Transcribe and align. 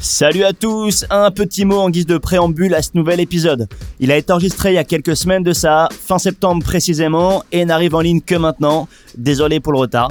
Salut 0.00 0.44
à 0.44 0.52
tous, 0.52 1.06
un 1.10 1.30
petit 1.30 1.64
mot 1.64 1.78
en 1.78 1.90
guise 1.90 2.06
de 2.06 2.18
préambule 2.18 2.74
à 2.74 2.82
ce 2.82 2.90
nouvel 2.94 3.18
épisode. 3.18 3.66
Il 3.98 4.12
a 4.12 4.16
été 4.16 4.32
enregistré 4.32 4.70
il 4.70 4.74
y 4.74 4.78
a 4.78 4.84
quelques 4.84 5.16
semaines 5.16 5.42
de 5.42 5.52
ça, 5.52 5.88
fin 5.90 6.18
septembre 6.18 6.62
précisément, 6.62 7.42
et 7.50 7.64
n'arrive 7.64 7.94
en 7.94 8.00
ligne 8.00 8.20
que 8.20 8.34
maintenant. 8.34 8.88
Désolé 9.16 9.58
pour 9.58 9.72
le 9.72 9.78
retard. 9.78 10.08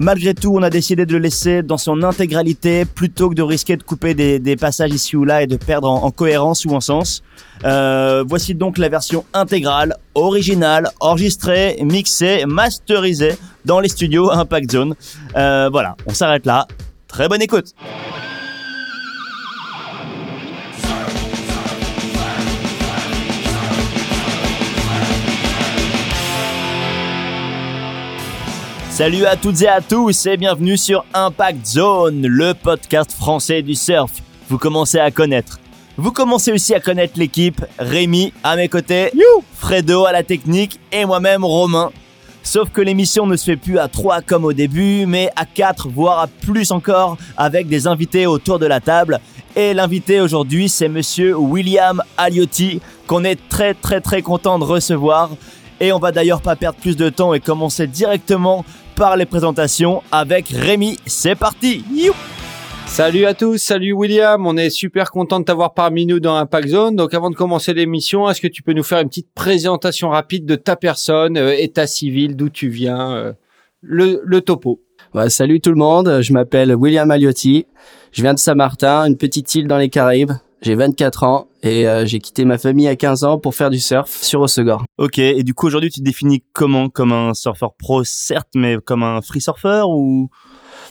Malgré 0.00 0.32
tout, 0.32 0.54
on 0.54 0.62
a 0.62 0.70
décidé 0.70 1.06
de 1.06 1.12
le 1.12 1.18
laisser 1.18 1.62
dans 1.62 1.76
son 1.76 2.04
intégralité 2.04 2.84
plutôt 2.84 3.30
que 3.30 3.34
de 3.34 3.42
risquer 3.42 3.76
de 3.76 3.82
couper 3.82 4.14
des, 4.14 4.56
passages 4.56 4.92
ici 4.92 5.16
ou 5.16 5.24
là 5.24 5.42
et 5.42 5.48
de 5.48 5.56
perdre 5.56 5.90
en, 5.90 6.10
cohérence 6.12 6.64
ou 6.64 6.70
en 6.70 6.80
sens. 6.80 7.22
Euh, 7.64 8.22
voici 8.26 8.54
donc 8.54 8.78
la 8.78 8.88
version 8.88 9.24
intégrale, 9.34 9.96
originale, 10.14 10.90
enregistrée, 11.00 11.78
mixée, 11.82 12.44
masterisée 12.46 13.36
dans 13.64 13.80
les 13.80 13.88
studios 13.88 14.30
Impact 14.30 14.70
Zone. 14.70 14.94
Euh, 15.36 15.68
voilà, 15.70 15.96
on 16.06 16.14
s'arrête 16.14 16.46
là. 16.46 16.68
Très 17.08 17.28
bonne 17.28 17.42
écoute. 17.42 17.74
Salut 28.98 29.26
à 29.26 29.36
toutes 29.36 29.62
et 29.62 29.68
à 29.68 29.80
tous 29.80 30.26
et 30.26 30.36
bienvenue 30.36 30.76
sur 30.76 31.04
Impact 31.14 31.64
Zone, 31.64 32.26
le 32.26 32.52
podcast 32.52 33.12
français 33.12 33.62
du 33.62 33.76
surf. 33.76 34.10
Vous 34.48 34.58
commencez 34.58 34.98
à 34.98 35.12
connaître. 35.12 35.60
Vous 35.96 36.10
commencez 36.10 36.50
aussi 36.50 36.74
à 36.74 36.80
connaître 36.80 37.16
l'équipe, 37.16 37.64
Rémi 37.78 38.32
à 38.42 38.56
mes 38.56 38.68
côtés, 38.68 39.12
Fredo 39.54 40.04
à 40.04 40.10
la 40.10 40.24
technique 40.24 40.80
et 40.90 41.04
moi-même 41.04 41.44
Romain. 41.44 41.92
Sauf 42.42 42.70
que 42.70 42.80
l'émission 42.80 43.24
ne 43.28 43.36
se 43.36 43.44
fait 43.44 43.56
plus 43.56 43.78
à 43.78 43.86
3 43.86 44.20
comme 44.22 44.44
au 44.44 44.52
début, 44.52 45.06
mais 45.06 45.30
à 45.36 45.44
4, 45.46 45.88
voire 45.90 46.18
à 46.18 46.26
plus 46.26 46.72
encore, 46.72 47.18
avec 47.36 47.68
des 47.68 47.86
invités 47.86 48.26
autour 48.26 48.58
de 48.58 48.66
la 48.66 48.80
table. 48.80 49.20
Et 49.54 49.74
l'invité 49.74 50.20
aujourd'hui, 50.20 50.68
c'est 50.68 50.88
monsieur 50.88 51.36
William 51.36 52.02
Aliotti, 52.16 52.80
qu'on 53.06 53.22
est 53.22 53.38
très 53.48 53.74
très 53.74 54.00
très 54.00 54.22
content 54.22 54.58
de 54.58 54.64
recevoir. 54.64 55.30
Et 55.80 55.92
on 55.92 56.00
va 56.00 56.10
d'ailleurs 56.10 56.40
pas 56.40 56.56
perdre 56.56 56.80
plus 56.80 56.96
de 56.96 57.08
temps 57.08 57.32
et 57.32 57.38
commencer 57.38 57.86
directement 57.86 58.64
par 58.98 59.16
les 59.16 59.26
présentations 59.26 60.02
avec 60.10 60.48
Rémi. 60.48 60.98
C'est 61.06 61.36
parti 61.36 61.84
Salut 62.86 63.26
à 63.26 63.34
tous, 63.34 63.58
salut 63.58 63.92
William, 63.92 64.44
on 64.44 64.56
est 64.56 64.70
super 64.70 65.12
content 65.12 65.38
de 65.38 65.44
t'avoir 65.44 65.72
parmi 65.74 66.04
nous 66.04 66.18
dans 66.18 66.34
Impact 66.34 66.68
Zone. 66.68 66.96
Donc 66.96 67.14
avant 67.14 67.30
de 67.30 67.36
commencer 67.36 67.74
l'émission, 67.74 68.28
est-ce 68.28 68.40
que 68.40 68.48
tu 68.48 68.62
peux 68.62 68.72
nous 68.72 68.82
faire 68.82 68.98
une 68.98 69.08
petite 69.08 69.32
présentation 69.34 70.08
rapide 70.08 70.46
de 70.46 70.56
ta 70.56 70.74
personne, 70.74 71.36
euh, 71.36 71.54
état 71.56 71.86
civil, 71.86 72.34
d'où 72.34 72.48
tu 72.48 72.68
viens, 72.68 73.12
euh, 73.12 73.32
le, 73.82 74.20
le, 74.24 74.40
topo? 74.40 74.80
Salut 75.28 75.60
tout 75.60 75.70
le 75.70 75.76
monde, 75.76 76.20
je 76.20 76.32
m'appelle 76.32 76.74
William 76.74 77.08
Aliotti, 77.10 77.66
je 78.10 78.22
viens 78.22 78.34
de 78.34 78.38
Saint-Martin, 78.38 79.06
une 79.06 79.16
petite 79.16 79.54
île 79.54 79.68
dans 79.68 79.78
les 79.78 79.90
Caraïbes. 79.90 80.32
J'ai 80.60 80.74
24 80.74 81.22
ans 81.22 81.48
et 81.62 81.86
euh, 81.86 82.04
j'ai 82.04 82.18
quitté 82.18 82.44
ma 82.44 82.58
famille 82.58 82.88
à 82.88 82.96
15 82.96 83.22
ans 83.22 83.38
pour 83.38 83.54
faire 83.54 83.70
du 83.70 83.78
surf 83.78 84.10
sur 84.10 84.40
Osegor. 84.40 84.84
Ok, 84.98 85.18
et 85.18 85.44
du 85.44 85.54
coup 85.54 85.66
aujourd'hui 85.66 85.90
tu 85.90 86.00
te 86.00 86.04
définis 86.04 86.42
comment? 86.52 86.88
Comme 86.88 87.12
un 87.12 87.32
surfeur 87.34 87.74
pro 87.74 88.02
certes, 88.02 88.48
mais 88.56 88.76
comme 88.84 89.04
un 89.04 89.20
free 89.22 89.40
surfer 89.40 89.82
ou? 89.86 90.30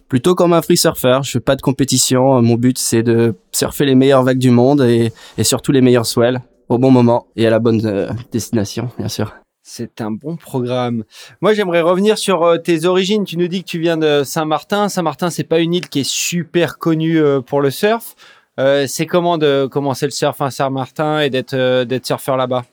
Plutôt 0.08 0.36
comme 0.36 0.54
un 0.54 0.62
free 0.62 0.78
surfer, 0.78 1.20
je 1.24 1.32
fais 1.32 1.40
pas 1.42 1.58
de 1.58 1.62
compétition, 1.62 2.42
mon 2.42 2.56
but 2.56 2.78
c'est 2.78 3.04
de 3.04 3.36
surfer 3.52 3.86
les 3.86 3.96
meilleures 3.96 4.24
vagues 4.24 4.38
du 4.38 4.52
monde 4.52 4.82
et, 4.82 5.12
et 5.38 5.44
surtout 5.44 5.74
les 5.74 5.82
meilleurs 5.82 6.06
swells 6.06 6.40
au 6.70 6.78
bon 6.78 6.92
moment 6.92 7.28
et 7.36 7.46
à 7.46 7.50
la 7.50 7.60
bonne 7.60 7.86
euh, 7.86 8.10
destination 8.32 8.90
bien 8.98 9.10
sûr. 9.10 9.34
C'est 9.70 10.00
un 10.00 10.12
bon 10.12 10.38
programme. 10.38 11.04
Moi, 11.42 11.54
j'aimerais 11.54 11.82
revenir 11.82 12.18
sur 12.18 12.44
euh, 12.44 12.58
tes 12.58 12.86
origines. 12.86 13.26
Tu 13.26 13.36
nous 13.36 13.50
dis 13.50 13.64
que 13.64 13.68
tu 13.68 13.80
viens 13.80 13.98
de 13.98 14.24
Saint-Martin. 14.24 14.88
Saint-Martin, 14.88 15.30
c'est 15.30 15.44
pas 15.44 15.60
une 15.60 15.74
île 15.74 15.90
qui 15.90 16.00
est 16.00 16.10
super 16.10 16.78
connue 16.78 17.22
pour 17.46 17.60
le 17.60 17.70
surf. 17.70 18.16
Euh, 18.60 18.86
c'est 18.88 19.06
comment 19.06 19.38
de 19.38 19.68
commencer 19.68 20.06
le 20.06 20.12
surf 20.12 20.42
à 20.42 20.50
Saint-Martin 20.50 21.20
et 21.20 21.30
d'être 21.30 21.54
euh, 21.54 21.86
d'être 21.86 22.06
surfeur 22.06 22.38
là-bas? 22.38 22.66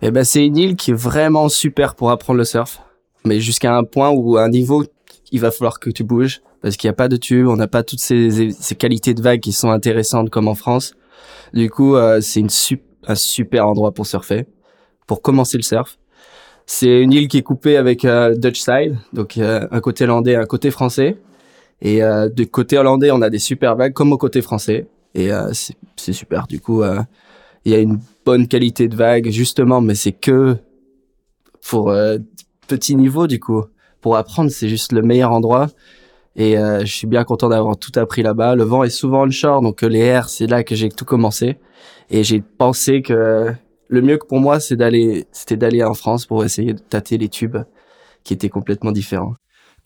Eh 0.00 0.10
ben 0.10 0.24
c'est 0.24 0.44
une 0.44 0.56
île 0.56 0.76
qui 0.76 0.92
est 0.92 0.94
vraiment 0.94 1.48
super 1.48 1.94
pour 1.94 2.10
apprendre 2.10 2.38
le 2.38 2.44
surf, 2.44 2.80
mais 3.24 3.40
jusqu'à 3.40 3.76
un 3.76 3.84
point 3.84 4.10
où 4.10 4.38
un 4.38 4.48
niveau 4.48 4.84
il 5.32 5.40
va 5.40 5.50
falloir 5.50 5.78
que 5.78 5.90
tu 5.90 6.04
bouges 6.04 6.40
parce 6.62 6.76
qu'il 6.76 6.88
n'y 6.88 6.92
a 6.92 6.96
pas 6.96 7.08
de 7.08 7.16
tube, 7.16 7.46
on 7.48 7.56
n'a 7.56 7.68
pas 7.68 7.82
toutes 7.82 8.00
ces, 8.00 8.50
ces 8.50 8.74
qualités 8.74 9.12
de 9.12 9.20
vagues 9.20 9.40
qui 9.40 9.52
sont 9.52 9.70
intéressantes 9.70 10.30
comme 10.30 10.48
en 10.48 10.54
France. 10.54 10.94
Du 11.52 11.68
coup, 11.68 11.96
euh, 11.96 12.20
c'est 12.20 12.40
une 12.40 12.48
un 13.08 13.14
super 13.14 13.68
endroit 13.68 13.92
pour 13.92 14.06
surfer, 14.06 14.46
pour 15.06 15.22
commencer 15.22 15.58
le 15.58 15.62
surf. 15.62 15.98
C'est 16.64 17.02
une 17.02 17.12
île 17.12 17.28
qui 17.28 17.38
est 17.38 17.42
coupée 17.42 17.76
avec 17.76 18.04
Dutch 18.04 18.58
side, 18.58 18.96
donc 19.12 19.38
un 19.38 19.80
côté 19.80 20.02
hollandais, 20.02 20.34
un 20.34 20.46
côté 20.46 20.72
français. 20.72 21.16
Et 21.80 22.00
du 22.34 22.48
côté 22.48 22.76
hollandais, 22.76 23.12
on 23.12 23.22
a 23.22 23.30
des 23.30 23.38
super 23.38 23.76
vagues 23.76 23.92
comme 23.92 24.12
au 24.12 24.18
côté 24.18 24.42
français. 24.42 24.88
Et 25.16 25.32
euh, 25.32 25.50
c'est 25.96 26.12
super. 26.12 26.46
Du 26.46 26.60
coup, 26.60 26.82
euh, 26.82 27.00
il 27.64 27.72
y 27.72 27.74
a 27.74 27.78
une 27.78 27.98
bonne 28.24 28.46
qualité 28.46 28.86
de 28.86 28.94
vague, 28.94 29.30
justement, 29.30 29.80
mais 29.80 29.94
c'est 29.94 30.12
que 30.12 30.58
pour 31.68 31.90
euh, 31.90 32.18
petit 32.68 32.94
niveau, 32.94 33.26
du 33.26 33.40
coup. 33.40 33.64
Pour 34.02 34.16
apprendre, 34.16 34.50
c'est 34.50 34.68
juste 34.68 34.92
le 34.92 35.02
meilleur 35.02 35.32
endroit. 35.32 35.68
Et 36.36 36.56
je 36.56 36.92
suis 36.92 37.06
bien 37.06 37.24
content 37.24 37.48
d'avoir 37.48 37.78
tout 37.78 37.90
appris 37.96 38.22
là-bas. 38.22 38.54
Le 38.54 38.62
vent 38.62 38.84
est 38.84 38.90
souvent 38.90 39.26
onshore, 39.26 39.62
donc 39.62 39.80
les 39.80 40.00
airs, 40.00 40.28
c'est 40.28 40.46
là 40.46 40.62
que 40.62 40.74
j'ai 40.74 40.90
tout 40.90 41.06
commencé. 41.06 41.56
Et 42.10 42.22
j'ai 42.22 42.42
pensé 42.42 43.00
que 43.00 43.52
le 43.88 44.02
mieux 44.02 44.18
pour 44.18 44.38
moi, 44.38 44.60
c'était 44.60 45.56
d'aller 45.56 45.82
en 45.82 45.94
France 45.94 46.26
pour 46.26 46.44
essayer 46.44 46.74
de 46.74 46.78
tâter 46.78 47.16
les 47.16 47.30
tubes 47.30 47.56
qui 48.22 48.34
étaient 48.34 48.50
complètement 48.50 48.92
différents. 48.92 49.34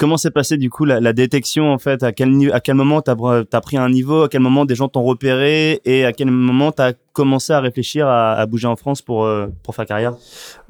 Comment 0.00 0.16
s'est 0.16 0.30
passé 0.30 0.56
du 0.56 0.70
coup 0.70 0.86
la, 0.86 1.12
détection 1.12 1.70
en 1.70 1.76
fait? 1.76 2.02
À 2.02 2.10
quel, 2.12 2.50
à 2.54 2.60
quel 2.60 2.74
moment 2.74 3.02
tu 3.02 3.10
as, 3.10 3.60
pris 3.60 3.76
un 3.76 3.90
niveau? 3.90 4.22
À 4.22 4.28
quel 4.30 4.40
moment 4.40 4.64
des 4.64 4.74
gens 4.74 4.88
t'ont 4.88 5.02
repéré? 5.02 5.82
Et 5.84 6.06
à 6.06 6.14
quel 6.14 6.30
moment 6.30 6.72
tu 6.72 6.80
as 6.80 6.94
commencé 7.12 7.52
à 7.52 7.60
réfléchir 7.60 8.08
à, 8.08 8.46
bouger 8.46 8.66
en 8.66 8.76
France 8.76 9.02
pour, 9.02 9.26
euh, 9.26 9.48
pour 9.62 9.74
faire 9.74 9.84
carrière? 9.84 10.14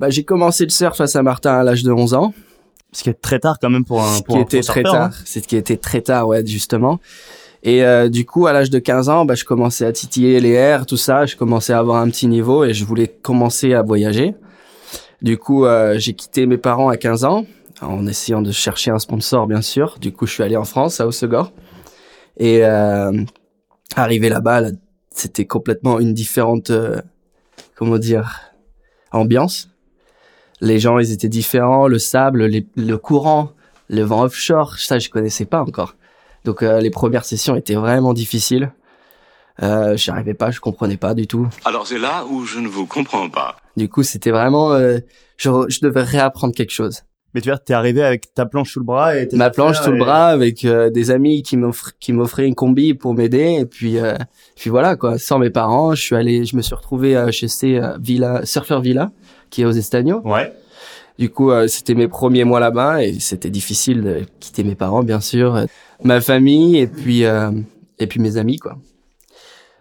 Bah, 0.01 0.11
J'ai 0.11 0.25
commencé 0.25 0.65
le 0.65 0.71
surf 0.71 1.01
à 1.01 1.07
Saint-Martin 1.07 1.61
à 1.61 1.63
l'âge 1.63 1.85
de 1.85 1.93
11 1.93 2.15
ans. 2.15 2.35
Ce 2.91 3.05
qui 3.05 3.11
est 3.11 3.23
très 3.23 3.39
tard 3.39 3.61
quand 3.61 3.71
même 3.71 3.85
pour 3.85 4.03
un, 4.03 4.19
pour 4.23 4.35
ce 4.35 4.41
qui 4.41 4.57
était 4.57 4.63
très 4.63 4.83
tard. 4.83 4.95
Hein. 4.97 5.11
C'est 5.25 5.45
ce 5.45 5.47
qui 5.47 5.55
était 5.55 5.77
très 5.77 6.01
tard, 6.01 6.27
ouais, 6.27 6.45
justement. 6.45 6.99
Et 7.62 7.85
euh, 7.85 8.09
du 8.09 8.27
coup, 8.27 8.49
à 8.49 8.53
l'âge 8.53 8.71
de 8.71 8.81
15 8.81 9.09
ans, 9.11 9.25
bah, 9.27 9.37
je 9.37 9.45
commençais 9.45 9.87
à 9.87 9.93
titiller 9.93 10.41
les 10.41 10.51
airs, 10.55 10.87
tout 10.87 10.97
ça. 10.97 11.25
Je 11.25 11.37
commençais 11.37 11.73
à 11.73 11.79
avoir 11.79 12.03
un 12.03 12.11
petit 12.11 12.27
niveau 12.27 12.65
et 12.65 12.75
je 12.75 12.85
voulais 12.85 13.07
commencer 13.07 13.75
à 13.75 13.83
voyager. 13.83 14.35
Du 15.23 15.39
coup, 15.39 15.67
euh, 15.67 16.01
j'ai 16.01 16.15
quitté 16.15 16.47
mes 16.47 16.59
parents 16.59 16.89
à 16.89 16.97
15 16.97 17.23
ans 17.23 17.45
en 17.81 18.07
essayant 18.07 18.43
de 18.43 18.53
chercher 18.53 18.91
un 18.91 18.99
sponsor, 18.99 19.47
bien 19.47 19.63
sûr. 19.63 19.99
Du 20.01 20.13
coup, 20.13 20.27
je 20.27 20.33
suis 20.33 20.43
allé 20.43 20.57
en 20.57 20.65
France, 20.65 21.01
à 21.01 21.07
Osegor. 21.07 21.53
Et 22.37 22.65
euh, 22.65 23.13
arrivé 23.97 24.29
là-bas, 24.29 24.71
c'était 25.11 25.47
complètement 25.47 25.99
une 26.01 26.15
différente, 26.15 26.71
euh, 26.71 27.01
comment 27.75 27.99
dire, 27.99 28.41
ambiance. 29.13 29.69
Les 30.61 30.79
gens, 30.79 30.99
ils 30.99 31.13
étaient 31.13 31.29
différents, 31.29 31.89
le 31.89 31.99
sable, 31.99 32.47
le 32.47 32.97
courant, 32.97 33.53
le 33.89 34.03
vent 34.03 34.23
offshore, 34.23 34.79
ça, 34.79 34.99
je 34.99 35.09
connaissais 35.11 35.47
pas 35.47 35.61
encore. 35.61 35.97
Donc, 36.45 36.62
euh, 36.62 36.81
les 36.81 36.91
premières 36.91 37.25
sessions 37.25 37.57
étaient 37.57 37.75
vraiment 37.75 38.12
difficiles. 38.12 38.73
Euh, 39.62 39.97
j'arrivais 39.97 40.35
pas, 40.35 40.51
je 40.51 40.61
comprenais 40.61 40.97
pas 40.97 41.12
du 41.12 41.27
tout. 41.27 41.49
Alors 41.65 41.87
c'est 41.87 41.99
là 41.99 42.25
où 42.31 42.47
je 42.47 42.61
ne 42.61 42.69
vous 42.69 42.87
comprends 42.87 43.29
pas. 43.29 43.57
Du 43.77 43.89
coup, 43.91 44.03
c'était 44.03 44.31
vraiment, 44.31 44.73
euh, 44.73 45.01
je, 45.37 45.51
je 45.69 45.81
devais 45.81 46.03
réapprendre 46.03 46.55
quelque 46.55 46.73
chose. 46.73 47.03
Mais 47.35 47.41
tu 47.41 47.49
vois, 47.49 47.59
t'es 47.59 47.75
arrivé 47.75 48.03
avec 48.03 48.35
ta 48.35 48.45
planche 48.45 48.73
sous 48.73 48.81
le 48.81 48.85
bras 48.85 49.17
et 49.17 49.29
ma 49.33 49.51
planche 49.51 49.81
sous 49.81 49.93
le 49.93 49.99
bras 49.99 50.29
avec 50.29 50.65
euh, 50.65 50.91
des 50.91 51.13
amis 51.13 51.43
qui 51.43 51.57
m'offraient 51.57 51.93
qui 52.01 52.13
m'offraient 52.13 52.47
une 52.47 52.57
combi 52.57 52.95
pour 52.95 53.15
m'aider 53.15 53.59
et 53.61 53.67
puis 53.67 53.99
euh, 53.99 54.17
puis 54.57 54.69
voilà 54.69 54.97
quoi. 54.97 55.17
Sans 55.19 55.39
mes 55.39 55.51
parents, 55.51 55.95
je 55.95 56.03
suis 56.03 56.17
allé, 56.17 56.45
je 56.45 56.57
me 56.57 56.63
suis 56.63 56.75
retrouvé 56.75 57.17
euh, 57.17 57.31
chez 57.31 57.47
ces 57.47 57.81
Villa 58.01 58.45
Surfer 58.45 58.81
Villa 58.83 59.13
qui 59.49 59.63
est 59.63 59.65
aux 59.65 59.71
Estagnos. 59.71 60.23
Ouais. 60.25 60.53
Du 61.19 61.29
coup, 61.29 61.51
c'était 61.69 61.95
mes 61.95 62.09
premiers 62.09 62.45
mois 62.45 62.61
là-bas 62.61 63.05
et 63.05 63.21
c'était 63.21 63.51
difficile 63.51 64.01
de 64.01 64.23
quitter 64.41 64.65
mes 64.65 64.75
parents 64.75 65.03
bien 65.03 65.21
sûr, 65.21 65.67
ma 66.03 66.21
famille 66.23 66.79
et 66.79 66.87
puis 66.87 67.23
et 67.23 68.07
puis 68.07 68.21
mes 68.21 68.39
amis 68.39 68.57
quoi. 68.57 68.79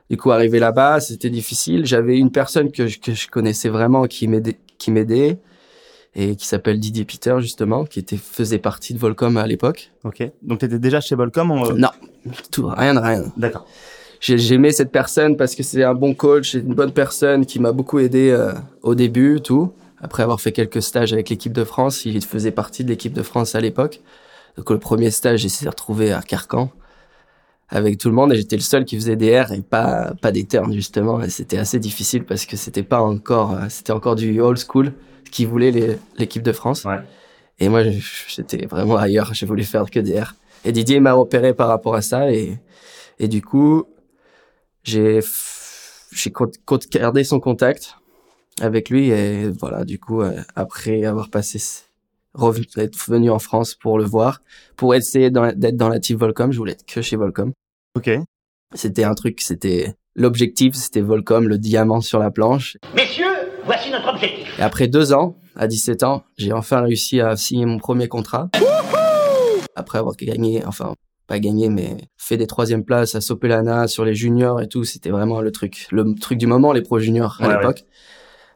Du 0.10 0.18
coup, 0.18 0.31
arrivé 0.31 0.60
là-bas, 0.60 1.00
c'était 1.00 1.30
difficile. 1.30 1.86
J'avais 1.86 2.18
une 2.18 2.31
personne 2.31 2.72
que 2.72 2.88
je, 2.88 3.00
que 3.00 3.13
je 3.13 3.28
connaissais 3.28 3.69
vraiment 3.69 4.06
qui 4.06 4.28
m'aidait 4.28 4.57
qui 4.78 4.92
m'aidait 4.92 5.38
et 6.19 6.36
qui 6.36 6.45
s'appelle 6.45 6.80
Didier 6.80 7.06
Peter 7.06 7.38
justement, 7.39 7.86
qui 7.86 8.00
était 8.00 8.18
faisait 8.18 8.60
partie 8.60 8.94
de 8.94 9.00
Volcom 9.00 9.38
à 9.38 9.48
l'époque. 9.48 9.92
Ok. 10.04 10.30
Donc 10.42 10.60
tu 10.60 10.66
étais 10.66 10.80
déjà 10.80 11.00
chez 11.00 11.16
Volcom 11.16 11.51
euh? 11.51 11.74
Non, 11.75 11.89
tout 12.51 12.68
rien 12.68 12.94
de 12.94 13.00
rien. 13.00 13.24
D'accord. 13.38 13.66
J'aimais 14.19 14.74
cette 14.74 14.92
personne 14.92 15.38
parce 15.38 15.56
que 15.56 15.63
c'est 15.63 15.81
un 15.81 15.94
bon 15.94 16.13
coach, 16.13 16.56
une 16.56 16.74
bonne 16.74 16.92
personne 16.92 17.45
qui 17.45 17.57
m'a 17.60 17.71
beaucoup 17.71 18.00
aidé 18.00 18.31
euh, 18.31 18.51
au 18.81 18.94
début, 18.94 19.39
tout. 19.42 19.71
Après 20.01 20.24
avoir 20.24 20.42
fait 20.42 20.51
quelques 20.51 20.81
stages 20.81 21.13
avec 21.13 21.30
l'équipe 21.30 21.54
de 21.54 21.63
France, 21.63 22.04
il 22.04 22.21
faisait 22.24 22.51
partie 22.51 22.83
de 22.83 22.89
l'équipe 22.89 23.13
de 23.13 23.24
France 23.24 23.56
à 23.56 23.62
l'époque. 23.62 24.01
Donc 24.57 24.69
le 24.71 24.77
premier 24.77 25.12
stage, 25.12 25.48
j'ai 25.48 25.69
retrouvé 25.69 26.12
à 26.12 26.21
Carcan 26.21 26.69
avec 27.69 27.98
tout 27.98 28.10
le 28.10 28.16
monde 28.16 28.33
et 28.33 28.36
j'étais 28.36 28.57
le 28.57 28.62
seul 28.62 28.83
qui 28.83 28.98
faisait 28.98 29.16
des 29.16 29.39
R 29.39 29.54
et 29.54 29.62
pas 29.62 30.13
pas 30.21 30.31
des 30.31 30.44
turns 30.44 30.74
justement 30.74 31.21
et 31.21 31.30
c'était 31.30 31.60
assez 31.60 31.77
difficile 31.77 32.25
parce 32.25 32.48
que 32.48 32.57
c'était 32.57 32.83
pas 32.83 33.00
encore 33.00 33.54
euh, 33.54 33.66
c'était 33.69 33.92
encore 33.92 34.16
du 34.16 34.42
old 34.42 34.57
school 34.57 34.92
qui 35.31 35.46
voulait 35.46 35.98
l'équipe 36.18 36.44
de 36.44 36.52
France. 36.52 36.86
Et 37.60 37.70
moi, 37.70 37.84
j'étais 38.28 38.66
vraiment 38.66 38.98
ailleurs. 38.98 39.34
J'ai 39.34 39.46
voulu 39.46 39.64
faire 39.64 39.90
que 39.90 40.00
des 40.00 40.20
R. 40.20 40.36
Et 40.66 40.72
Didier 40.72 41.00
m'a 41.00 41.14
repéré 41.14 41.54
par 41.54 41.68
rapport 41.68 41.96
à 41.96 42.02
ça. 42.02 42.31
Et, 42.31 42.58
et 43.20 43.28
du 43.28 43.42
coup, 43.42 43.86
j'ai 44.84 45.20
gardé 46.92 47.24
son 47.24 47.40
contact 47.40 47.96
avec 48.62 48.90
lui 48.90 49.10
et 49.10 49.50
voilà 49.50 49.86
du 49.86 50.00
coup 50.00 50.22
euh, 50.22 50.42
après 50.56 51.06
avoir 51.06 51.30
passé 51.30 51.60
être 52.78 52.98
venu 53.10 53.30
en 53.30 53.40
France 53.40 53.74
pour 53.76 53.98
le 53.98 54.04
voir 54.04 54.42
pour 54.76 54.96
essayer 54.96 55.30
d'être 55.31 55.78
dans 55.78 55.90
la 55.90 56.00
team 56.00 56.18
Volcom 56.18 56.52
je 56.52 56.58
voulais 56.58 56.74
être 56.74 56.86
que 56.86 57.02
chez 57.02 57.16
Volcom 57.16 57.54
Ok. 57.96 58.10
c'était 58.74 59.04
un 59.04 59.14
truc 59.16 59.40
c'était 59.42 59.96
l'objectif 60.16 60.76
c'était 60.76 61.02
Volcom 61.02 61.48
le 61.48 61.58
diamant 61.58 62.02
sur 62.02 62.20
la 62.20 62.31
planche 62.31 62.78
Messieurs, 62.96 63.26
voici 63.69 63.92
notre 63.92 64.10
objectif. 64.10 64.57
et 64.60 64.62
après 64.62 64.88
deux 64.88 65.13
ans 65.13 65.36
à 65.56 65.68
17 65.68 66.04
ans 66.04 66.24
j'ai 66.38 66.54
enfin 66.54 66.81
réussi 66.81 67.21
à 67.21 67.36
signer 67.36 67.66
mon 67.66 67.77
premier 67.77 68.07
contrat 68.07 68.50
après 69.75 70.00
avoir 70.00 70.16
gagné 70.16 70.63
enfin 70.66 70.94
pas 71.27 71.39
gagné 71.39 71.69
mais 71.69 71.95
fait 72.18 72.38
des 72.38 72.48
troisième 72.48 72.83
places 72.83 73.16
à 73.16 73.21
Sopelana 73.21 73.88
sur 73.88 74.04
les 74.06 74.16
juniors 74.16 74.62
et 74.62 74.68
tout 74.68 74.83
c'était 74.83 75.10
vraiment 75.12 75.42
le 75.42 75.51
truc 75.51 75.88
le 75.92 76.16
truc 76.19 76.38
du 76.38 76.48
moment 76.48 76.74
les 76.74 76.81
pros 76.81 77.00
juniors 77.00 77.38
à 77.39 77.48
Ouais, 77.48 77.56
l'époque 77.56 77.83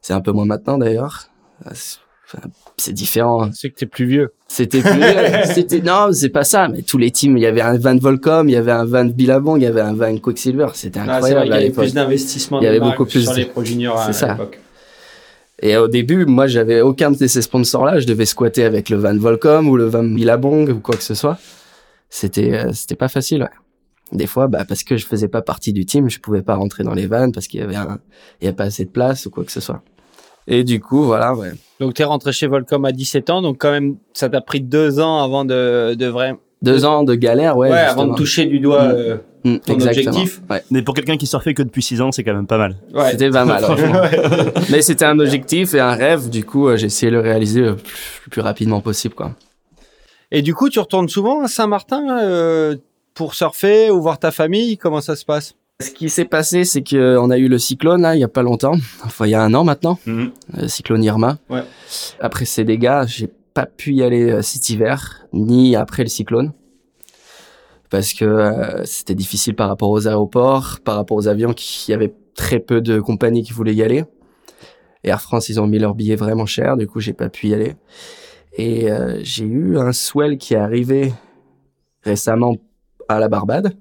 c'est 0.02 0.14
un 0.14 0.22
peu 0.22 0.32
moins 0.32 0.46
maintenant 0.46 0.78
d'ailleurs 0.78 1.28
c'est- 1.74 2.00
enfin, 2.26 2.48
c'est 2.78 2.94
différent 2.94 3.50
C'est 3.54 3.70
que 3.70 3.76
t'es 3.76 3.86
plus 3.86 4.06
vieux. 4.06 4.34
c'était 4.48 4.82
plus 4.82 5.02
c'était 5.54 5.82
non 5.82 6.10
c'est 6.12 6.30
pas 6.30 6.44
ça 6.44 6.68
mais 6.68 6.82
tous 6.82 6.98
les 6.98 7.12
teams 7.12 7.38
il 7.38 7.44
y 7.44 7.46
avait 7.46 7.62
un 7.62 7.78
van 7.78 7.96
Volcom 7.96 8.50
il 8.50 8.54
y 8.54 8.56
avait 8.56 8.72
un 8.72 8.86
van 8.86 9.06
Billabong 9.06 9.58
il 9.62 9.64
y 9.64 9.68
avait 9.68 9.82
un 9.82 9.94
van 9.94 10.18
Quicksilver 10.18 10.68
c'était 10.74 11.00
Ah, 11.00 11.22
c'est 11.22 11.34
vrai 11.34 11.42
incroyable 11.42 11.42
qu'il 11.44 11.50
y 11.50 11.54
à 11.54 11.56
avait 11.58 11.66
l'époque 11.68 11.84
plus 11.86 11.94
d'investissement 11.94 12.60
Il 12.60 12.64
y 12.64 12.68
avait 12.68 12.80
beaucoup 12.80 13.06
plus 13.06 13.22
sur 13.24 13.34
les 13.34 13.46
pro 13.46 13.64
juniors 13.64 14.00
à, 14.00 14.08
C'est 14.08 14.14
ça. 14.14 14.30
à 14.30 14.32
l'époque. 14.34 14.60
Et 15.66 15.78
au 15.78 15.88
début, 15.88 16.26
moi, 16.26 16.46
j'avais 16.46 16.82
aucun 16.82 17.12
de 17.12 17.16
ces 17.16 17.42
sponsors-là. 17.42 18.02
Je 18.02 18.06
devais 18.06 18.26
squatter 18.26 18.66
avec 18.66 18.90
le 18.90 18.98
Van 18.98 19.16
Volcom 19.18 19.70
ou 19.70 19.78
le 19.78 19.86
Van 19.86 20.04
Billabong 20.04 20.70
ou 20.70 20.80
quoi 20.82 20.98
que 20.98 21.04
ce 21.04 21.16
soit. 21.16 21.38
C'était, 22.10 22.54
euh, 22.54 22.74
c'était 22.74 22.98
pas 22.98 23.08
facile. 23.08 23.44
Ouais. 23.44 23.50
Des 24.12 24.28
fois, 24.28 24.48
bah, 24.48 24.66
parce 24.68 24.84
que 24.84 24.98
je 24.98 25.06
faisais 25.06 25.30
pas 25.30 25.42
partie 25.42 25.72
du 25.72 25.86
team, 25.86 26.10
je 26.10 26.20
pouvais 26.20 26.42
pas 26.42 26.56
rentrer 26.56 26.84
dans 26.84 26.94
les 26.94 27.08
vannes 27.08 27.32
parce 27.32 27.48
qu'il 27.48 27.62
y 27.62 27.64
avait 27.64 27.78
un, 27.78 28.00
il 28.42 28.46
y 28.46 28.50
a 28.50 28.54
pas 28.54 28.66
assez 28.66 28.84
de 28.84 28.90
place 28.90 29.26
ou 29.26 29.30
quoi 29.30 29.46
que 29.46 29.54
ce 29.54 29.62
soit. 29.62 29.82
Et 30.48 30.66
du 30.66 30.82
coup, 30.82 31.04
voilà, 31.04 31.34
ouais. 31.34 31.54
Donc 31.80 31.94
t'es 31.94 32.04
rentré 32.04 32.34
chez 32.34 32.48
Volcom 32.48 32.84
à 32.84 32.92
17 32.92 33.30
ans, 33.30 33.42
donc 33.42 33.58
quand 33.58 33.72
même 33.72 33.96
ça 34.12 34.28
t'a 34.28 34.42
pris 34.42 34.60
deux 34.60 35.00
ans 35.00 35.24
avant 35.24 35.46
de, 35.46 35.96
de 35.96 36.06
vrai, 36.08 36.36
Deux 36.62 36.84
ans 36.84 37.04
de 37.04 37.16
galère, 37.16 37.56
ouais. 37.56 37.72
ouais, 37.72 37.78
avant 37.78 38.08
de 38.08 38.16
toucher 38.16 38.46
du 38.46 38.60
doigt. 38.60 38.90
Mm. 38.90 38.96
euh, 38.96 39.18
Mm, 39.44 39.58
ton 39.58 39.74
exactement. 39.74 40.10
objectif. 40.12 40.42
Ouais. 40.50 40.64
Mais 40.72 40.82
pour 40.82 40.94
quelqu'un 40.94 41.18
qui 41.18 41.28
surfait 41.28 41.54
que 41.54 41.64
depuis 41.64 41.82
6 41.82 42.02
ans, 42.02 42.12
c'est 42.12 42.24
quand 42.24 42.34
même 42.34 42.48
pas 42.48 42.58
mal. 42.58 42.78
ouais. 42.94 43.12
C'était 43.12 43.30
pas 43.30 43.46
mal. 43.46 43.64
ouais. 43.70 44.54
Mais 44.70 44.82
c'était 44.82 45.06
un 45.06 45.20
objectif 45.20 45.74
et 45.74 45.80
un 45.80 45.94
rêve. 45.96 46.30
Du 46.30 46.46
coup, 46.46 46.68
euh, 46.68 46.78
j'ai 46.78 46.86
essayé 46.88 47.12
de 47.12 47.18
le 47.18 47.22
réaliser 47.22 47.62
le 47.62 47.76
plus, 47.76 48.22
le 48.26 48.30
plus 48.30 48.42
rapidement 48.42 48.80
possible, 48.82 49.16
quoi. 49.16 49.36
Et 50.32 50.42
du 50.42 50.56
coup, 50.56 50.70
tu 50.70 50.80
retournes 50.80 51.10
souvent 51.10 51.44
à 51.44 51.48
Saint-Martin 51.48 52.20
euh, 52.22 52.76
pour 53.14 53.36
surfer 53.36 53.92
ou 53.92 54.02
voir 54.02 54.18
ta 54.18 54.32
famille? 54.32 54.78
Comment 54.78 55.02
ça 55.02 55.16
se 55.16 55.26
passe? 55.26 55.56
Ce 55.82 55.90
qui 55.92 56.10
s'est 56.10 56.26
passé, 56.26 56.64
c'est 56.64 56.84
qu'on 56.84 57.30
a 57.30 57.38
eu 57.38 57.48
le 57.48 57.58
cyclone, 57.60 58.02
là, 58.04 58.16
il 58.16 58.22
y 58.22 58.24
a 58.24 58.28
pas 58.30 58.44
longtemps. 58.44 58.76
Enfin, 59.04 59.26
il 59.26 59.32
y 59.32 59.36
a 59.36 59.42
un 59.44 59.54
an 59.54 59.64
maintenant. 59.64 60.00
Le 60.08 60.68
cyclone 60.68 61.04
Irma. 61.04 61.38
Ouais. 61.50 61.64
Après 62.20 62.46
ces 62.46 62.64
dégâts, 62.64 63.04
j'ai 63.08 63.30
pas 63.54 63.66
pu 63.66 63.94
y 63.94 64.04
aller 64.04 64.32
euh, 64.32 64.42
cet 64.42 64.70
hiver, 64.70 65.26
ni 65.34 65.76
après 65.76 66.04
le 66.04 66.10
cyclone. 66.10 66.54
Parce 67.94 68.16
que 68.16 68.26
euh, 68.26 68.84
c'était 68.86 69.14
difficile 69.14 69.54
par 69.54 69.68
rapport 69.70 69.92
aux 69.92 70.08
aéroports, 70.08 70.80
par 70.84 70.96
rapport 70.96 71.16
aux 71.16 71.28
avions, 71.28 71.54
qui- 71.54 71.92
y 71.92 71.94
avait 71.94 72.12
très 72.34 72.60
peu 72.60 72.82
de 72.82 73.00
compagnies 73.00 73.44
qui 73.44 73.54
voulaient 73.54 73.76
y 73.76 73.84
aller. 73.84 74.04
Air 75.04 75.22
France, 75.22 75.48
ils 75.48 75.62
ont 75.62 75.68
mis 75.68 75.78
leurs 75.78 75.94
billets 75.94 76.16
vraiment 76.16 76.48
chers, 76.48 76.76
du 76.76 76.88
coup, 76.88 77.00
j'ai 77.02 77.14
pas 77.14 77.30
pu 77.30 77.50
y 77.50 77.54
aller. 77.54 77.76
Et 78.58 78.92
euh, 78.92 79.20
j'ai 79.22 79.46
eu 79.46 79.78
un 79.78 79.92
swell 79.92 80.40
qui 80.40 80.56
est 80.56 80.58
arrivé 80.58 81.14
récemment 82.02 82.56
à 83.10 83.20
la 83.20 83.30
Barbade, 83.30 83.78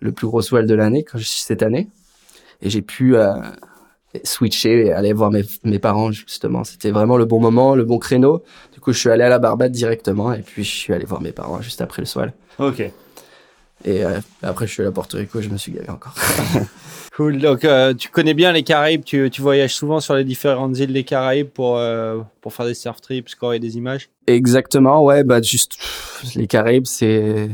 le 0.00 0.12
plus 0.12 0.26
gros 0.26 0.42
swell 0.42 0.66
de 0.66 0.74
l'année, 0.74 1.06
cette 1.16 1.62
année. 1.62 1.88
Et 2.60 2.68
j'ai 2.68 2.82
pu 2.82 3.16
euh, 3.16 3.32
switcher 4.22 4.84
et 4.88 4.92
aller 4.92 5.14
voir 5.14 5.30
mes 5.64 5.78
parents 5.78 6.12
justement. 6.12 6.62
C'était 6.62 6.90
vraiment 6.90 7.16
le 7.16 7.24
bon 7.24 7.40
moment, 7.40 7.74
le 7.74 7.86
bon 7.86 7.98
créneau. 7.98 8.42
Coup, 8.88 8.94
je 8.94 9.00
suis 9.00 9.10
allé 9.10 9.22
à 9.22 9.28
la 9.28 9.38
Barbade 9.38 9.70
directement 9.70 10.32
et 10.32 10.40
puis 10.40 10.64
je 10.64 10.70
suis 10.70 10.94
allé 10.94 11.04
voir 11.04 11.20
mes 11.20 11.32
parents 11.32 11.60
juste 11.60 11.82
après 11.82 12.00
le 12.00 12.06
soir. 12.06 12.28
Ok. 12.58 12.80
Et 12.80 12.92
euh, 13.84 14.18
après, 14.42 14.66
je 14.66 14.72
suis 14.72 14.80
allé 14.80 14.88
à 14.88 14.92
Porto 14.92 15.18
Rico, 15.18 15.42
je 15.42 15.50
me 15.50 15.58
suis 15.58 15.72
gavé 15.72 15.90
encore. 15.90 16.14
Cool. 17.14 17.38
Donc 17.38 17.66
euh, 17.66 17.92
tu 17.92 18.08
connais 18.08 18.32
bien 18.32 18.52
les 18.52 18.62
Caraïbes. 18.62 19.04
Tu, 19.04 19.28
tu 19.28 19.42
voyages 19.42 19.74
souvent 19.74 20.00
sur 20.00 20.14
les 20.14 20.24
différentes 20.24 20.78
îles 20.78 20.92
des 20.92 21.04
Caraïbes 21.04 21.48
pour 21.48 21.76
euh, 21.76 22.20
pour 22.40 22.54
faire 22.54 22.64
des 22.64 22.74
surf 22.74 23.00
trips, 23.02 23.28
scorer 23.28 23.58
des 23.58 23.76
images. 23.76 24.08
Exactement, 24.26 25.04
ouais, 25.04 25.24
bah 25.24 25.42
juste 25.42 25.76
pff, 25.76 26.34
les 26.36 26.46
Caraïbes, 26.46 26.86
c'est 26.86 27.50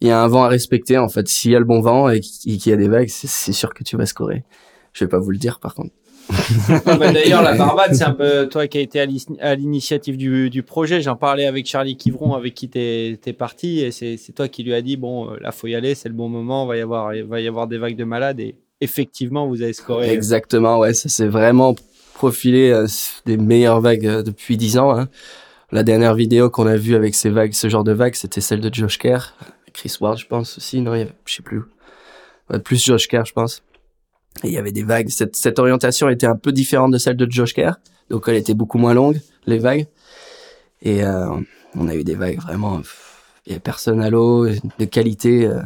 il 0.00 0.08
y 0.08 0.10
a 0.10 0.20
un 0.20 0.26
vent 0.26 0.44
à 0.44 0.48
respecter 0.48 0.98
en 0.98 1.08
fait. 1.08 1.28
S'il 1.28 1.52
y 1.52 1.56
a 1.56 1.60
le 1.60 1.64
bon 1.64 1.80
vent 1.80 2.10
et 2.10 2.20
qu'il 2.20 2.66
y 2.66 2.72
a 2.72 2.76
des 2.76 2.88
vagues, 2.88 3.08
c'est 3.08 3.52
sûr 3.52 3.72
que 3.72 3.84
tu 3.84 3.96
vas 3.96 4.04
scorer. 4.04 4.42
Je 4.92 5.04
vais 5.04 5.08
pas 5.08 5.20
vous 5.20 5.30
le 5.30 5.38
dire 5.38 5.60
par 5.60 5.74
contre. 5.74 5.94
Bah, 6.84 7.12
D'ailleurs, 7.12 7.42
la 7.42 7.54
Barbade, 7.58 7.94
c'est 7.94 8.04
un 8.04 8.12
peu 8.12 8.48
toi 8.48 8.66
qui 8.66 8.78
a 8.78 8.80
été 8.80 9.00
à 9.00 9.54
l'initiative 9.54 10.16
du, 10.16 10.50
du 10.50 10.62
projet. 10.62 11.00
J'en 11.00 11.16
parlais 11.16 11.46
avec 11.46 11.66
Charlie 11.66 11.96
Kivron, 11.96 12.34
avec 12.34 12.54
qui 12.54 12.68
t'es 12.68 13.18
es 13.24 13.32
parti, 13.32 13.80
et 13.80 13.90
c'est 13.90 14.32
toi 14.34 14.48
qui 14.48 14.62
lui 14.62 14.74
a 14.74 14.82
dit 14.82 14.96
bon, 14.96 15.30
euh, 15.30 15.36
là 15.40 15.52
faut 15.52 15.66
y 15.66 15.74
aller, 15.74 15.94
c'est 15.94 16.08
le 16.08 16.14
bon 16.14 16.28
moment, 16.28 16.66
va 16.66 16.76
y 16.76 16.80
avoir 16.80 17.14
il 17.14 17.24
va 17.24 17.40
y 17.40 17.48
avoir 17.48 17.66
des 17.66 17.78
vagues 17.78 17.96
de 17.96 18.04
malades, 18.04 18.40
et 18.40 18.54
effectivement 18.80 19.46
vous 19.46 19.62
avez 19.62 19.72
scoré. 19.72 20.10
Exactement, 20.10 20.78
ouais, 20.78 20.94
ça 20.94 21.08
s'est 21.08 21.28
vraiment 21.28 21.74
profilé 22.14 22.70
euh, 22.70 22.86
des 23.26 23.36
meilleures 23.36 23.80
vagues 23.80 24.06
euh, 24.06 24.22
depuis 24.22 24.56
dix 24.56 24.78
ans. 24.78 24.96
Hein. 24.96 25.08
La 25.72 25.82
dernière 25.82 26.14
vidéo 26.14 26.50
qu'on 26.50 26.66
a 26.66 26.76
vue 26.76 26.94
avec 26.94 27.14
ces 27.14 27.30
vagues, 27.30 27.52
ce 27.52 27.68
genre 27.68 27.84
de 27.84 27.92
vagues, 27.92 28.14
c'était 28.14 28.40
celle 28.40 28.60
de 28.60 28.72
Josh 28.72 28.98
Kerr, 28.98 29.34
Chris 29.72 29.96
Ward, 30.00 30.18
je 30.18 30.26
pense 30.26 30.58
aussi. 30.58 30.80
Non, 30.80 30.94
il 30.94 30.98
y 30.98 31.02
avait, 31.02 31.12
je 31.24 31.34
sais 31.34 31.42
plus. 31.42 31.62
Ouais, 32.50 32.58
plus 32.58 32.84
Josh 32.84 33.06
Kerr, 33.06 33.24
je 33.24 33.32
pense. 33.32 33.62
Et 34.42 34.48
il 34.48 34.52
y 34.52 34.58
avait 34.58 34.72
des 34.72 34.82
vagues. 34.82 35.08
Cette, 35.08 35.36
cette 35.36 35.58
orientation 35.58 36.08
était 36.08 36.26
un 36.26 36.36
peu 36.36 36.52
différente 36.52 36.92
de 36.92 36.98
celle 36.98 37.16
de 37.16 37.30
Josh 37.30 37.54
Kerr, 37.54 37.74
donc 38.08 38.24
elle 38.28 38.36
était 38.36 38.54
beaucoup 38.54 38.78
moins 38.78 38.94
longue, 38.94 39.20
les 39.46 39.58
vagues. 39.58 39.86
Et 40.82 41.04
euh, 41.04 41.28
on 41.76 41.88
a 41.88 41.94
eu 41.94 42.04
des 42.04 42.14
vagues 42.14 42.40
vraiment. 42.40 42.80
Il 43.46 43.50
y 43.50 43.52
avait 43.52 43.60
personne 43.60 44.00
à 44.00 44.10
l'eau, 44.10 44.46
de 44.46 44.84
qualité 44.84 45.46
euh, 45.46 45.60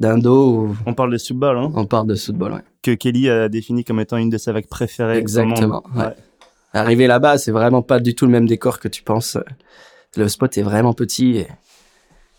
d'un 0.00 0.18
dos. 0.18 0.50
où 0.50 0.76
On 0.86 0.94
parle 0.94 1.12
de 1.12 1.18
subball, 1.18 1.56
hein, 1.56 1.70
On 1.74 1.86
part 1.86 2.04
de 2.04 2.14
football, 2.14 2.52
ouais. 2.52 2.62
que 2.82 2.92
Kelly 2.92 3.28
a 3.28 3.48
défini 3.48 3.84
comme 3.84 4.00
étant 4.00 4.16
une 4.16 4.30
de 4.30 4.38
ses 4.38 4.52
vagues 4.52 4.68
préférées. 4.68 5.18
Exactement. 5.18 5.82
monde. 5.84 6.04
ouais. 6.04 6.14
Arriver 6.72 7.06
là-bas, 7.06 7.38
c'est 7.38 7.52
vraiment 7.52 7.82
pas 7.82 8.00
du 8.00 8.14
tout 8.14 8.26
le 8.26 8.32
même 8.32 8.46
décor 8.46 8.80
que 8.80 8.88
tu 8.88 9.02
penses. 9.02 9.38
Le 10.16 10.28
spot 10.28 10.56
est 10.58 10.62
vraiment 10.62 10.92
petit 10.92 11.38
et, 11.38 11.46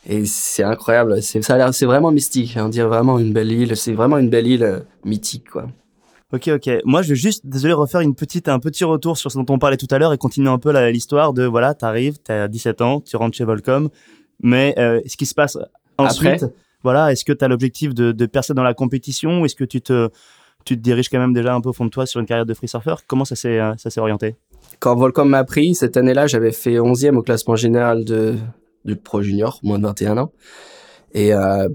et 0.07 0.25
c'est 0.25 0.63
incroyable. 0.63 1.21
C'est 1.21 1.42
ça 1.44 1.56
a 1.56 1.57
l'air, 1.57 1.74
c'est 1.74 1.86
vraiment 1.86 2.12
mystique. 2.12 2.57
hein. 2.57 2.65
On 2.65 2.69
dirait 2.69 2.88
vraiment 2.88 3.19
une 3.19 3.33
belle 3.33 3.51
île. 3.51 3.75
C'est 3.75 3.94
vraiment 3.94 4.18
une 4.18 4.30
belle 4.30 4.48
île 4.48 4.63
euh, 4.63 4.80
mythique, 5.06 5.50
quoi. 5.50 5.68
Ok, 6.33 6.49
ok. 6.49 6.69
Moi, 6.83 7.02
je 7.04 7.09
vais 7.09 7.16
juste, 7.16 7.45
désolé, 7.45 7.73
refaire 7.73 8.02
une 8.02 8.14
petite, 8.16 8.49
un 8.49 8.59
petit 8.59 8.83
retour 8.83 9.18
sur 9.18 9.31
ce 9.31 9.37
dont 9.37 9.45
on 9.54 9.59
parlait 9.59 9.78
tout 9.78 9.87
à 9.92 9.97
l'heure 9.97 10.11
et 10.11 10.18
continuer 10.18 10.49
un 10.49 10.57
peu 10.57 10.71
l'histoire 10.90 11.31
de, 11.33 11.44
voilà, 11.45 11.73
t'arrives, 11.73 12.18
t'as 12.21 12.47
17 12.49 12.81
ans, 12.81 12.99
tu 12.99 13.16
rentres 13.16 13.37
chez 13.37 13.45
Volcom, 13.45 13.87
mais 14.44 14.76
euh, 14.78 14.99
ce 15.06 15.16
qui 15.16 15.26
se 15.26 15.33
passe 15.33 15.57
ensuite, 15.97 16.44
Après? 16.44 16.54
voilà, 16.83 17.14
est-ce 17.14 17.23
que 17.23 17.31
t'as 17.31 17.47
l'objectif 17.47 17.94
de, 17.94 18.11
de 18.11 18.26
percer 18.26 18.54
dans 18.54 18.64
la 18.64 18.73
compétition 18.73 19.40
ou 19.42 19.45
est-ce 19.45 19.56
que 19.56 19.64
tu 19.64 19.80
te, 19.80 20.09
tu 20.66 20.76
te 20.76 20.81
diriges 20.81 21.07
quand 21.07 21.19
même 21.19 21.33
déjà 21.33 21.54
un 21.56 21.61
peu 21.61 21.69
au 21.69 21.73
fond 21.73 21.85
de 21.85 21.90
toi 21.92 22.06
sur 22.06 22.19
une 22.19 22.26
carrière 22.26 22.45
de 22.45 22.54
free 22.54 22.68
surfer? 22.68 22.95
Comment 23.07 23.23
ça 23.23 23.37
s'est, 23.37 23.59
euh, 23.61 23.73
ça 23.78 23.90
s'est 23.90 24.02
orienté? 24.02 24.35
Quand 24.80 24.97
Volcom 24.97 25.30
m'a 25.30 25.45
pris, 25.45 25.76
cette 25.76 25.95
année-là, 25.95 26.28
j'avais 26.28 26.52
fait 26.52 26.73
11e 26.76 27.16
au 27.16 27.21
classement 27.21 27.56
général 27.56 28.04
de, 28.04 28.35
du 28.87 28.95
Pro 28.95 29.21
Junior, 29.21 29.59
moins 29.63 29.77
de 29.79 29.83
21 29.85 30.17
ans. 30.17 30.31
Et 31.13 31.33
euh, 31.33 31.69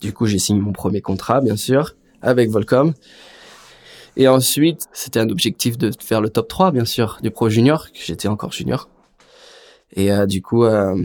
du 0.00 0.12
coup, 0.12 0.26
j'ai 0.26 0.38
signé 0.38 0.60
mon 0.60 0.72
premier 0.72 1.00
contrat, 1.00 1.40
bien 1.40 1.56
sûr, 1.56 1.94
avec 2.22 2.50
Volcom. 2.50 2.94
Et 4.16 4.28
ensuite, 4.28 4.86
c'était 4.92 5.20
un 5.20 5.28
objectif 5.28 5.76
de 5.76 5.90
faire 6.00 6.20
le 6.20 6.30
top 6.30 6.48
3, 6.48 6.70
bien 6.70 6.84
sûr, 6.86 7.18
du 7.22 7.30
Pro 7.30 7.48
Junior, 7.50 7.92
que 7.92 7.98
j'étais 8.02 8.28
encore 8.28 8.52
junior. 8.52 8.88
Et 9.94 10.10
euh, 10.10 10.26
du 10.26 10.40
coup, 10.40 10.64
euh, 10.64 10.96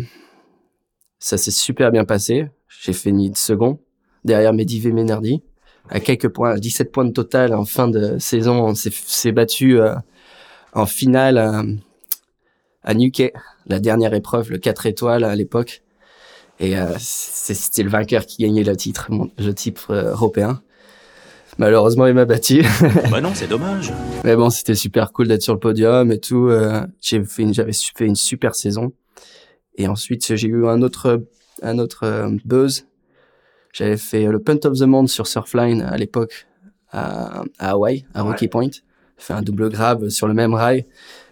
ça 1.19 1.37
s'est 1.37 1.51
super 1.51 1.91
bien 1.91 2.05
passé. 2.05 2.47
J'ai 2.69 2.93
fini 2.93 3.31
second, 3.35 3.79
derrière 4.23 4.53
Mehdi 4.53 4.79
V. 4.79 4.91
Menardi, 4.93 5.43
à 5.89 5.99
quelques 5.99 6.29
points, 6.29 6.55
17 6.55 6.91
points 6.91 7.05
de 7.05 7.11
total 7.11 7.53
en 7.53 7.65
fin 7.65 7.87
de 7.87 8.17
saison. 8.17 8.63
On 8.65 8.75
s'est- 8.75 9.31
battu... 9.31 9.79
en 10.73 10.85
finale 10.85 11.79
à, 12.83 12.93
Newquay, 12.93 13.33
la 13.67 13.79
dernière 13.79 14.13
épreuve, 14.13 14.51
le 14.51 14.57
4 14.57 14.85
étoiles 14.85 15.23
à 15.23 15.35
l'époque. 15.35 15.83
Et 16.59 16.77
euh, 16.77 16.93
c'était 16.99 17.83
le 17.83 17.89
vainqueur 17.89 18.25
qui 18.25 18.43
gagnait 18.43 18.63
le 18.63 18.75
titre, 18.75 19.07
mon- 19.11 19.31
le 19.39 19.53
titre 19.53 19.91
euh, 19.91 20.11
européen. 20.11 20.61
Malheureusement, 21.57 22.07
il 22.07 22.13
m'a 22.13 22.25
battu. 22.25 22.63
Bah 23.11 23.19
non, 23.21 23.31
c'est 23.33 23.47
dommage. 23.47 23.91
Mais 24.23 24.35
bon, 24.35 24.49
c'était 24.49 24.75
super 24.75 25.11
cool 25.11 25.27
d'être 25.27 25.41
sur 25.41 25.53
le 25.53 25.59
podium 25.59 26.11
et 26.11 26.19
tout. 26.19 26.47
euh, 26.47 26.81
j'ai 27.01 27.23
fait 27.25 27.43
une, 27.43 27.53
j'avais 27.53 27.73
fait 27.73 28.05
une 28.05 28.15
super 28.15 28.55
saison. 28.55 28.93
Et 29.75 29.87
ensuite, 29.87 30.35
j'ai 30.35 30.47
eu 30.47 30.67
un 30.67 30.81
autre, 30.81 31.23
un 31.61 31.77
autre 31.79 32.03
euh, 32.03 32.29
buzz. 32.45 32.85
J'avais 33.73 33.97
fait 33.97 34.25
le 34.25 34.39
Punt 34.39 34.59
of 34.65 34.77
the 34.77 34.83
Monde 34.83 35.09
sur 35.09 35.27
Surfline 35.27 35.81
à 35.81 35.97
l'époque 35.97 36.47
à, 36.91 37.43
à 37.57 37.71
Hawaï, 37.71 38.05
à 38.13 38.21
Rocky 38.21 38.47
Point. 38.47 38.69
J'ai 39.17 39.25
fait 39.25 39.33
un 39.33 39.41
double 39.41 39.69
grab 39.69 40.09
sur 40.09 40.27
le 40.27 40.33
même 40.33 40.53
rail. 40.53 40.85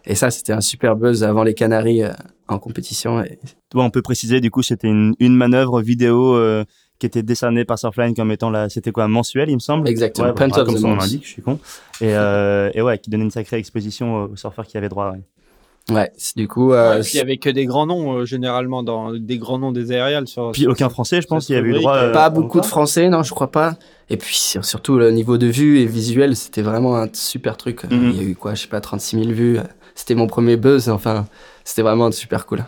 Et 0.05 0.15
ça, 0.15 0.31
c'était 0.31 0.53
un 0.53 0.61
super 0.61 0.95
buzz 0.95 1.23
avant 1.23 1.43
les 1.43 1.53
Canaries 1.53 2.03
euh, 2.03 2.11
en 2.47 2.57
compétition. 2.59 3.21
Et 3.23 3.37
Toi, 3.69 3.83
on 3.83 3.89
peut 3.89 4.01
préciser, 4.01 4.39
du 4.41 4.49
coup, 4.51 4.61
c'était 4.63 4.87
une, 4.87 5.13
une 5.19 5.35
manœuvre 5.35 5.81
vidéo 5.81 6.35
euh, 6.35 6.63
qui 6.99 7.05
était 7.05 7.23
décerné 7.23 7.63
par 7.65 7.77
Surfline 7.79 8.13
comme 8.15 8.31
étant 8.31 8.49
la, 8.49 8.69
c'était 8.69 8.91
quoi, 8.91 9.07
mensuel, 9.07 9.49
il 9.49 9.55
me 9.55 9.59
semble? 9.59 9.87
Exactement. 9.87 10.27
Ouais, 10.27 10.33
Punt 10.33 10.49
bah, 10.49 10.59
of 10.61 10.65
comme 10.65 10.75
the 10.75 10.79
son 10.79 10.95
l'indique, 10.95 11.23
je 11.25 11.29
suis 11.29 11.41
con. 11.41 11.59
Et, 12.01 12.13
euh, 12.15 12.69
et 12.73 12.81
ouais, 12.81 12.97
qui 12.97 13.09
donnait 13.09 13.23
une 13.23 13.31
sacrée 13.31 13.57
exposition 13.57 14.23
aux 14.25 14.35
surfeurs 14.35 14.65
qui 14.67 14.77
avaient 14.77 14.89
droit. 14.89 15.11
ouais. 15.11 16.11
Du 16.35 16.47
coup. 16.47 16.71
euh, 16.73 16.95
Ouais, 16.97 17.01
puis 17.01 17.11
il 17.13 17.17
y 17.17 17.21
avait 17.21 17.37
que 17.37 17.49
des 17.49 17.65
grands 17.65 17.85
noms 17.87 18.17
euh, 18.19 18.25
généralement 18.25 18.83
dans 18.83 19.13
des 19.13 19.37
grands 19.37 19.57
noms 19.59 19.71
des 19.71 19.91
aériales 19.91 20.27
sur. 20.27 20.51
Puis 20.51 20.67
aucun 20.67 20.89
français, 20.89 21.21
je 21.21 21.27
pense, 21.27 21.49
il 21.49 21.53
y 21.53 21.55
avait 21.55 21.69
eu 21.69 21.73
droit. 21.73 21.95
euh, 21.95 22.11
pas 22.13 22.29
beaucoup 22.29 22.59
de 22.61 22.65
français, 22.65 23.09
non, 23.09 23.23
je 23.23 23.33
crois 23.33 23.49
pas. 23.51 23.75
Et 24.09 24.17
puis 24.17 24.35
sur- 24.35 24.63
surtout 24.65 24.97
le 24.97 25.09
niveau 25.11 25.37
de 25.37 25.47
vue 25.47 25.79
et 25.79 25.85
visuel, 25.85 26.35
c'était 26.35 26.61
vraiment 26.61 26.95
un 26.97 27.07
super 27.13 27.57
truc. 27.57 27.85
Mhm. 27.85 28.11
Il 28.13 28.15
y 28.17 28.19
a 28.19 28.23
eu 28.23 28.35
quoi, 28.35 28.53
je 28.55 28.61
sais 28.63 28.67
pas, 28.67 28.81
36 28.81 29.17
000 29.23 29.31
vues. 29.31 29.57
C'était 29.99 30.15
mon 30.15 30.27
premier 30.27 30.55
buzz. 30.55 30.87
Enfin, 30.87 31.27
c'était 31.65 31.81
vraiment 31.81 32.09
super 32.11 32.45
cool. 32.45 32.63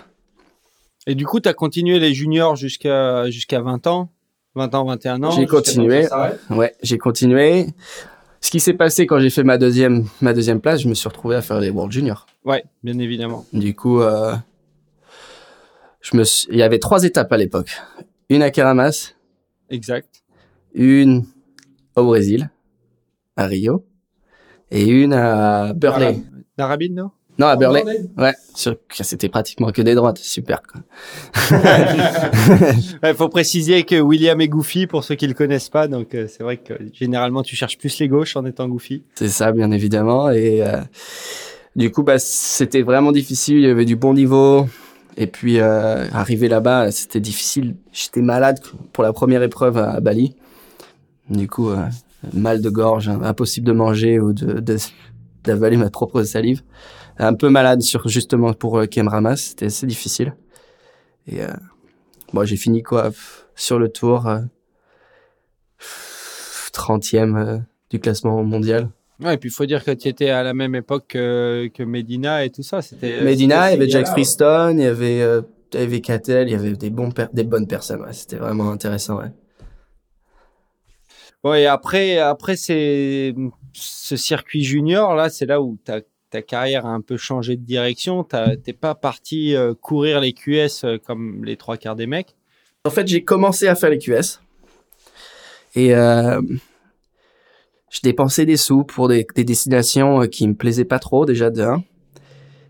Et 1.07 1.15
du 1.15 1.25
coup, 1.25 1.39
tu 1.39 1.47
as 1.47 1.53
continué 1.53 1.97
les 1.97 2.13
juniors 2.13 2.57
jusqu'à 2.57 3.29
jusqu'à 3.31 3.61
20 3.61 3.87
ans, 3.87 4.11
20 4.55 4.75
ans, 4.75 4.83
21 4.83 5.23
ans? 5.23 5.31
J'ai 5.31 5.45
continué. 5.47 6.07
Ouais, 6.49 6.75
j'ai 6.83 6.97
continué. 6.97 7.67
Ce 8.41 8.51
qui 8.51 8.59
s'est 8.59 8.73
passé 8.73 9.07
quand 9.07 9.17
j'ai 9.19 9.29
fait 9.29 9.43
ma 9.43 9.57
deuxième, 9.57 10.07
ma 10.19 10.33
deuxième 10.33 10.59
place, 10.59 10.81
je 10.81 10.89
me 10.89 10.93
suis 10.93 11.07
retrouvé 11.07 11.37
à 11.37 11.41
faire 11.41 11.61
les 11.61 11.69
World 11.69 11.93
Juniors. 11.93 12.25
Ouais, 12.43 12.65
bien 12.83 12.99
évidemment. 12.99 13.45
Du 13.53 13.73
coup, 13.73 14.01
euh, 14.01 14.35
je 16.01 16.17
me 16.17 16.25
suis- 16.25 16.49
il 16.51 16.57
y 16.57 16.63
avait 16.63 16.79
trois 16.79 17.05
étapes 17.05 17.31
à 17.31 17.37
l'époque. 17.37 17.79
Une 18.29 18.41
à 18.43 18.51
Keramas, 18.51 19.13
Exact. 19.69 20.21
une 20.73 21.23
au 21.95 22.03
Brésil, 22.07 22.49
à 23.37 23.45
Rio, 23.45 23.85
et 24.69 24.85
une 24.85 25.13
à 25.13 25.71
Burley. 25.73 26.19
Narabine, 26.57 26.95
non? 26.95 27.11
Non, 27.41 27.47
à 27.47 27.55
Burley. 27.55 27.83
Ouais, 28.19 28.33
c'était 28.53 29.27
pratiquement 29.29 29.71
que 29.71 29.81
des 29.81 29.95
droites. 29.95 30.19
Super. 30.19 30.61
Quoi. 30.61 30.81
Il 33.09 33.15
faut 33.15 33.29
préciser 33.29 33.81
que 33.83 33.99
William 33.99 34.39
est 34.41 34.47
goofy 34.47 34.85
pour 34.85 35.03
ceux 35.03 35.15
qui 35.15 35.25
le 35.25 35.33
connaissent 35.33 35.69
pas, 35.69 35.87
donc 35.87 36.13
euh, 36.13 36.27
c'est 36.29 36.43
vrai 36.43 36.57
que 36.57 36.73
généralement 36.93 37.41
tu 37.41 37.55
cherches 37.55 37.79
plus 37.79 37.97
les 37.99 38.07
gauches 38.07 38.35
en 38.35 38.45
étant 38.45 38.67
goofy. 38.67 39.03
C'est 39.15 39.27
ça, 39.29 39.51
bien 39.51 39.71
évidemment. 39.71 40.29
Et 40.29 40.61
euh, 40.61 40.77
du 41.75 41.89
coup, 41.91 42.03
bah, 42.03 42.19
c'était 42.19 42.83
vraiment 42.83 43.11
difficile. 43.11 43.57
Il 43.57 43.63
y 43.63 43.67
avait 43.71 43.85
du 43.85 43.95
bon 43.95 44.13
niveau. 44.13 44.67
Et 45.17 45.25
puis, 45.25 45.59
euh, 45.59 46.05
arriver 46.13 46.47
là-bas, 46.47 46.91
c'était 46.91 47.19
difficile. 47.19 47.75
J'étais 47.91 48.21
malade 48.21 48.59
pour 48.93 49.03
la 49.03 49.13
première 49.13 49.41
épreuve 49.41 49.77
à 49.79 49.99
Bali. 49.99 50.35
Du 51.29 51.47
coup, 51.47 51.69
euh, 51.69 51.77
mal 52.33 52.61
de 52.61 52.69
gorge, 52.69 53.09
hein, 53.09 53.19
impossible 53.23 53.65
de 53.65 53.71
manger 53.73 54.19
ou 54.19 54.31
de 54.31 54.59
de- 54.59 54.77
d'avaler 55.43 55.77
ma 55.77 55.89
propre 55.89 56.23
salive. 56.23 56.61
Un 57.17 57.33
peu 57.33 57.49
malade 57.49 57.81
sur 57.81 58.07
justement 58.07 58.53
pour 58.53 58.79
euh, 58.79 58.85
Kem 58.85 59.07
Ramas, 59.07 59.37
c'était 59.37 59.67
assez 59.67 59.85
difficile. 59.85 60.35
Et 61.27 61.41
euh, 61.41 61.47
bon, 62.33 62.45
j'ai 62.45 62.57
fini 62.57 62.81
quoi 62.83 63.11
sur 63.55 63.77
le 63.77 63.89
tour 63.89 64.27
euh, 64.27 64.39
30e 66.73 67.37
euh, 67.37 67.57
du 67.89 67.99
classement 67.99 68.43
mondial. 68.43 68.89
Ouais, 69.19 69.35
et 69.35 69.37
puis 69.37 69.49
il 69.49 69.53
faut 69.53 69.65
dire 69.65 69.83
que 69.83 69.91
tu 69.91 70.07
étais 70.07 70.29
à 70.29 70.41
la 70.41 70.53
même 70.53 70.73
époque 70.73 71.05
que, 71.09 71.69
que 71.73 71.83
Medina 71.83 72.43
et 72.43 72.49
tout 72.49 72.63
ça. 72.63 72.81
C'était 72.81 73.21
Medina, 73.21 73.69
il 73.69 73.73
y 73.73 73.75
avait 73.75 73.89
Jack 73.89 74.03
gars-là. 74.03 74.13
Freestone, 74.13 74.79
il 74.79 74.83
y 74.83 74.87
avait, 74.87 75.21
euh, 75.21 75.41
il 75.73 75.79
y 75.79 75.83
avait 75.83 75.97
il 75.97 76.49
y 76.49 76.55
avait 76.55 76.73
des, 76.73 76.89
bons 76.89 77.09
des 77.31 77.43
bonnes 77.43 77.67
personnes. 77.67 78.01
Ouais. 78.01 78.13
C'était 78.13 78.37
vraiment 78.37 78.71
intéressant. 78.71 79.19
Ouais. 79.19 79.31
Bon, 81.43 81.53
et 81.53 81.67
après, 81.67 82.17
après 82.17 82.55
ces, 82.55 83.35
ce 83.73 84.15
circuit 84.15 84.63
junior, 84.63 85.15
là, 85.15 85.29
c'est 85.29 85.45
là 85.45 85.61
où 85.61 85.77
ta, 85.83 86.01
ta 86.31 86.41
carrière 86.41 86.85
a 86.85 86.89
un 86.89 87.01
peu 87.01 87.17
changé 87.17 87.57
de 87.57 87.63
direction. 87.63 88.23
T'es 88.23 88.73
pas 88.73 88.95
parti 88.95 89.55
euh, 89.55 89.73
courir 89.75 90.19
les 90.21 90.33
QS 90.33 90.83
euh, 90.83 90.97
comme 90.97 91.43
les 91.45 91.57
trois 91.57 91.77
quarts 91.77 91.95
des 91.95 92.07
mecs. 92.07 92.35
En 92.85 92.89
fait, 92.89 93.07
j'ai 93.07 93.23
commencé 93.23 93.67
à 93.67 93.75
faire 93.75 93.91
les 93.91 93.99
QS. 93.99 94.39
Et 95.75 95.93
euh, 95.93 96.41
je 97.89 97.99
dépensais 98.01 98.45
des 98.45 98.57
sous 98.57 98.83
pour 98.83 99.07
des, 99.07 99.27
des 99.35 99.43
destinations 99.43 100.21
qui 100.27 100.47
me 100.47 100.55
plaisaient 100.55 100.85
pas 100.85 100.99
trop, 100.99 101.25
déjà 101.25 101.49
de 101.49 101.61
un. 101.61 101.83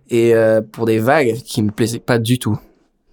Et 0.09 0.33
pour 0.73 0.85
des 0.85 0.99
vagues 0.99 1.35
qui 1.35 1.63
me 1.63 1.71
plaisaient 1.71 1.99
pas 1.99 2.19
du 2.19 2.37
tout. 2.37 2.59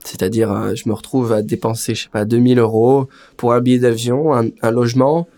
C'est-à-dire, 0.03 0.75
je 0.75 0.89
me 0.89 0.95
retrouve 0.95 1.33
à 1.33 1.43
dépenser, 1.43 1.95
je 1.95 2.03
sais 2.03 2.09
pas, 2.09 2.25
2000 2.25 2.59
euros 2.59 3.09
pour 3.37 3.53
un 3.53 3.61
billet 3.61 3.79
d'avion, 3.79 4.33
un 4.35 4.71
logement, 4.73 5.29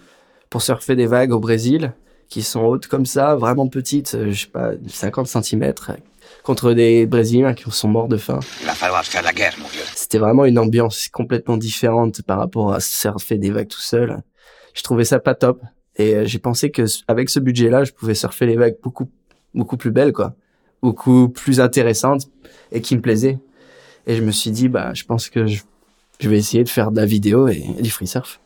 pour 0.48 0.62
surfer 0.62 0.96
des 0.96 1.04
vagues 1.04 1.32
au 1.32 1.38
Brésil, 1.38 1.92
qui 2.30 2.42
sont 2.42 2.62
hautes 2.62 2.86
comme 2.86 3.06
ça, 3.06 3.34
vraiment 3.34 3.68
petites, 3.68 4.14
euh, 4.14 4.30
je 4.30 4.42
sais 4.42 4.46
pas, 4.46 4.70
50 4.86 5.26
cm, 5.26 5.74
contre 6.44 6.72
des 6.72 7.04
Brésiliens 7.04 7.54
qui 7.54 7.68
sont 7.70 7.88
morts 7.88 8.08
de 8.08 8.16
faim. 8.16 8.38
Il 8.60 8.66
va 8.66 8.72
falloir 8.72 9.04
faire 9.04 9.22
la 9.22 9.32
guerre, 9.32 9.54
mon 9.60 9.66
vieux. 9.66 9.82
C'était 9.94 10.18
vraiment 10.18 10.44
une 10.44 10.58
ambiance 10.58 11.08
complètement 11.08 11.56
différente 11.56 12.22
par 12.22 12.38
rapport 12.38 12.72
à 12.72 12.80
surfer 12.80 13.36
des 13.36 13.50
vagues 13.50 13.68
tout 13.68 13.80
seul. 13.80 14.22
Je 14.74 14.82
trouvais 14.82 15.04
ça 15.04 15.18
pas 15.18 15.34
top. 15.34 15.60
Et 15.96 16.14
euh, 16.14 16.24
j'ai 16.24 16.38
pensé 16.38 16.70
que 16.70 16.84
avec 17.08 17.28
ce 17.28 17.40
budget-là, 17.40 17.82
je 17.82 17.92
pouvais 17.92 18.14
surfer 18.14 18.46
les 18.46 18.56
vagues 18.56 18.76
beaucoup, 18.80 19.10
beaucoup 19.52 19.76
plus 19.76 19.90
belles, 19.90 20.12
quoi. 20.12 20.34
Beaucoup 20.82 21.28
plus 21.28 21.60
intéressantes 21.60 22.28
et 22.70 22.80
qui 22.80 22.96
me 22.96 23.02
plaisaient. 23.02 23.38
Et 24.06 24.14
je 24.14 24.22
me 24.22 24.30
suis 24.30 24.52
dit, 24.52 24.68
bah, 24.68 24.94
je 24.94 25.04
pense 25.04 25.28
que 25.28 25.46
je, 25.46 25.62
je 26.20 26.28
vais 26.30 26.38
essayer 26.38 26.62
de 26.62 26.68
faire 26.68 26.92
de 26.92 26.96
la 26.96 27.06
vidéo 27.06 27.48
et, 27.48 27.62
et 27.76 27.82
du 27.82 27.90
free 27.90 28.06
surf. 28.06 28.39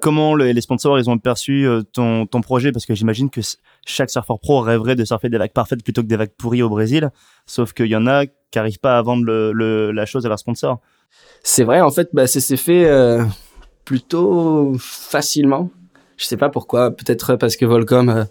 Comment 0.00 0.34
le- 0.34 0.52
les 0.52 0.60
sponsors 0.60 0.98
ils 0.98 1.08
ont 1.10 1.18
perçu 1.18 1.66
euh, 1.66 1.82
ton, 1.82 2.26
ton 2.26 2.40
projet? 2.40 2.72
Parce 2.72 2.86
que 2.86 2.94
j'imagine 2.94 3.30
que 3.30 3.40
chaque 3.86 4.10
surfeur 4.10 4.38
pro 4.38 4.60
rêverait 4.60 4.96
de 4.96 5.04
surfer 5.04 5.28
des 5.28 5.38
vagues 5.38 5.52
parfaites 5.52 5.82
plutôt 5.82 6.02
que 6.02 6.06
des 6.06 6.16
vagues 6.16 6.32
pourries 6.36 6.62
au 6.62 6.68
Brésil. 6.68 7.10
Sauf 7.46 7.72
qu'il 7.72 7.86
y 7.86 7.96
en 7.96 8.06
a 8.06 8.26
qui 8.26 8.58
arrivent 8.58 8.80
pas 8.80 8.98
à 8.98 9.02
vendre 9.02 9.24
le, 9.24 9.52
le- 9.52 9.90
la 9.92 10.06
chose 10.06 10.24
à 10.26 10.28
leur 10.28 10.38
sponsor. 10.38 10.80
C'est 11.42 11.64
vrai, 11.64 11.80
en 11.80 11.90
fait, 11.90 12.08
bah, 12.12 12.26
ça 12.26 12.40
s'est 12.40 12.56
fait 12.56 12.86
euh, 12.86 13.24
plutôt 13.84 14.74
facilement. 14.78 15.70
Je 16.16 16.24
sais 16.24 16.36
pas 16.36 16.48
pourquoi. 16.48 16.90
Peut-être 16.90 17.36
parce 17.36 17.56
que 17.56 17.64
Volcom, 17.64 18.08
euh, 18.08 18.24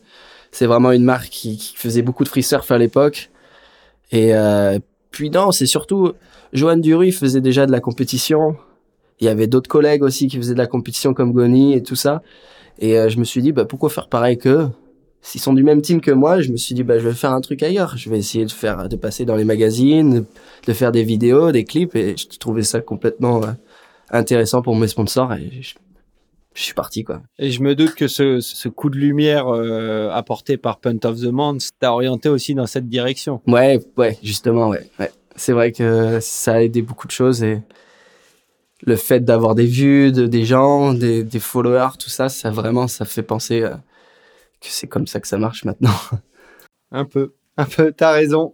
c'est 0.52 0.66
vraiment 0.66 0.92
une 0.92 1.04
marque 1.04 1.30
qui, 1.30 1.74
faisait 1.76 2.02
beaucoup 2.02 2.24
de 2.24 2.30
free 2.30 2.44
surf 2.44 2.70
à 2.72 2.78
l'époque. 2.78 3.30
Et 4.12 4.32
puis 5.12 5.30
non, 5.30 5.52
c'est 5.52 5.66
surtout 5.66 6.14
Johan 6.54 6.78
Duruy 6.78 7.12
faisait 7.12 7.42
déjà 7.42 7.66
de 7.66 7.72
la 7.72 7.80
compétition. 7.80 8.56
Il 9.20 9.26
y 9.26 9.30
avait 9.30 9.48
d'autres 9.48 9.70
collègues 9.70 10.04
aussi 10.04 10.28
qui 10.28 10.38
faisaient 10.38 10.54
de 10.54 10.60
la 10.60 10.68
compétition 10.68 11.14
comme 11.14 11.34
Goni 11.34 11.74
et 11.74 11.82
tout 11.82 11.96
ça. 11.96 12.22
Et 12.80 12.98
euh, 12.98 13.10
je 13.10 13.18
me 13.18 13.24
suis 13.24 13.42
dit, 13.42 13.52
bah, 13.52 13.66
pourquoi 13.66 13.90
faire 13.90 14.10
pareil 14.10 14.38
qu'eux? 14.38 14.70
S'ils 15.22 15.42
sont 15.42 15.54
du 15.54 15.64
même 15.64 15.82
team 15.82 16.00
que 16.00 16.12
moi, 16.12 16.42
je 16.42 16.52
me 16.52 16.58
suis 16.58 16.76
dit, 16.76 16.84
bah, 16.84 17.00
je 17.00 17.08
vais 17.08 17.14
faire 17.16 17.32
un 17.32 17.42
truc 17.42 17.64
ailleurs. 17.64 17.98
Je 17.98 18.10
vais 18.10 18.20
essayer 18.20 18.46
de 18.46 18.52
faire, 18.52 18.88
de 18.88 18.96
passer 18.96 19.26
dans 19.26 19.36
les 19.36 19.44
magazines, 19.44 20.26
de 20.68 20.74
faire 20.74 20.92
des 20.92 21.04
vidéos, 21.04 21.52
des 21.52 21.64
clips. 21.64 21.96
Et 21.96 22.16
je 22.16 22.38
trouvais 22.38 22.62
ça 22.62 22.80
complètement 22.80 23.44
euh, 23.44 23.48
intéressant 24.12 24.62
pour 24.62 24.76
mes 24.76 24.88
sponsors. 24.88 25.34
Et 25.34 25.50
je, 25.62 25.74
je 26.54 26.62
suis 26.62 26.76
parti, 26.76 27.04
quoi. 27.04 27.24
Et 27.40 27.50
je 27.50 27.64
me 27.64 27.74
doute 27.74 27.96
que 27.96 28.08
ce, 28.08 28.40
ce 28.40 28.70
coup 28.70 28.92
de 28.92 28.98
lumière 28.98 29.48
euh, 29.48 30.12
apporté 30.12 30.58
par 30.58 30.80
Punt 30.80 31.00
of 31.04 31.20
the 31.20 31.32
Month 31.32 31.70
t'a 31.80 31.92
orienté 31.92 32.30
aussi 32.30 32.54
dans 32.54 32.68
cette 32.68 32.88
direction. 32.88 33.42
Ouais, 33.48 33.80
ouais, 33.98 34.18
justement, 34.22 34.70
ouais. 34.70 34.88
ouais. 35.00 35.12
C'est 35.36 35.54
vrai 35.54 35.72
que 35.72 36.20
ça 36.22 36.54
a 36.54 36.62
aidé 36.62 36.84
beaucoup 36.84 37.08
de 37.08 37.12
choses 37.12 37.44
et 37.44 37.62
le 38.86 38.96
fait 38.96 39.22
d'avoir 39.22 39.56
des 39.56 39.66
vues, 39.66 40.12
de, 40.12 40.28
des 40.28 40.46
gens, 40.46 40.94
des, 40.94 41.24
des 41.24 41.40
followers, 41.40 41.98
tout 42.00 42.10
ça, 42.10 42.30
ça 42.30 42.52
vraiment, 42.52 42.88
ça 42.88 43.06
fait 43.06 43.24
penser 43.24 43.62
euh, 43.64 43.70
que 44.62 44.68
c'est 44.70 44.88
comme 44.88 45.08
ça 45.08 45.20
que 45.20 45.28
ça 45.28 45.38
marche 45.38 45.66
maintenant. 45.66 45.96
Un 46.92 47.06
peu. 47.06 47.34
Un 47.58 47.66
peu, 47.66 47.92
t'as 47.92 48.12
raison. 48.12 48.54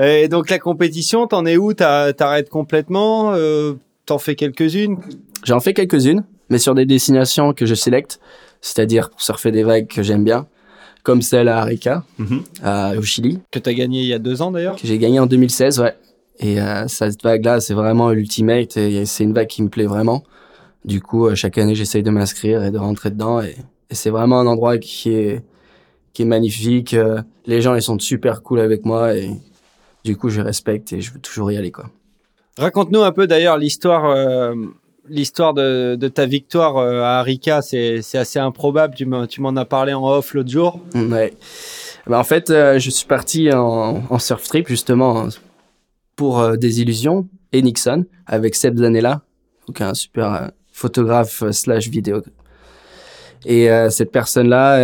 Et 0.00 0.26
donc 0.28 0.48
la 0.48 0.58
compétition, 0.58 1.26
t'en 1.26 1.44
es 1.44 1.58
où? 1.58 1.74
T'arrêtes 1.74 2.48
complètement 2.48 3.32
euh, 3.34 3.74
T'en 4.06 4.16
fais 4.18 4.34
quelques-unes? 4.36 4.96
J'en 5.44 5.60
fais 5.60 5.74
quelques-unes, 5.74 6.24
mais 6.48 6.56
sur 6.58 6.74
des 6.74 6.86
destinations 6.86 7.52
que 7.52 7.66
je 7.66 7.74
sélecte, 7.74 8.20
c'est-à-dire 8.62 9.10
pour 9.10 9.20
surfer 9.20 9.50
des 9.52 9.64
vagues 9.64 9.86
que 9.86 10.02
j'aime 10.02 10.24
bien, 10.24 10.46
comme 11.02 11.20
celle 11.20 11.46
à 11.48 11.58
Arica, 11.60 12.04
Mhm. 12.18 12.42
à- 12.62 12.92
au 12.96 13.02
Chili, 13.02 13.38
que 13.52 13.58
t'as 13.58 13.74
gagné 13.74 14.00
il 14.00 14.06
y 14.06 14.14
a 14.14 14.18
deux 14.18 14.40
ans 14.40 14.50
d'ailleurs? 14.50 14.76
Que 14.76 14.86
j'ai 14.86 14.96
gagné 14.96 15.20
en 15.20 15.26
2016, 15.26 15.78
ouais. 15.80 15.94
Et 16.40 16.60
euh, 16.60 16.86
cette 16.88 17.22
vague-là, 17.22 17.60
c'est 17.60 17.74
vraiment 17.74 18.10
l'ultimate 18.10 18.76
et 18.76 19.04
c'est 19.06 19.24
une 19.24 19.32
vague 19.32 19.48
qui 19.48 19.62
me 19.62 19.68
plaît 19.68 19.86
vraiment. 19.86 20.22
Du 20.84 21.00
coup, 21.00 21.26
euh, 21.26 21.34
chaque 21.34 21.58
année, 21.58 21.74
j'essaye 21.74 22.02
de 22.02 22.10
m'inscrire 22.10 22.62
et 22.62 22.70
de 22.70 22.78
rentrer 22.78 23.10
dedans 23.10 23.40
et, 23.42 23.56
et 23.90 23.94
c'est 23.94 24.10
vraiment 24.10 24.38
un 24.40 24.46
endroit 24.46 24.78
qui 24.78 25.10
est 25.10 25.42
qui 26.12 26.22
est 26.22 26.26
magnifique. 26.26 26.94
euh, 26.94 27.20
les 27.46 27.60
gens, 27.60 27.74
ils 27.74 27.82
sont 27.82 27.98
super 27.98 28.42
cool 28.42 28.60
avec 28.60 28.84
moi 28.84 29.14
et 29.16 29.30
du 30.04 30.16
coup, 30.16 30.28
je 30.28 30.40
respecte 30.40 30.92
et 30.92 31.00
je 31.00 31.12
veux 31.12 31.18
toujours 31.20 31.50
y 31.52 31.56
aller, 31.56 31.72
quoi. 31.72 31.90
Raconte-nous 32.56 33.02
un 33.02 33.12
peu 33.12 33.26
d'ailleurs 33.26 33.56
l'histoire 33.58 34.04
euh, 34.06 34.54
l'histoire 35.08 35.54
de, 35.54 35.96
de 35.96 36.08
ta 36.08 36.26
victoire 36.26 36.76
à 36.78 37.18
Arica. 37.20 37.62
C'est 37.62 38.00
c'est 38.02 38.18
assez 38.18 38.38
improbable. 38.38 38.94
Tu 38.94 39.06
m'en 39.06 39.26
tu 39.26 39.40
m'en 39.40 39.54
as 39.56 39.64
parlé 39.64 39.92
en 39.92 40.06
off 40.08 40.34
l'autre 40.34 40.50
jour. 40.50 40.80
Ouais. 40.94 41.34
Bah, 42.06 42.18
en 42.18 42.24
fait, 42.24 42.50
euh, 42.50 42.78
je 42.78 42.90
suis 42.90 43.06
parti 43.06 43.52
en, 43.52 44.02
en 44.08 44.18
surf 44.18 44.42
trip 44.48 44.66
justement 44.68 45.20
hein, 45.20 45.28
pour 46.18 46.40
euh, 46.40 46.56
des 46.56 46.82
illusions 46.82 47.28
et 47.52 47.62
Nixon 47.62 48.04
avec 48.26 48.56
Seb 48.56 48.76
Zanella, 48.76 49.22
donc 49.68 49.80
un 49.80 49.94
super 49.94 50.34
euh, 50.34 50.48
photographe 50.72 51.44
slash 51.52 51.88
vidéo. 51.88 52.22
Et 53.46 53.70
euh, 53.70 53.88
cette 53.88 54.10
personne-là, 54.10 54.78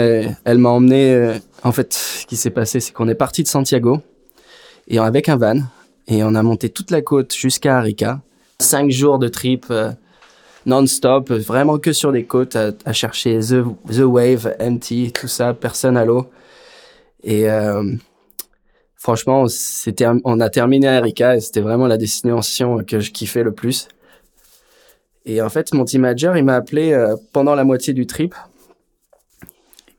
elle 0.44 0.58
m'a 0.58 0.68
emmené. 0.68 1.34
en 1.64 1.72
fait, 1.72 1.92
ce 1.92 2.24
qui 2.24 2.36
s'est 2.36 2.50
passé, 2.50 2.78
c'est 2.78 2.92
qu'on 2.92 3.08
est 3.08 3.16
parti 3.16 3.42
de 3.42 3.48
Santiago 3.48 4.00
et 4.86 4.98
avec 4.98 5.28
un 5.28 5.36
van 5.36 5.58
et 6.06 6.22
on 6.22 6.36
a 6.36 6.42
monté 6.42 6.68
toute 6.68 6.92
la 6.92 7.02
côte 7.02 7.34
jusqu'à 7.34 7.78
Arica. 7.78 8.20
Cinq 8.60 8.92
jours 8.92 9.18
de 9.18 9.26
trip, 9.26 9.66
non-stop, 10.66 11.32
vraiment 11.32 11.78
que 11.78 11.92
sur 11.92 12.12
des 12.12 12.24
côtes 12.24 12.54
à, 12.54 12.70
à 12.84 12.92
chercher 12.92 13.40
the, 13.40 13.64
the 13.92 14.04
Wave, 14.04 14.54
MT, 14.60 15.12
tout 15.12 15.26
ça, 15.26 15.52
personne 15.52 15.96
à 15.96 16.04
l'eau. 16.04 16.30
Et 17.24 17.48
franchement, 19.04 19.44
on 20.24 20.40
a 20.40 20.48
terminé 20.48 20.88
à 20.88 20.94
Erika 20.94 21.36
et 21.36 21.40
c'était 21.40 21.60
vraiment 21.60 21.86
la 21.86 21.98
destination 21.98 22.78
que 22.78 23.00
je 23.00 23.10
kiffais 23.10 23.42
le 23.42 23.52
plus. 23.52 23.88
Et 25.26 25.42
en 25.42 25.50
fait, 25.50 25.74
mon 25.74 25.84
team 25.84 26.00
manager, 26.00 26.38
il 26.38 26.44
m'a 26.44 26.54
appelé 26.54 26.92
euh, 26.92 27.14
pendant 27.34 27.54
la 27.54 27.64
moitié 27.64 27.92
du 27.92 28.06
trip 28.06 28.34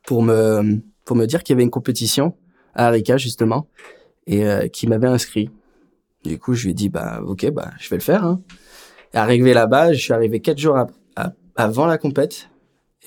pour 0.07 0.24
me 0.24 0.79
pour 1.03 1.15
me 1.15 1.27
dire 1.27 1.43
qu'il 1.43 1.53
y 1.53 1.55
avait 1.55 1.63
une 1.63 1.69
compétition 1.69 2.35
à 2.74 2.88
Arica 2.88 3.17
justement 3.17 3.67
et 4.25 4.43
euh, 4.43 4.67
qui 4.67 4.88
m'avait 4.88 5.07
inscrit. 5.07 5.51
Du 6.24 6.39
coup, 6.39 6.55
je 6.55 6.63
lui 6.63 6.71
ai 6.71 6.74
dit 6.74 6.89
bah 6.89 7.21
ok 7.24 7.51
bah 7.51 7.71
je 7.79 7.88
vais 7.89 7.97
le 7.97 8.01
faire. 8.01 8.24
Hein. 8.24 8.41
Et 9.13 9.17
arrivé 9.17 9.53
là-bas, 9.53 9.93
je 9.93 10.00
suis 10.00 10.13
arrivé 10.13 10.39
quatre 10.39 10.57
jours 10.57 10.83
avant 11.55 11.85
la 11.85 12.00
compète. 12.00 12.50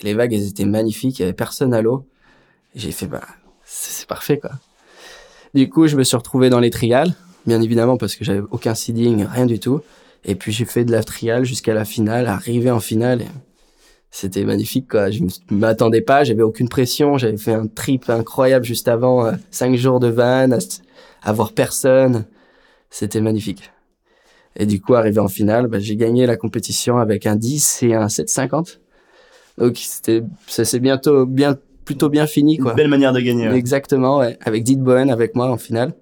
Et 0.00 0.04
les 0.04 0.14
vagues 0.14 0.32
elles 0.32 0.46
étaient 0.46 0.64
magnifiques, 0.64 1.18
il 1.18 1.22
y 1.22 1.24
avait 1.24 1.32
personne 1.32 1.74
à 1.74 1.82
l'eau. 1.82 2.06
J'ai 2.76 2.92
fait 2.92 3.08
bah 3.08 3.26
c'est 3.64 4.06
parfait 4.06 4.38
quoi. 4.38 4.52
Du 5.54 5.68
coup, 5.68 5.86
je 5.86 5.96
me 5.96 6.04
suis 6.04 6.16
retrouvé 6.16 6.50
dans 6.50 6.60
les 6.60 6.70
trials, 6.70 7.14
bien 7.46 7.60
évidemment 7.60 7.96
parce 7.96 8.14
que 8.16 8.24
j'avais 8.24 8.42
aucun 8.50 8.74
seeding, 8.74 9.24
rien 9.24 9.46
du 9.46 9.58
tout. 9.58 9.80
Et 10.24 10.34
puis 10.34 10.52
j'ai 10.52 10.64
fait 10.64 10.84
de 10.84 10.92
la 10.92 11.02
trial 11.02 11.44
jusqu'à 11.44 11.74
la 11.74 11.84
finale, 11.84 12.26
arrivé 12.26 12.70
en 12.70 12.80
finale. 12.80 13.22
C'était 14.10 14.44
magnifique 14.44 14.88
quoi. 14.88 15.10
Je 15.10 15.22
m'attendais 15.50 16.00
pas, 16.00 16.24
j'avais 16.24 16.42
aucune 16.42 16.68
pression. 16.68 17.18
J'avais 17.18 17.36
fait 17.36 17.52
un 17.52 17.66
trip 17.66 18.08
incroyable 18.10 18.64
juste 18.64 18.88
avant, 18.88 19.26
euh, 19.26 19.32
cinq 19.50 19.74
jours 19.76 20.00
de 20.00 20.08
van, 20.08 20.50
à, 21.22 21.32
voir 21.32 21.52
personne. 21.52 22.26
C'était 22.90 23.20
magnifique. 23.20 23.70
Et 24.56 24.66
du 24.66 24.80
coup, 24.80 24.94
arrivé 24.94 25.20
en 25.20 25.28
finale, 25.28 25.68
bah, 25.68 25.78
j'ai 25.78 25.94
gagné 25.96 26.26
la 26.26 26.36
compétition 26.36 26.98
avec 26.98 27.26
un 27.26 27.36
10 27.36 27.82
et 27.84 27.94
un 27.94 28.06
7,50. 28.06 28.80
Donc 29.58 29.76
c'était, 29.76 30.22
ça 30.46 30.64
s'est 30.64 30.80
bientôt 30.80 31.26
bien, 31.26 31.56
plutôt 31.88 32.10
bien 32.10 32.26
fini 32.26 32.58
quoi. 32.58 32.72
Une 32.72 32.76
belle 32.76 32.88
manière 32.88 33.14
de 33.14 33.20
gagner. 33.20 33.48
Exactement, 33.48 34.18
ouais. 34.18 34.36
Avec 34.44 34.62
Dit 34.62 34.76
Bohen 34.76 35.08
avec 35.08 35.34
moi 35.34 35.50
en 35.50 35.56
finale. 35.56 35.94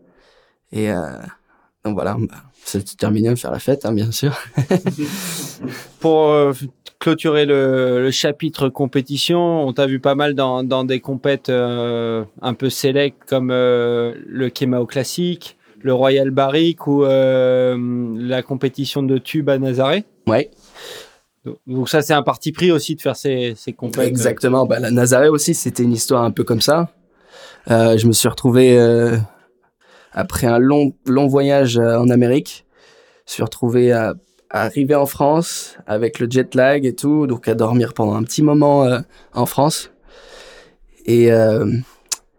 Et 0.72 0.90
euh, 0.90 0.96
donc 1.84 1.94
voilà, 1.94 2.16
bah, 2.18 2.34
c'est 2.64 2.96
terminé 2.96 3.28
de 3.28 3.36
faire 3.36 3.52
la 3.52 3.60
fête, 3.60 3.86
hein, 3.86 3.92
bien 3.92 4.10
sûr. 4.10 4.36
Pour 6.00 6.30
euh, 6.30 6.52
clôturer 6.98 7.46
le, 7.46 8.02
le, 8.02 8.10
chapitre 8.10 8.68
compétition, 8.68 9.64
on 9.64 9.72
t'a 9.72 9.86
vu 9.86 10.00
pas 10.00 10.16
mal 10.16 10.34
dans, 10.34 10.64
dans 10.64 10.82
des 10.82 10.98
compètes 10.98 11.50
euh, 11.50 12.24
un 12.42 12.54
peu 12.54 12.68
select 12.68 13.18
comme 13.28 13.52
euh, 13.52 14.12
le 14.26 14.50
Kemao 14.50 14.86
classique, 14.86 15.56
le 15.82 15.94
Royal 15.94 16.30
Barrick 16.30 16.88
ou 16.88 17.04
la 17.04 18.42
compétition 18.42 19.04
de 19.04 19.18
tube 19.18 19.48
à 19.48 19.58
Nazaré. 19.58 20.04
Ouais. 20.26 20.50
Donc 21.66 21.88
ça, 21.88 22.02
c'est 22.02 22.14
un 22.14 22.22
parti 22.22 22.52
pris 22.52 22.70
aussi 22.70 22.96
de 22.96 23.00
faire 23.00 23.16
ces, 23.16 23.54
ces. 23.56 23.74
Exactement. 24.00 24.66
Bah, 24.66 24.78
la 24.80 24.90
Nazaré 24.90 25.28
aussi, 25.28 25.54
c'était 25.54 25.82
une 25.82 25.92
histoire 25.92 26.22
un 26.24 26.30
peu 26.30 26.44
comme 26.44 26.60
ça. 26.60 26.88
je 27.68 28.06
me 28.06 28.12
suis 28.12 28.28
retrouvé 28.28 28.76
après 30.16 30.46
un 30.46 30.58
long, 30.58 30.94
long 31.04 31.28
voyage 31.28 31.78
euh, 31.78 31.98
en 31.98 32.08
Amérique, 32.08 32.64
je 33.26 33.34
suis 33.34 33.42
retrouvé 33.42 33.92
à, 33.92 34.14
arriver 34.48 34.94
en 34.94 35.06
France 35.06 35.76
avec 35.86 36.18
le 36.18 36.28
jet 36.30 36.54
lag 36.54 36.86
et 36.86 36.94
tout, 36.94 37.26
donc 37.26 37.46
à 37.48 37.54
dormir 37.54 37.92
pendant 37.92 38.14
un 38.14 38.22
petit 38.22 38.42
moment 38.42 38.84
euh, 38.84 39.00
en 39.34 39.44
France. 39.44 39.90
Et 41.04 41.30
euh, 41.30 41.70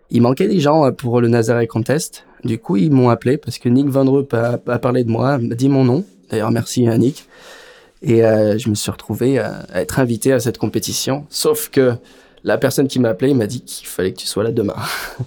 il 0.10 0.22
manquait 0.22 0.48
des 0.48 0.60
gens 0.60 0.92
pour 0.92 1.22
le 1.22 1.28
Nazareth 1.28 1.70
Contest. 1.70 2.26
Du 2.44 2.58
coup, 2.58 2.78
ils 2.78 2.92
m'ont 2.92 3.10
appelé 3.10 3.38
parce 3.38 3.60
que 3.60 3.70
Nick 3.70 3.88
Van 3.88 4.06
a, 4.32 4.58
parlé 4.80 5.04
de 5.04 5.12
moi, 5.12 5.38
m'a 5.38 5.56
dit 5.56 5.70
mon 5.70 5.84
nom. 5.84 6.04
D'ailleurs, 6.30 6.52
merci 6.52 6.88
à 6.88 6.98
Nick. 6.98 7.28
Et 8.02 8.20
je 8.20 8.70
me 8.70 8.76
suis 8.76 8.92
retrouvé 8.92 9.40
à, 9.40 9.66
à, 9.72 9.82
être 9.82 10.00
invité 10.00 10.32
à 10.32 10.40
cette 10.40 10.58
compétition. 10.58 11.26
Sauf 11.30 11.70
que 11.70 11.94
la 12.44 12.58
personne 12.58 12.88
qui 12.88 13.00
m'a 13.00 13.10
appelé 13.10 13.34
m'a 13.34 13.48
dit 13.48 13.62
qu'il 13.62 13.88
fallait 13.88 14.14
que 14.14 14.20
tu 14.20 14.28
sois 14.28 14.44
là 14.44 14.52
demain. 14.52 14.76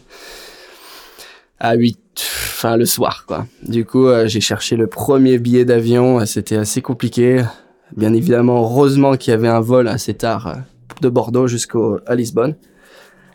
à 1.60 1.74
8 1.74 1.98
enfin 2.16 2.76
le 2.76 2.86
soir 2.86 3.24
quoi. 3.26 3.46
Du 3.62 3.84
coup, 3.84 4.06
euh, 4.06 4.26
j'ai 4.26 4.40
cherché 4.40 4.76
le 4.76 4.86
premier 4.86 5.38
billet 5.38 5.64
d'avion, 5.64 6.24
c'était 6.26 6.56
assez 6.56 6.82
compliqué. 6.82 7.44
Bien 7.96 8.14
évidemment, 8.14 8.62
heureusement 8.62 9.16
qu'il 9.16 9.30
y 9.32 9.34
avait 9.34 9.48
un 9.48 9.60
vol 9.60 9.88
assez 9.88 10.14
tard 10.14 10.46
euh, 10.46 10.54
de 11.02 11.08
Bordeaux 11.08 11.46
jusqu'à 11.46 11.78
Lisbonne. 12.10 12.56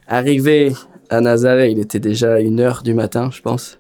Arrivé 0.07 0.73
à 1.09 1.21
Nazaré, 1.21 1.71
il 1.71 1.79
était 1.79 1.99
déjà 1.99 2.39
une 2.39 2.59
heure 2.59 2.83
du 2.83 2.93
matin, 2.93 3.29
je 3.31 3.41
pense. 3.41 3.79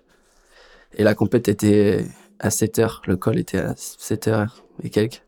Et 0.97 1.03
la 1.03 1.13
compète 1.13 1.47
était 1.47 2.05
à 2.39 2.49
7 2.49 2.79
heures, 2.79 3.01
le 3.07 3.17
col 3.17 3.37
était 3.37 3.59
à 3.59 3.73
7 3.75 4.27
heures 4.27 4.63
et 4.83 4.89
quelques. 4.89 5.24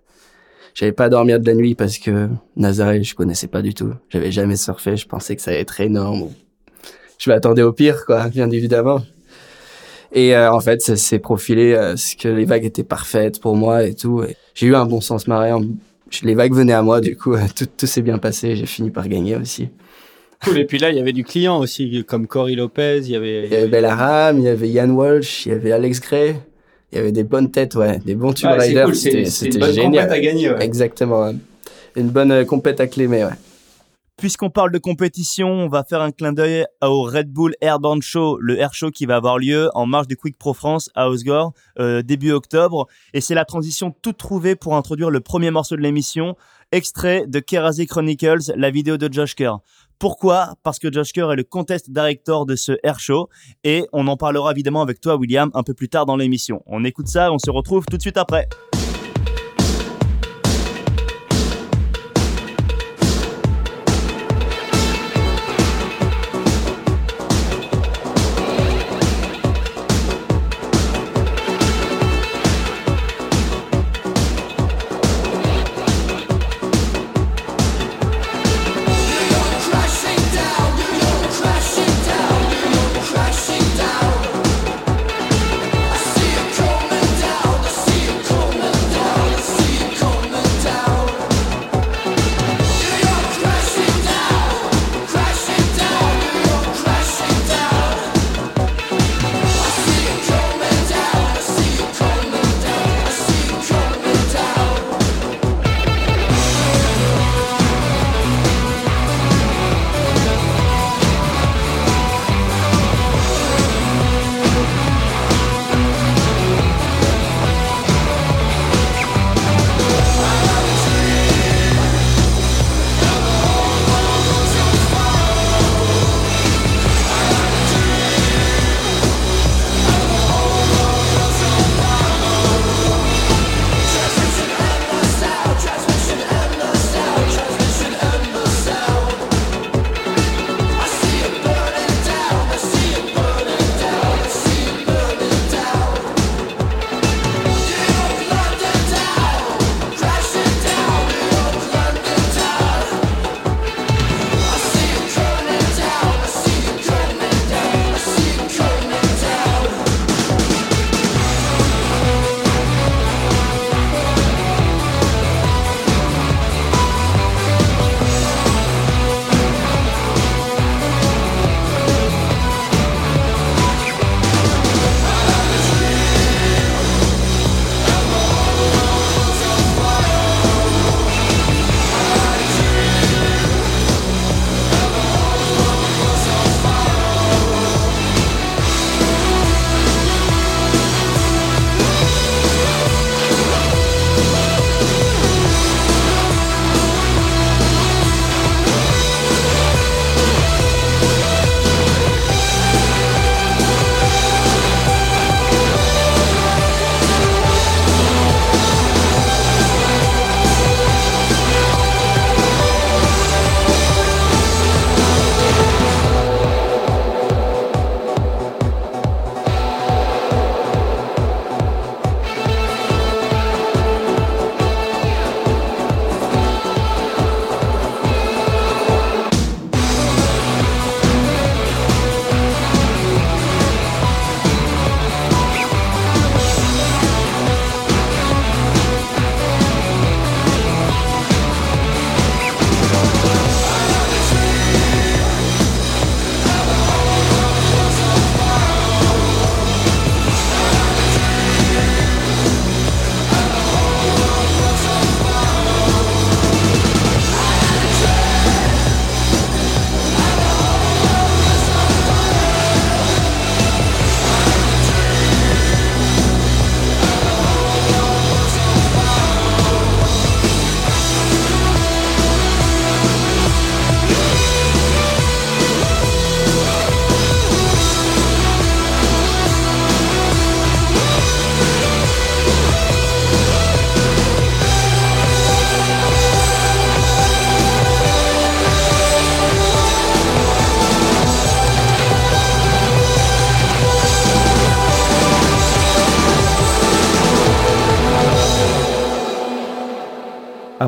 J'avais 0.77 0.91
pas 0.91 1.09
dormi 1.09 1.33
de 1.33 1.43
la 1.43 1.55
nuit 1.55 1.73
parce 1.73 1.97
que 1.97 2.29
Nazaré, 2.55 3.01
je 3.01 3.15
connaissais 3.15 3.47
pas 3.47 3.63
du 3.63 3.73
tout. 3.73 3.93
J'avais 4.09 4.31
jamais 4.31 4.55
surfé, 4.55 4.95
je 4.95 5.07
pensais 5.07 5.35
que 5.35 5.41
ça 5.41 5.49
allait 5.49 5.61
être 5.61 5.81
énorme. 5.81 6.29
Je 7.17 7.31
m'attendais 7.31 7.63
au 7.63 7.73
pire, 7.73 8.05
quoi, 8.05 8.27
bien 8.27 8.51
évidemment. 8.51 9.01
Et 10.11 10.35
euh, 10.35 10.51
en 10.53 10.59
fait, 10.59 10.83
ça 10.83 10.95
s'est 10.95 11.17
profilé 11.17 11.73
euh, 11.73 11.95
ce 11.97 12.15
que 12.15 12.27
les 12.27 12.45
vagues 12.45 12.63
étaient 12.63 12.83
parfaites 12.83 13.41
pour 13.41 13.55
moi 13.55 13.85
et 13.85 13.95
tout. 13.95 14.23
J'ai 14.53 14.67
eu 14.67 14.75
un 14.75 14.85
bon 14.85 15.01
sens 15.01 15.27
marin. 15.27 15.65
Les 16.21 16.35
vagues 16.35 16.53
venaient 16.53 16.73
à 16.73 16.83
moi, 16.83 17.01
du 17.01 17.17
coup, 17.17 17.35
tout, 17.55 17.65
tout 17.75 17.87
s'est 17.87 18.03
bien 18.03 18.19
passé. 18.19 18.55
J'ai 18.55 18.67
fini 18.67 18.91
par 18.91 19.07
gagner 19.07 19.35
aussi. 19.35 19.69
Cool. 20.43 20.59
Et 20.59 20.65
puis 20.65 20.77
là, 20.77 20.91
il 20.91 20.95
y 20.95 20.99
avait 20.99 21.11
du 21.11 21.23
client 21.23 21.57
aussi, 21.57 22.05
comme 22.07 22.27
Cory 22.27 22.55
Lopez. 22.55 22.99
Il 22.99 23.09
y 23.09 23.15
avait, 23.15 23.45
il 23.45 23.51
y 23.51 23.55
avait 23.55 23.67
Bellaram, 23.67 24.37
il 24.37 24.43
y 24.43 24.47
avait 24.47 24.69
Ian 24.69 24.91
Walsh, 24.91 25.47
il 25.47 25.53
y 25.53 25.55
avait 25.55 25.71
Alex 25.71 25.99
Gray. 26.01 26.35
Il 26.97 27.01
y 27.01 27.03
avait 27.03 27.11
des 27.11 27.23
bonnes 27.23 27.51
têtes, 27.51 27.75
ouais, 27.75 27.99
des 27.99 28.15
bons 28.15 28.33
tube 28.33 28.49
riders. 28.49 28.85
Cool. 28.85 28.95
C'était 28.95 29.71
génial. 29.71 30.11
à 30.11 30.19
gagner, 30.19 30.49
ouais. 30.49 30.65
Exactement. 30.65 31.31
Une 31.95 32.09
bonne 32.09 32.31
euh, 32.31 32.43
compète 32.43 32.79
à 32.79 32.87
clé, 32.87 33.07
mais 33.07 33.23
ouais. 33.23 33.33
Puisqu'on 34.17 34.49
parle 34.49 34.71
de 34.71 34.79
compétition, 34.79 35.47
on 35.47 35.67
va 35.67 35.83
faire 35.83 36.01
un 36.01 36.09
clin 36.09 36.33
d'œil 36.33 36.65
au 36.81 37.03
Red 37.03 37.31
Bull 37.31 37.53
Airborne 37.61 38.01
Show, 38.01 38.39
le 38.41 38.57
air 38.57 38.73
show 38.73 38.89
qui 38.89 39.05
va 39.05 39.17
avoir 39.17 39.37
lieu 39.37 39.69
en 39.75 39.85
marge 39.85 40.07
du 40.07 40.17
Quick 40.17 40.39
Pro 40.39 40.55
France 40.55 40.89
à 40.95 41.07
Osgore 41.07 41.53
euh, 41.79 42.01
début 42.01 42.31
octobre. 42.31 42.87
Et 43.13 43.21
c'est 43.21 43.35
la 43.35 43.45
transition 43.45 43.93
toute 44.01 44.17
trouvée 44.17 44.55
pour 44.55 44.75
introduire 44.75 45.11
le 45.11 45.19
premier 45.19 45.51
morceau 45.51 45.75
de 45.75 45.81
l'émission, 45.81 46.35
extrait 46.71 47.25
de 47.27 47.39
Kerasi 47.39 47.87
Chronicles, 47.87 48.53
la 48.55 48.69
vidéo 48.71 48.97
de 48.97 49.11
Josh 49.11 49.35
Kerr. 49.35 49.59
Pourquoi? 49.99 50.55
Parce 50.63 50.79
que 50.79 50.91
Josh 50.91 51.11
Kerr 51.11 51.31
est 51.31 51.35
le 51.35 51.43
contest 51.43 51.89
director 51.89 52.45
de 52.45 52.55
ce 52.55 52.73
air 52.83 52.99
show 52.99 53.29
et 53.63 53.85
on 53.93 54.07
en 54.07 54.17
parlera 54.17 54.51
évidemment 54.51 54.81
avec 54.81 55.01
toi 55.01 55.15
William 55.15 55.49
un 55.53 55.63
peu 55.63 55.73
plus 55.73 55.89
tard 55.89 56.05
dans 56.05 56.17
l'émission. 56.17 56.61
On 56.67 56.83
écoute 56.83 57.07
ça, 57.07 57.31
on 57.31 57.39
se 57.39 57.49
retrouve 57.49 57.85
tout 57.85 57.97
de 57.97 58.01
suite 58.01 58.17
après. 58.17 58.47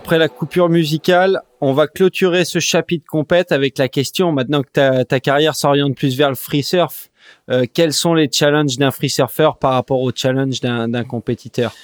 Après 0.09 0.17
la 0.17 0.27
coupure 0.27 0.69
musicale, 0.69 1.43
on 1.61 1.71
va 1.71 1.85
clôturer 1.85 2.43
ce 2.43 2.57
chapitre 2.57 3.05
compète 3.07 3.51
avec 3.51 3.77
la 3.77 3.89
question, 3.89 4.31
maintenant 4.31 4.63
que 4.63 4.71
ta, 4.73 5.05
ta 5.05 5.19
carrière 5.19 5.55
s'oriente 5.55 5.95
plus 5.95 6.17
vers 6.17 6.29
le 6.29 6.35
free 6.35 6.63
surf, 6.63 7.11
euh, 7.51 7.65
quels 7.71 7.93
sont 7.93 8.15
les 8.15 8.27
challenges 8.31 8.79
d'un 8.79 8.89
free 8.89 9.11
surfer 9.11 9.51
par 9.59 9.73
rapport 9.73 10.01
aux 10.01 10.11
challenges 10.11 10.61
d'un 10.61 11.03
compétiteur? 11.03 11.75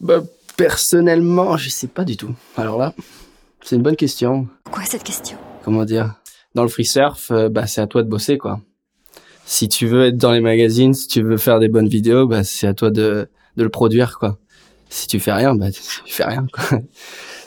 Bah, 0.00 0.24
personnellement, 0.56 1.56
je 1.56 1.68
sais 1.68 1.86
pas 1.86 2.02
du 2.02 2.16
tout. 2.16 2.34
Alors 2.56 2.78
là, 2.78 2.94
c'est 3.62 3.76
une 3.76 3.82
bonne 3.82 3.94
question. 3.94 4.48
Quoi 4.68 4.82
cette 4.84 5.04
question? 5.04 5.38
Comment 5.62 5.84
dire? 5.84 6.16
Dans 6.56 6.64
le 6.64 6.68
free 6.68 6.84
surf, 6.84 7.30
euh, 7.30 7.48
bah, 7.48 7.68
c'est 7.68 7.80
à 7.80 7.86
toi 7.86 8.02
de 8.02 8.08
bosser, 8.08 8.38
quoi. 8.38 8.60
Si 9.44 9.68
tu 9.68 9.86
veux 9.86 10.06
être 10.06 10.16
dans 10.16 10.32
les 10.32 10.40
magazines, 10.40 10.94
si 10.94 11.06
tu 11.06 11.22
veux 11.22 11.36
faire 11.36 11.60
des 11.60 11.68
bonnes 11.68 11.88
vidéos, 11.88 12.26
bah, 12.26 12.42
c'est 12.42 12.66
à 12.66 12.74
toi 12.74 12.90
de, 12.90 13.28
de 13.56 13.62
le 13.62 13.70
produire, 13.70 14.18
quoi. 14.18 14.36
Si 14.88 15.06
tu 15.06 15.20
fais 15.20 15.32
rien, 15.32 15.54
bah, 15.54 15.70
tu 16.04 16.12
fais 16.12 16.24
rien, 16.24 16.44
quoi. 16.52 16.80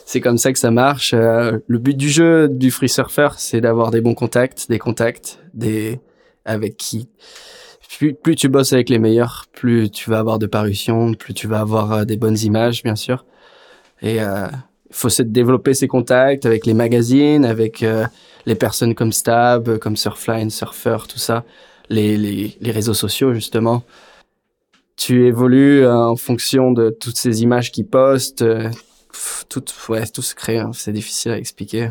C'est 0.05 0.21
comme 0.21 0.37
ça 0.37 0.53
que 0.53 0.59
ça 0.59 0.71
marche. 0.71 1.13
Euh, 1.13 1.59
le 1.67 1.79
but 1.79 1.97
du 1.97 2.09
jeu 2.09 2.47
du 2.47 2.71
free 2.71 2.89
surfer, 2.89 3.29
c'est 3.37 3.59
d'avoir 3.59 3.91
des 3.91 4.01
bons 4.01 4.13
contacts, 4.13 4.69
des 4.69 4.79
contacts, 4.79 5.39
des 5.53 5.99
avec 6.45 6.77
qui 6.77 7.09
plus, 7.97 8.13
plus 8.13 8.35
tu 8.35 8.49
bosses 8.49 8.73
avec 8.73 8.89
les 8.89 8.99
meilleurs, 8.99 9.45
plus 9.53 9.89
tu 9.89 10.09
vas 10.09 10.19
avoir 10.19 10.39
de 10.39 10.47
parutions, 10.47 11.13
plus 11.13 11.33
tu 11.33 11.47
vas 11.47 11.59
avoir 11.59 11.91
euh, 11.91 12.05
des 12.05 12.17
bonnes 12.17 12.37
images, 12.37 12.83
bien 12.83 12.95
sûr. 12.95 13.25
Et 14.01 14.21
euh, 14.21 14.47
faut 14.91 15.09
se 15.09 15.23
développer 15.23 15.73
ses 15.73 15.87
contacts 15.87 16.45
avec 16.45 16.65
les 16.65 16.73
magazines, 16.73 17.45
avec 17.45 17.83
euh, 17.83 18.05
les 18.45 18.55
personnes 18.55 18.95
comme 18.95 19.11
Stab, 19.11 19.77
comme 19.79 19.95
Surfline, 19.95 20.49
Surfer, 20.49 20.97
tout 21.07 21.19
ça, 21.19 21.43
les, 21.89 22.17
les, 22.17 22.57
les 22.59 22.71
réseaux 22.71 22.93
sociaux 22.93 23.33
justement. 23.33 23.83
Tu 24.97 25.27
évolues 25.27 25.85
en 25.85 26.15
fonction 26.15 26.71
de 26.71 26.89
toutes 26.89 27.17
ces 27.17 27.43
images 27.43 27.71
qu'ils 27.71 27.87
postent. 27.87 28.45
Pff, 29.15 29.45
tout, 29.49 29.63
ouais, 29.89 30.05
tout 30.07 30.21
se 30.21 30.35
crée. 30.35 30.59
hein. 30.59 30.71
C'est 30.73 30.91
difficile 30.91 31.31
à 31.31 31.37
expliquer. 31.37 31.89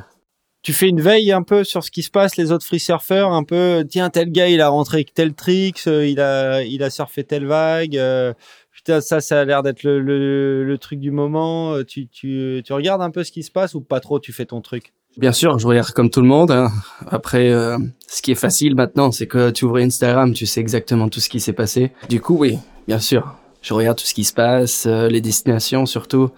Tu 0.63 0.73
fais 0.73 0.89
une 0.89 1.01
veille 1.01 1.31
un 1.33 1.43
peu 1.43 1.63
sur 1.63 1.85
ce 1.85 1.91
qui 1.91 2.03
se 2.03 2.11
passe, 2.11 2.37
les 2.37 2.51
autres 2.51 2.65
free 2.65 2.81
surfers, 2.81 3.29
un 3.29 3.45
peu, 3.45 3.85
tiens, 3.89 4.09
tel 4.09 4.31
gars, 4.31 4.49
il 4.49 4.63
a 4.63 4.69
rentré 4.69 4.99
avec 4.99 5.13
tel 5.13 5.35
tricks, 5.35 5.87
euh, 5.87 6.07
il 6.07 6.21
a, 6.21 6.63
il 6.63 6.83
a 6.83 6.89
surfé 6.89 7.23
telle 7.23 7.45
vague, 7.45 7.99
euh, 7.99 8.33
putain, 8.73 9.03
ça, 9.03 9.21
ça 9.21 9.41
a 9.41 9.45
l'air 9.45 9.63
d'être 9.63 9.83
le, 9.83 10.01
le, 10.01 10.65
le 10.65 10.79
truc 10.79 11.01
du 11.01 11.11
moment, 11.11 11.75
euh, 11.75 11.85
tu, 11.85 12.09
tu, 12.09 12.63
tu 12.65 12.73
regardes 12.73 13.03
un 13.03 13.11
peu 13.11 13.25
ce 13.25 13.31
qui 13.31 13.43
se 13.43 13.51
passe 13.51 13.75
ou 13.75 13.83
pas 13.83 14.01
trop, 14.01 14.19
tu 14.19 14.33
fais 14.33 14.47
ton 14.47 14.63
truc? 14.63 14.95
Bien 15.19 15.33
sûr, 15.33 15.59
je 15.59 15.67
regarde 15.67 15.91
comme 15.91 16.09
tout 16.09 16.23
le 16.23 16.29
monde. 16.29 16.51
hein. 16.51 16.71
Après, 17.11 17.51
euh, 17.51 17.77
ce 18.09 18.23
qui 18.23 18.33
est 18.33 18.35
facile 18.35 18.75
maintenant, 18.75 19.13
c'est 19.13 19.27
que 19.27 19.51
tu 19.51 19.67
ouvres 19.67 19.79
Instagram, 19.81 20.33
tu 20.33 20.47
sais 20.47 20.61
exactement 20.61 21.11
tout 21.11 21.21
ce 21.21 21.29
qui 21.29 21.41
s'est 21.41 21.53
passé. 21.53 21.93
Du 22.09 22.23
coup, 22.23 22.39
oui, 22.39 22.59
bien 22.89 22.99
sûr, 22.99 23.37
je 23.61 23.75
regarde 23.75 23.99
tout 23.99 24.07
ce 24.07 24.15
qui 24.15 24.25
se 24.25 24.33
passe, 24.33 24.87
euh, 24.87 25.09
les 25.09 25.21
destinations 25.21 25.85
surtout. 25.85 26.31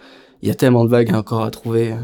Il 0.42 0.48
y 0.48 0.50
a 0.50 0.54
tellement 0.54 0.84
de 0.84 0.90
vagues 0.90 1.14
encore 1.14 1.42
à 1.44 1.50
trouver. 1.50 1.94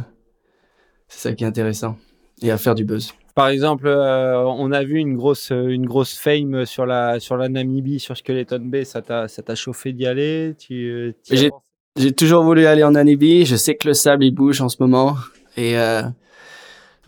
C'est 1.08 1.28
ça 1.28 1.34
qui 1.34 1.44
est 1.44 1.46
intéressant. 1.46 1.96
Et 2.42 2.50
à 2.50 2.58
faire 2.58 2.74
du 2.74 2.84
buzz. 2.84 3.12
Par 3.34 3.48
exemple, 3.48 3.86
euh, 3.86 4.44
on 4.44 4.72
a 4.72 4.82
vu 4.82 4.98
une 4.98 5.16
grosse, 5.16 5.50
une 5.50 5.86
grosse 5.86 6.18
fame 6.18 6.66
sur 6.66 6.84
la, 6.84 7.18
sur 7.20 7.36
la 7.36 7.48
Namibie, 7.48 7.98
sur 8.00 8.16
Skeleton 8.16 8.60
Bay, 8.62 8.84
ça 8.84 9.00
t'a, 9.00 9.26
ça 9.28 9.42
t'a 9.42 9.54
chauffé 9.54 9.92
d'y 9.92 10.06
aller, 10.06 10.54
tu, 10.58 11.14
J'ai- 11.30 12.12
toujours 12.12 12.42
voulu 12.44 12.66
aller 12.66 12.82
en 12.84 12.90
Namibie. 12.90 13.46
Je 13.46 13.56
sais 13.56 13.74
que 13.76 13.88
le 13.88 13.94
sable 13.94 14.24
il 14.24 14.32
bouge 14.32 14.60
en 14.60 14.68
ce 14.68 14.76
moment 14.80 15.16
et 15.56 15.78
euh, 15.78 16.02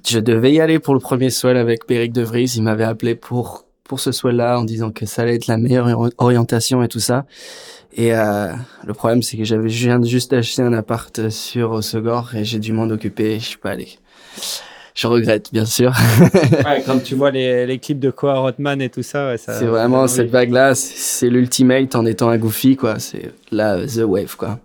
je 0.06 0.18
devais 0.18 0.52
y 0.52 0.60
aller 0.60 0.78
pour 0.78 0.94
le 0.94 1.00
premier 1.00 1.28
swell 1.30 1.56
avec 1.58 1.86
Beric 1.88 2.12
De 2.12 2.22
Vries. 2.22 2.52
Il 2.56 2.62
m'avait 2.62 2.84
appelé 2.84 3.14
pour 3.14 3.66
pour 3.84 4.00
ce 4.00 4.12
swell-là 4.12 4.58
en 4.58 4.64
disant 4.64 4.90
que 4.90 5.06
ça 5.06 5.22
allait 5.22 5.34
être 5.36 5.46
la 5.46 5.58
meilleure 5.58 5.86
ori- 5.86 6.12
orientation 6.18 6.82
et 6.82 6.88
tout 6.88 7.00
ça. 7.00 7.26
Et 7.96 8.14
euh, 8.14 8.48
le 8.86 8.94
problème 8.94 9.22
c'est 9.22 9.36
que 9.36 9.44
j'avais 9.44 9.68
je 9.68 9.84
viens 9.86 10.00
de 10.00 10.06
juste 10.06 10.32
acheter 10.32 10.62
un 10.62 10.72
appart 10.72 11.28
sur 11.30 11.70
Osegor 11.72 12.34
et 12.34 12.44
j'ai 12.44 12.58
dû 12.58 12.72
m'en 12.72 12.84
occuper. 12.90 13.38
Je 13.38 13.44
suis 13.44 13.58
pas 13.58 13.70
allé. 13.70 13.88
Je 14.94 15.06
regrette 15.06 15.52
bien 15.52 15.64
sûr. 15.66 15.92
Ouais, 16.64 16.82
quand 16.86 16.98
tu 17.02 17.14
vois 17.14 17.30
les, 17.30 17.66
les 17.66 17.78
clips 17.78 17.98
de 18.00 18.10
Koa 18.10 18.38
Rotman 18.38 18.80
et 18.80 18.88
tout 18.90 19.02
ça, 19.02 19.28
ouais, 19.28 19.38
ça 19.38 19.58
c'est 19.58 19.66
vraiment 19.66 20.06
cette 20.06 20.30
vague-là, 20.30 20.74
c'est- 20.74 20.94
c'est 20.96 21.28
l'ultimate 21.30 21.94
en 21.94 22.06
étant 22.06 22.28
un 22.30 22.38
goofy 22.38 22.76
quoi. 22.76 22.98
C'est 22.98 23.32
la 23.50 23.86
the 23.86 23.98
wave 24.04 24.36
quoi. 24.36 24.60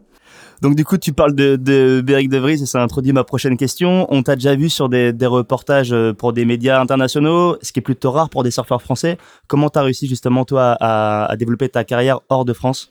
Donc 0.62 0.76
du 0.76 0.84
coup, 0.84 0.98
tu 0.98 1.14
parles 1.14 1.36
de, 1.36 1.56
de 1.56 2.02
Beric 2.02 2.30
De 2.30 2.38
Vries 2.38 2.62
et 2.62 2.66
ça 2.66 2.82
introduit 2.82 3.14
ma 3.14 3.24
prochaine 3.24 3.56
question. 3.56 4.08
On 4.10 4.24
t'a 4.24 4.36
déjà 4.36 4.56
vu 4.56 4.70
sur 4.70 4.90
des, 4.90 5.14
reportages 5.22 5.94
euh, 5.94 6.14
pour 6.14 6.34
des 6.34 6.44
médias 6.44 6.82
internationaux, 6.82 7.58
ce 7.62 7.72
qui 7.72 7.80
est 7.80 7.84
plutôt 7.84 8.12
rare 8.12 8.30
pour 8.30 8.44
des 8.44 8.52
surfeurs 8.52 8.82
français. 8.82 9.18
Comment 9.48 9.70
t'as 9.70 9.84
réussi 9.84 10.08
justement 10.08 10.44
toi 10.44 10.76
à, 10.80 11.34
développer 11.38 11.70
ta 11.70 11.86
carrière 11.86 12.20
hors 12.28 12.44
de 12.44 12.52
France? 12.52 12.90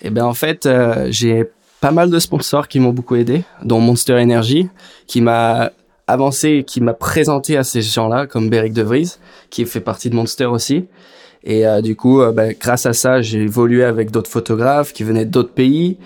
Eh 0.00 0.10
ben 0.10 0.24
en 0.24 0.34
fait, 0.34 0.66
euh, 0.66 1.08
j'ai 1.10 1.44
pas 1.80 1.90
mal 1.90 2.10
de 2.10 2.18
sponsors 2.18 2.68
qui 2.68 2.80
m'ont 2.80 2.92
beaucoup 2.92 3.16
aidé, 3.16 3.44
dont 3.62 3.80
Monster 3.80 4.14
Energy, 4.14 4.68
qui 5.06 5.20
m'a 5.20 5.72
avancé, 6.06 6.64
qui 6.66 6.80
m'a 6.80 6.94
présenté 6.94 7.58
à 7.58 7.64
ces 7.64 7.82
gens-là, 7.82 8.26
comme 8.26 8.48
Beric 8.48 8.72
De 8.72 8.82
Vries, 8.82 9.16
qui 9.50 9.66
fait 9.66 9.80
partie 9.80 10.08
de 10.08 10.14
Monster 10.14 10.46
aussi. 10.46 10.86
Et 11.44 11.66
euh, 11.66 11.82
du 11.82 11.96
coup, 11.96 12.22
ben, 12.32 12.54
grâce 12.58 12.86
à 12.86 12.94
ça, 12.94 13.20
j'ai 13.20 13.42
évolué 13.42 13.84
avec 13.84 14.10
d'autres 14.10 14.30
photographes 14.30 14.94
qui 14.94 15.04
venaient 15.04 15.26
d'autres 15.26 15.52
pays. 15.52 15.98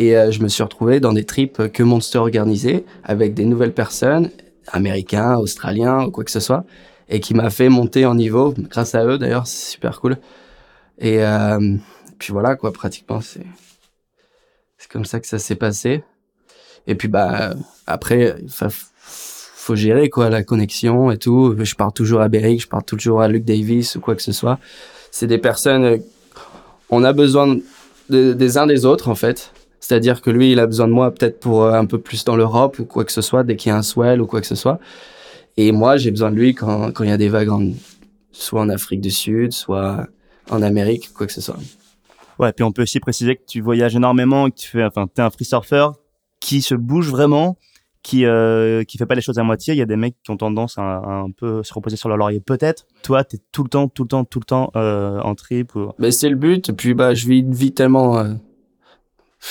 Et 0.00 0.16
euh, 0.16 0.30
je 0.30 0.40
me 0.42 0.48
suis 0.48 0.62
retrouvé 0.62 1.00
dans 1.00 1.12
des 1.12 1.24
trips 1.24 1.68
que 1.72 1.82
Monster 1.82 2.18
organisait, 2.18 2.84
avec 3.02 3.34
des 3.34 3.44
nouvelles 3.44 3.74
personnes, 3.74 4.30
américains, 4.68 5.36
australiens, 5.36 6.04
ou 6.04 6.10
quoi 6.12 6.22
que 6.24 6.30
ce 6.30 6.40
soit, 6.40 6.64
et 7.08 7.18
qui 7.20 7.34
m'a 7.34 7.50
fait 7.50 7.68
monter 7.68 8.06
en 8.06 8.14
niveau, 8.14 8.54
grâce 8.56 8.94
à 8.94 9.04
eux 9.04 9.18
d'ailleurs, 9.18 9.46
c'est 9.48 9.72
super 9.72 10.00
cool. 10.00 10.16
Et 10.98 11.22
euh, 11.24 11.76
puis 12.18 12.32
voilà, 12.32 12.54
quoi, 12.56 12.72
pratiquement, 12.72 13.20
c'est 13.20 13.44
c'est 14.78 14.88
comme 14.90 15.04
ça 15.04 15.18
que 15.18 15.26
ça 15.26 15.40
s'est 15.40 15.56
passé. 15.56 16.04
Et 16.86 16.94
puis 16.94 17.08
bah 17.08 17.54
après, 17.88 18.36
fa- 18.48 18.68
faut 18.70 19.74
gérer 19.74 20.08
quoi 20.10 20.30
la 20.30 20.44
connexion 20.44 21.10
et 21.10 21.18
tout. 21.18 21.56
Je 21.58 21.74
parle 21.74 21.92
toujours 21.92 22.20
à 22.20 22.28
Beric, 22.28 22.62
je 22.62 22.68
parle 22.68 22.84
toujours 22.84 23.20
à 23.20 23.26
Luke 23.28 23.44
Davis 23.44 23.96
ou 23.96 24.00
quoi 24.00 24.14
que 24.14 24.22
ce 24.22 24.32
soit. 24.32 24.58
C'est 25.10 25.26
des 25.26 25.38
personnes, 25.38 26.00
on 26.90 27.02
a 27.02 27.12
besoin 27.12 27.58
de- 28.10 28.32
des 28.32 28.58
uns 28.58 28.66
des 28.66 28.84
autres 28.86 29.08
en 29.08 29.16
fait. 29.16 29.52
C'est-à-dire 29.80 30.20
que 30.20 30.30
lui, 30.30 30.52
il 30.52 30.60
a 30.60 30.66
besoin 30.66 30.88
de 30.88 30.92
moi 30.92 31.12
peut-être 31.12 31.40
pour 31.40 31.62
euh, 31.62 31.72
un 31.72 31.86
peu 31.86 31.98
plus 31.98 32.24
dans 32.24 32.36
l'Europe 32.36 32.78
ou 32.78 32.84
quoi 32.84 33.04
que 33.04 33.12
ce 33.12 33.20
soit, 33.20 33.44
dès 33.44 33.56
qu'il 33.56 33.70
y 33.70 33.72
a 33.72 33.76
un 33.76 33.82
swell 33.82 34.20
ou 34.20 34.26
quoi 34.26 34.40
que 34.40 34.46
ce 34.46 34.54
soit. 34.54 34.78
Et 35.56 35.72
moi, 35.72 35.96
j'ai 35.96 36.10
besoin 36.10 36.30
de 36.30 36.36
lui 36.36 36.54
quand 36.54 36.92
quand 36.92 37.04
il 37.04 37.10
y 37.10 37.12
a 37.12 37.16
des 37.16 37.28
vagues 37.28 37.50
en, 37.50 37.62
soit 38.32 38.60
en 38.60 38.68
Afrique 38.68 39.00
du 39.00 39.10
Sud, 39.10 39.52
soit 39.52 40.06
en 40.50 40.62
Amérique, 40.62 41.12
quoi 41.12 41.26
que 41.26 41.32
ce 41.32 41.40
soit. 41.40 41.58
Ouais, 42.38 42.52
puis 42.52 42.62
on 42.62 42.70
peut 42.70 42.82
aussi 42.82 43.00
préciser 43.00 43.36
que 43.36 43.42
tu 43.46 43.60
voyages 43.60 43.96
énormément, 43.96 44.48
que 44.48 44.54
tu 44.54 44.68
fais, 44.68 44.84
enfin, 44.84 45.06
t'es 45.12 45.22
un 45.22 45.30
free 45.30 45.44
surfer 45.44 45.88
qui 46.40 46.62
se 46.62 46.76
bouge 46.76 47.10
vraiment, 47.10 47.56
qui 48.02 48.24
euh, 48.24 48.84
qui 48.84 48.96
fait 48.96 49.06
pas 49.06 49.16
les 49.16 49.20
choses 49.20 49.38
à 49.38 49.42
moitié. 49.42 49.74
Il 49.74 49.76
y 49.78 49.82
a 49.82 49.86
des 49.86 49.96
mecs 49.96 50.14
qui 50.22 50.30
ont 50.30 50.36
tendance 50.36 50.78
à, 50.78 50.82
à 50.82 51.10
un 51.14 51.30
peu 51.32 51.64
se 51.64 51.74
reposer 51.74 51.96
sur 51.96 52.08
leur 52.08 52.16
laurier. 52.16 52.40
Peut-être. 52.40 52.86
Toi, 53.02 53.24
t'es 53.24 53.38
tout 53.50 53.64
le 53.64 53.68
temps, 53.68 53.88
tout 53.88 54.04
le 54.04 54.08
temps, 54.08 54.24
tout 54.24 54.38
le 54.38 54.44
temps 54.44 54.70
euh, 54.76 55.20
en 55.20 55.34
trip. 55.34 55.74
Ou... 55.74 55.90
Ben, 55.98 56.12
c'est 56.12 56.28
le 56.28 56.36
but. 56.36 56.68
Et 56.68 56.72
puis, 56.72 56.94
bah, 56.94 57.14
je 57.14 57.26
vis 57.26 57.40
une 57.40 57.54
vie 57.54 57.72
tellement 57.72 58.18
euh, 58.18 58.34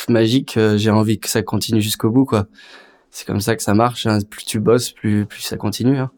magique, 0.10 0.58
euh, 0.58 0.78
j'ai 0.78 0.92
envie 0.92 1.20
que 1.20 1.30
ça 1.30 1.42
continue 1.44 1.82
jusqu'au 1.82 2.10
bout, 2.10 2.26
quoi. 2.26 2.48
C'est 3.12 3.26
comme 3.26 3.42
ça 3.42 3.56
que 3.56 3.64
ça 3.64 3.74
marche. 3.74 4.06
hein. 4.06 4.20
Plus 4.30 4.46
tu 4.46 4.60
bosses, 4.60 4.92
plus, 4.92 5.26
plus 5.26 5.42
ça 5.42 5.58
continue. 5.58 5.98
Hein. 5.98 6.12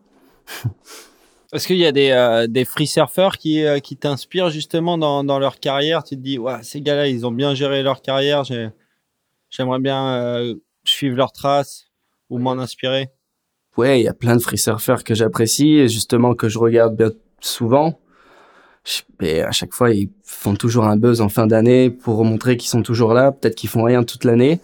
Est-ce 1.53 1.65
qu'il 1.65 1.77
y 1.77 1.85
a 1.85 1.91
des, 1.91 2.11
euh, 2.11 2.45
des 2.47 2.63
free 2.63 2.85
surfers 2.85 3.37
qui, 3.37 3.63
euh, 3.63 3.79
qui 3.79 3.97
t'inspirent 3.97 4.51
justement 4.51 4.97
dans, 4.99 5.23
dans 5.23 5.39
leur 5.39 5.59
carrière? 5.59 6.03
Tu 6.03 6.15
te 6.15 6.21
dis, 6.21 6.37
ouais, 6.37 6.61
ces 6.61 6.81
gars-là, 6.81 7.07
ils 7.07 7.25
ont 7.25 7.31
bien 7.31 7.55
géré 7.55 7.81
leur 7.81 8.01
carrière, 8.03 8.43
j'ai- 8.43 8.69
j'aimerais 9.49 9.79
bien 9.79 10.15
euh, 10.15 10.55
suivre 10.83 11.17
leurs 11.17 11.31
traces 11.31 11.85
ou 12.29 12.37
m'en 12.37 12.51
inspirer? 12.51 13.09
Ouais, 13.77 13.99
il 13.99 14.03
y 14.03 14.07
a 14.07 14.13
plein 14.13 14.35
de 14.35 14.41
free 14.41 14.57
surfers 14.59 15.03
que 15.03 15.15
j'apprécie 15.15 15.73
et 15.75 15.87
justement 15.87 16.35
que 16.35 16.49
je 16.49 16.59
regarde 16.59 16.95
bien 16.95 17.11
souvent. 17.39 17.99
Mais 19.19 19.41
à 19.41 19.51
chaque 19.51 19.73
fois, 19.73 19.91
ils 19.91 20.09
font 20.23 20.55
toujours 20.55 20.85
un 20.85 20.97
buzz 20.97 21.21
en 21.21 21.29
fin 21.29 21.47
d'année 21.47 21.89
pour 21.89 22.23
montrer 22.23 22.57
qu'ils 22.57 22.69
sont 22.69 22.81
toujours 22.81 23.13
là. 23.13 23.31
Peut-être 23.31 23.55
qu'ils 23.55 23.69
font 23.69 23.83
rien 23.83 24.03
toute 24.03 24.23
l'année. 24.23 24.59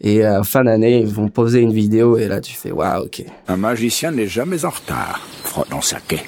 Et 0.00 0.24
à 0.24 0.42
fin 0.42 0.64
d'année, 0.64 0.98
ils 1.00 1.06
vont 1.06 1.28
poser 1.28 1.60
une 1.60 1.72
vidéo 1.72 2.18
et 2.18 2.26
là, 2.26 2.40
tu 2.40 2.54
fais, 2.54 2.72
waouh, 2.72 3.04
ok. 3.04 3.24
Un 3.48 3.56
magicien 3.56 4.10
n'est 4.10 4.26
jamais 4.26 4.64
en 4.64 4.70
retard, 4.70 5.20
frottant 5.44 5.80
sa 5.80 6.00
quai. 6.00 6.20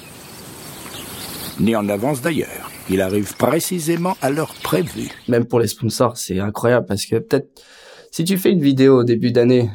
Ni 1.59 1.75
en 1.75 1.87
avance 1.89 2.21
d'ailleurs. 2.21 2.71
Il 2.89 3.01
arrive 3.01 3.35
précisément 3.35 4.15
à 4.21 4.29
l'heure 4.29 4.53
prévue. 4.63 5.09
même 5.27 5.45
pour 5.45 5.59
les 5.59 5.67
sponsors, 5.67 6.17
c'est 6.17 6.39
incroyable 6.39 6.85
parce 6.85 7.05
que 7.05 7.17
peut-être 7.17 7.49
si 8.11 8.23
tu 8.23 8.37
fais 8.37 8.51
une 8.51 8.61
vidéo 8.61 8.99
au 8.99 9.03
début 9.03 9.31
d'année, 9.31 9.69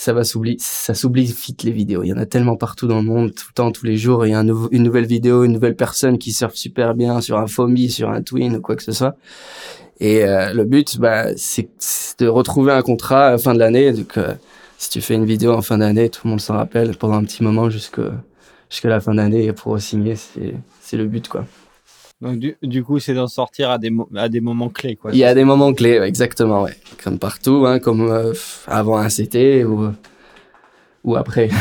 ça 0.00 0.14
va 0.14 0.24
s'oublier, 0.24 0.56
ça 0.58 0.94
s'oublie 0.94 1.26
vite 1.26 1.62
les 1.62 1.72
vidéos. 1.72 2.02
Il 2.02 2.08
y 2.08 2.12
en 2.14 2.16
a 2.16 2.24
tellement 2.24 2.56
partout 2.56 2.86
dans 2.86 2.96
le 2.96 3.02
monde, 3.02 3.34
tout 3.34 3.44
le 3.50 3.52
temps, 3.52 3.70
tous 3.70 3.84
les 3.84 3.98
jours. 3.98 4.24
Il 4.24 4.30
y 4.30 4.34
a 4.34 4.40
une 4.40 4.82
nouvelle 4.82 5.04
vidéo, 5.04 5.44
une 5.44 5.52
nouvelle 5.52 5.76
personne 5.76 6.16
qui 6.16 6.32
surfe 6.32 6.54
super 6.54 6.94
bien 6.94 7.20
sur 7.20 7.36
un 7.36 7.46
foamy, 7.46 7.90
sur 7.90 8.08
un 8.08 8.22
twin 8.22 8.56
ou 8.56 8.62
quoi 8.62 8.76
que 8.76 8.82
ce 8.82 8.92
soit. 8.92 9.14
Et 9.98 10.24
euh, 10.24 10.54
le 10.54 10.64
but, 10.64 10.98
bah, 10.98 11.26
c'est 11.36 11.68
de 12.18 12.26
retrouver 12.28 12.72
un 12.72 12.80
contrat 12.80 13.26
à 13.26 13.30
la 13.32 13.38
fin 13.38 13.52
de 13.52 13.58
l'année. 13.58 13.92
Donc, 13.92 14.16
euh, 14.16 14.32
si 14.78 14.88
tu 14.88 15.02
fais 15.02 15.16
une 15.16 15.26
vidéo 15.26 15.52
en 15.52 15.60
fin 15.60 15.76
d'année, 15.76 16.08
tout 16.08 16.22
le 16.24 16.30
monde 16.30 16.40
s'en 16.40 16.54
rappelle 16.54 16.96
pendant 16.96 17.16
un 17.16 17.24
petit 17.24 17.42
moment 17.42 17.68
jusqu'à 17.68 18.10
jusqu'à 18.70 18.88
la 18.88 19.00
fin 19.00 19.14
d'année 19.14 19.52
pour 19.52 19.78
signer. 19.78 20.14
C'est 20.80 20.96
le 20.96 21.04
but, 21.04 21.28
quoi. 21.28 21.44
Donc 22.20 22.38
du, 22.38 22.56
du 22.62 22.84
coup, 22.84 22.98
c'est 22.98 23.14
d'en 23.14 23.28
sortir 23.28 23.70
à 23.70 23.78
des, 23.78 23.90
à 24.14 24.28
des 24.28 24.40
moments 24.40 24.68
clés, 24.68 24.96
quoi. 24.96 25.10
Il 25.12 25.18
y 25.18 25.24
a 25.24 25.34
des 25.34 25.44
moments 25.44 25.72
clés, 25.72 25.98
exactement, 26.00 26.62
ouais. 26.62 26.76
Comme 27.02 27.18
partout, 27.18 27.64
hein, 27.66 27.78
comme 27.78 28.10
euh, 28.10 28.34
avant 28.66 28.98
un 28.98 29.08
CT 29.08 29.64
ou, 29.64 29.90
ou 31.04 31.16
après. 31.16 31.48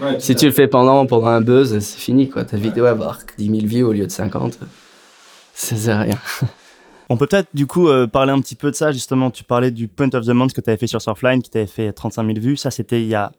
Ouais, 0.00 0.18
Si 0.18 0.34
tu 0.34 0.46
le 0.46 0.52
fais 0.52 0.66
pendant, 0.66 1.04
pendant 1.04 1.26
un 1.26 1.42
buzz, 1.42 1.78
c'est 1.80 1.98
fini, 1.98 2.30
quoi. 2.30 2.44
Ta 2.46 2.56
vidéo 2.56 2.84
va 2.84 2.90
avoir 2.90 3.18
10 3.36 3.44
000 3.44 3.66
vues 3.66 3.82
au 3.82 3.92
lieu 3.92 4.06
de 4.06 4.10
50. 4.10 4.58
Ça 5.52 5.76
sert 5.76 5.98
à 5.98 6.00
rien. 6.00 6.18
On 7.10 7.18
peut 7.18 7.26
peut-être 7.26 7.48
du 7.52 7.66
coup 7.66 7.88
euh, 7.88 8.06
parler 8.06 8.32
un 8.32 8.40
petit 8.40 8.54
peu 8.54 8.70
de 8.70 8.76
ça 8.76 8.92
justement. 8.92 9.30
Tu 9.30 9.44
parlais 9.44 9.70
du 9.70 9.88
Point 9.88 10.08
of 10.14 10.24
the 10.24 10.30
Month 10.30 10.54
que 10.54 10.60
tu 10.62 10.70
avais 10.70 10.78
fait 10.78 10.86
sur 10.86 11.02
Surfline, 11.02 11.42
qui 11.42 11.50
t'avait 11.50 11.66
fait 11.66 11.92
35 11.92 12.24
000 12.24 12.38
vues. 12.38 12.56
Ça, 12.56 12.70
c'était 12.70 13.02
il 13.02 13.08
y 13.08 13.14
a 13.14 13.32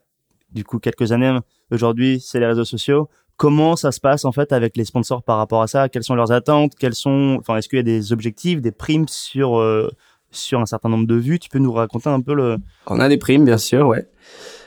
du 0.52 0.63
coup 0.63 0.78
quelques 0.78 1.13
années. 1.13 1.36
Aujourd'hui, 1.71 2.19
c'est 2.24 2.39
les 2.39 2.45
réseaux 2.45 2.65
sociaux. 2.65 3.10
Comment 3.41 3.75
ça 3.75 3.91
se 3.91 3.99
passe 3.99 4.23
en 4.23 4.32
fait 4.32 4.51
avec 4.51 4.77
les 4.77 4.86
sponsors 4.86 5.23
par 5.23 5.38
rapport 5.38 5.63
à 5.63 5.67
ça? 5.67 5.89
Quelles 5.89 6.04
sont 6.04 6.13
leurs 6.13 6.32
attentes? 6.32 6.73
Quels 6.80 6.93
sont, 6.93 7.38
enfin, 7.39 7.58
est-ce 7.58 7.67
qu'il 7.67 7.77
y 7.77 7.80
a 7.80 7.84
des 7.84 8.13
objectifs, 8.13 8.62
des 8.62 8.71
primes 8.71 9.08
sur 9.08 9.58
euh, 9.58 9.89
sur 10.30 10.60
un 10.60 10.67
certain 10.67 10.89
nombre 10.89 11.08
de 11.08 11.15
vues? 11.15 11.39
Tu 11.39 11.49
peux 11.49 11.58
nous 11.58 11.73
raconter 11.73 12.10
un 12.10 12.21
peu 12.21 12.36
le 12.36 12.58
On 12.86 12.99
a 12.99 13.10
des 13.10 13.17
primes, 13.17 13.43
bien 13.43 13.58
sûr, 13.58 13.88
ouais. 13.88 14.06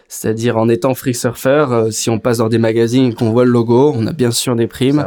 C'est-à-dire, 0.09 0.57
en 0.57 0.69
étant 0.69 0.95
free 0.95 1.15
surfer, 1.15 1.67
euh, 1.71 1.91
si 1.93 2.11
on 2.11 2.19
passe 2.19 2.39
dans 2.39 2.49
des 2.49 2.59
magazines 2.59 3.13
et 3.13 3.15
qu'on 3.15 3.31
voit 3.31 3.45
le 3.45 3.53
logo, 3.53 3.93
on 3.97 4.09
a 4.09 4.13
bien 4.13 4.33
sûr 4.33 4.57
des 4.57 4.67
primes. 4.67 5.07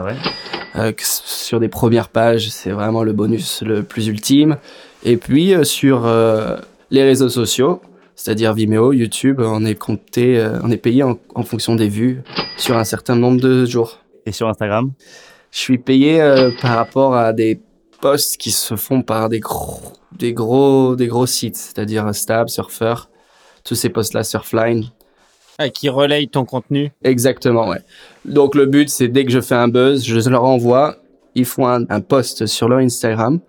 Euh, 0.77 0.93
sur 0.97 1.59
des 1.59 1.67
premières 1.67 2.07
pages, 2.07 2.49
c'est 2.49 2.71
vraiment 2.71 3.03
le 3.03 3.11
bonus 3.11 3.63
le 3.63 3.83
plus 3.83 4.07
ultime. 4.07 4.55
Et 5.03 5.17
puis 5.17 5.53
euh, 5.53 5.65
sur 5.65 6.07
les 6.89 7.03
réseaux 7.03 7.27
sociaux, 7.27 7.81
c'est-à-dire 8.17 8.53
Vimeo, 8.53 8.91
YouTube, 8.91 9.39
on 9.41 9.63
est 9.63 9.75
compté, 9.75 10.37
euh, 10.39 10.59
on 10.63 10.71
est 10.71 10.77
payé 10.77 11.03
en, 11.03 11.17
en 11.35 11.43
fonction 11.43 11.75
des 11.75 11.87
vues 11.87 12.23
sur 12.57 12.75
un 12.75 12.83
certain 12.83 13.15
nombre 13.15 13.39
de 13.39 13.65
jours. 13.65 13.99
Et 14.25 14.33
sur 14.33 14.49
Instagram? 14.49 14.91
Je 15.51 15.59
suis 15.59 15.77
payé 15.77 16.19
euh, 16.19 16.51
par 16.61 16.75
rapport 16.75 17.15
à 17.15 17.31
des 17.31 17.61
posts 18.01 18.35
qui 18.35 18.51
se 18.51 18.75
font 18.75 19.01
par 19.01 19.29
des 19.29 19.39
gros, 19.39 19.79
des 20.11 20.33
gros, 20.33 20.97
des 20.97 21.07
gros 21.07 21.25
sites, 21.25 21.55
c'est-à-dire 21.55 22.13
Stab, 22.13 22.49
Surfer, 22.49 22.95
tous 23.63 23.75
ces 23.75 23.89
posts-là, 23.89 24.23
Surfline, 24.23 24.83
Ah, 25.57 25.69
qui 25.69 25.87
relaye 25.87 26.27
ton 26.27 26.43
contenu. 26.43 26.91
Exactement, 27.03 27.69
ouais. 27.69 27.79
Donc 28.25 28.55
le 28.55 28.65
but, 28.65 28.89
c'est 28.89 29.07
dès 29.07 29.23
que 29.23 29.31
je 29.31 29.39
fais 29.39 29.55
un 29.55 29.69
buzz, 29.69 30.03
je 30.03 30.29
leur 30.29 30.43
envoie, 30.43 30.97
ils 31.35 31.45
font 31.45 31.67
un, 31.67 31.85
un 31.89 32.01
post 32.01 32.47
sur 32.47 32.67
leur 32.67 32.79
Instagram 32.79 33.39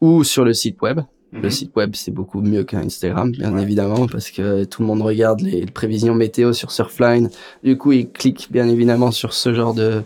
ou 0.00 0.24
sur 0.24 0.44
le 0.44 0.54
site 0.54 0.80
web. 0.80 1.00
Le 1.32 1.50
site 1.50 1.74
web, 1.76 1.90
c'est 1.94 2.12
beaucoup 2.12 2.40
mieux 2.40 2.64
qu'un 2.64 2.80
Instagram, 2.80 3.30
bien 3.30 3.56
évidemment, 3.58 4.06
parce 4.06 4.30
que 4.30 4.64
tout 4.64 4.80
le 4.82 4.86
monde 4.86 5.02
regarde 5.02 5.40
les 5.40 5.66
prévisions 5.66 6.14
météo 6.14 6.52
sur 6.52 6.70
Surfline. 6.70 7.28
Du 7.62 7.76
coup, 7.76 7.92
ils 7.92 8.08
cliquent 8.08 8.48
bien 8.50 8.68
évidemment 8.68 9.10
sur 9.10 9.34
ce 9.34 9.52
genre 9.52 9.74
de 9.74 10.02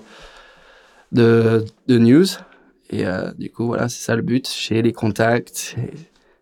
de, 1.13 1.65
de 1.87 1.99
news. 1.99 2.27
Et 2.91 3.07
euh, 3.07 3.31
du 3.39 3.51
coup, 3.51 3.67
voilà, 3.67 3.89
c'est 3.89 4.03
ça 4.03 4.17
le 4.17 4.23
but. 4.23 4.49
J'ai 4.49 4.83
les 4.83 4.93
contacts. 4.93 5.77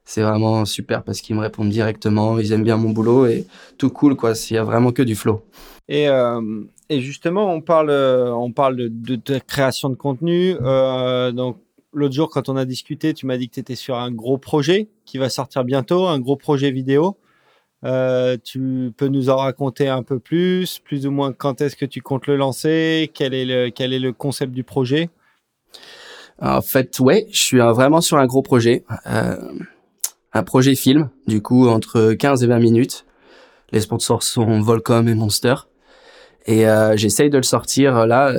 C'est 0.05 0.23
vraiment 0.23 0.65
super 0.65 1.03
parce 1.03 1.21
qu'ils 1.21 1.37
me 1.37 1.43
répondent 1.43 1.69
directement. 1.69 2.39
Ils 2.39 2.53
aiment 2.53 2.65
bien 2.65 2.79
mon 2.79 2.91
boulot 2.91 3.27
et 3.27 3.47
tout 3.77 3.91
cool, 3.91 4.17
quoi. 4.17 4.35
S'il 4.35 4.55
y 4.57 4.59
a 4.59 4.65
vraiment 4.65 4.93
que 4.93 5.03
du 5.03 5.15
flow. 5.15 5.43
Et, 5.89 6.09
euh, 6.09 6.41
et 6.89 7.01
justement, 7.01 7.53
on 7.53 7.61
parle, 7.61 7.91
on 7.91 8.53
parle 8.53 8.77
de, 8.77 8.89
de, 8.89 9.17
de 9.17 9.39
création 9.39 9.91
de 9.91 9.97
contenu. 9.97 10.55
Euh, 10.63 11.33
donc, 11.33 11.59
l'autre 11.93 12.15
jour, 12.15 12.29
quand 12.31 12.49
on 12.49 12.57
a 12.57 12.65
discuté, 12.65 13.15
tu 13.15 13.27
m'as 13.27 13.37
dit 13.37 13.49
que 13.49 13.55
tu 13.55 13.61
étais 13.61 13.75
sur 13.75 13.97
un 13.97 14.11
gros 14.11 14.39
projet 14.39 14.89
qui 15.05 15.19
va 15.19 15.29
sortir 15.29 15.65
bientôt, 15.65 16.07
un 16.07 16.19
gros 16.19 16.37
projet 16.37 16.71
vidéo. 16.71 17.17
Euh, 17.85 18.37
tu 18.43 18.93
peux 18.97 19.07
nous 19.07 19.31
en 19.31 19.37
raconter 19.37 19.89
un 19.89 20.03
peu 20.03 20.19
plus, 20.19 20.81
plus 20.81 21.07
ou 21.07 21.11
moins 21.11 21.33
quand 21.33 21.61
est-ce 21.61 21.77
que 21.77 21.87
tu 21.87 22.03
comptes 22.03 22.27
le 22.27 22.37
lancer, 22.37 23.11
quel 23.15 23.35
est 23.35 23.45
le, 23.45 23.71
quel 23.71 23.93
est 23.93 24.01
le 24.01 24.13
concept 24.13 24.53
du 24.53 24.65
projet? 24.65 25.11
En 26.41 26.61
fait, 26.61 26.99
ouais, 26.99 27.27
je 27.31 27.41
suis 27.41 27.61
euh, 27.61 27.73
vraiment 27.73 28.01
sur 28.01 28.17
un 28.17 28.27
gros 28.27 28.43
projet, 28.43 28.85
euh, 29.07 29.37
un 30.33 30.43
projet 30.43 30.75
film, 30.75 31.11
du 31.27 31.41
coup 31.41 31.69
entre 31.69 32.15
15 32.15 32.43
et 32.43 32.47
20 32.49 32.59
minutes. 32.59 33.07
Les 33.71 33.81
sponsors 33.81 34.23
sont 34.23 34.61
Volcom 34.61 35.07
et 35.09 35.15
Monster, 35.15 35.55
et 36.47 36.65
j'essaye 36.95 37.29
de 37.29 37.37
le 37.37 37.43
sortir 37.43 38.07
là 38.07 38.33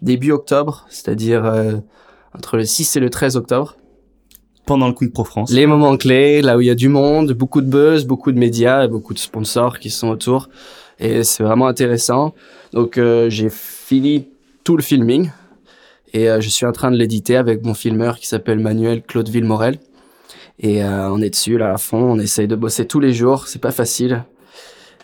début 0.00 0.32
octobre, 0.32 0.86
c'est-à-dire 0.88 1.82
entre 2.36 2.56
le 2.56 2.64
6 2.64 2.96
et 2.96 3.00
le 3.00 3.10
13 3.10 3.36
octobre. 3.36 3.76
pendant 4.66 4.86
le 4.86 4.92
Quick 4.92 5.12
Pro 5.12 5.24
France. 5.24 5.50
Les 5.50 5.66
moments 5.66 5.96
clés, 5.96 6.42
là 6.42 6.56
où 6.56 6.60
il 6.60 6.66
y 6.66 6.70
a 6.70 6.76
du 6.76 6.88
monde, 6.88 7.32
beaucoup 7.32 7.60
de 7.60 7.66
buzz, 7.66 8.06
beaucoup 8.06 8.30
de 8.30 8.38
médias, 8.38 8.84
et 8.84 8.88
beaucoup 8.88 9.14
de 9.14 9.18
sponsors 9.18 9.80
qui 9.80 9.90
sont 9.90 10.08
autour, 10.08 10.48
et 11.00 11.24
c'est 11.24 11.42
vraiment 11.42 11.66
intéressant. 11.66 12.34
Donc 12.72 12.98
euh, 12.98 13.28
j'ai 13.30 13.48
fini 13.50 14.28
tout 14.62 14.76
le 14.76 14.82
filming 14.82 15.30
et 16.12 16.28
euh, 16.28 16.40
je 16.40 16.48
suis 16.48 16.66
en 16.66 16.72
train 16.72 16.90
de 16.90 16.96
l'éditer 16.96 17.36
avec 17.36 17.64
mon 17.64 17.74
filmeur 17.74 18.18
qui 18.18 18.26
s'appelle 18.26 18.58
Manuel 18.58 19.02
Claude 19.02 19.28
Villemorel. 19.28 19.78
Et 20.58 20.84
euh, 20.84 21.10
on 21.10 21.22
est 21.22 21.30
dessus 21.30 21.56
là 21.56 21.72
à 21.72 21.78
fond, 21.78 22.02
on 22.02 22.18
essaye 22.18 22.46
de 22.46 22.54
bosser 22.54 22.86
tous 22.86 23.00
les 23.00 23.12
jours, 23.12 23.48
c'est 23.48 23.60
pas 23.60 23.70
facile. 23.70 24.24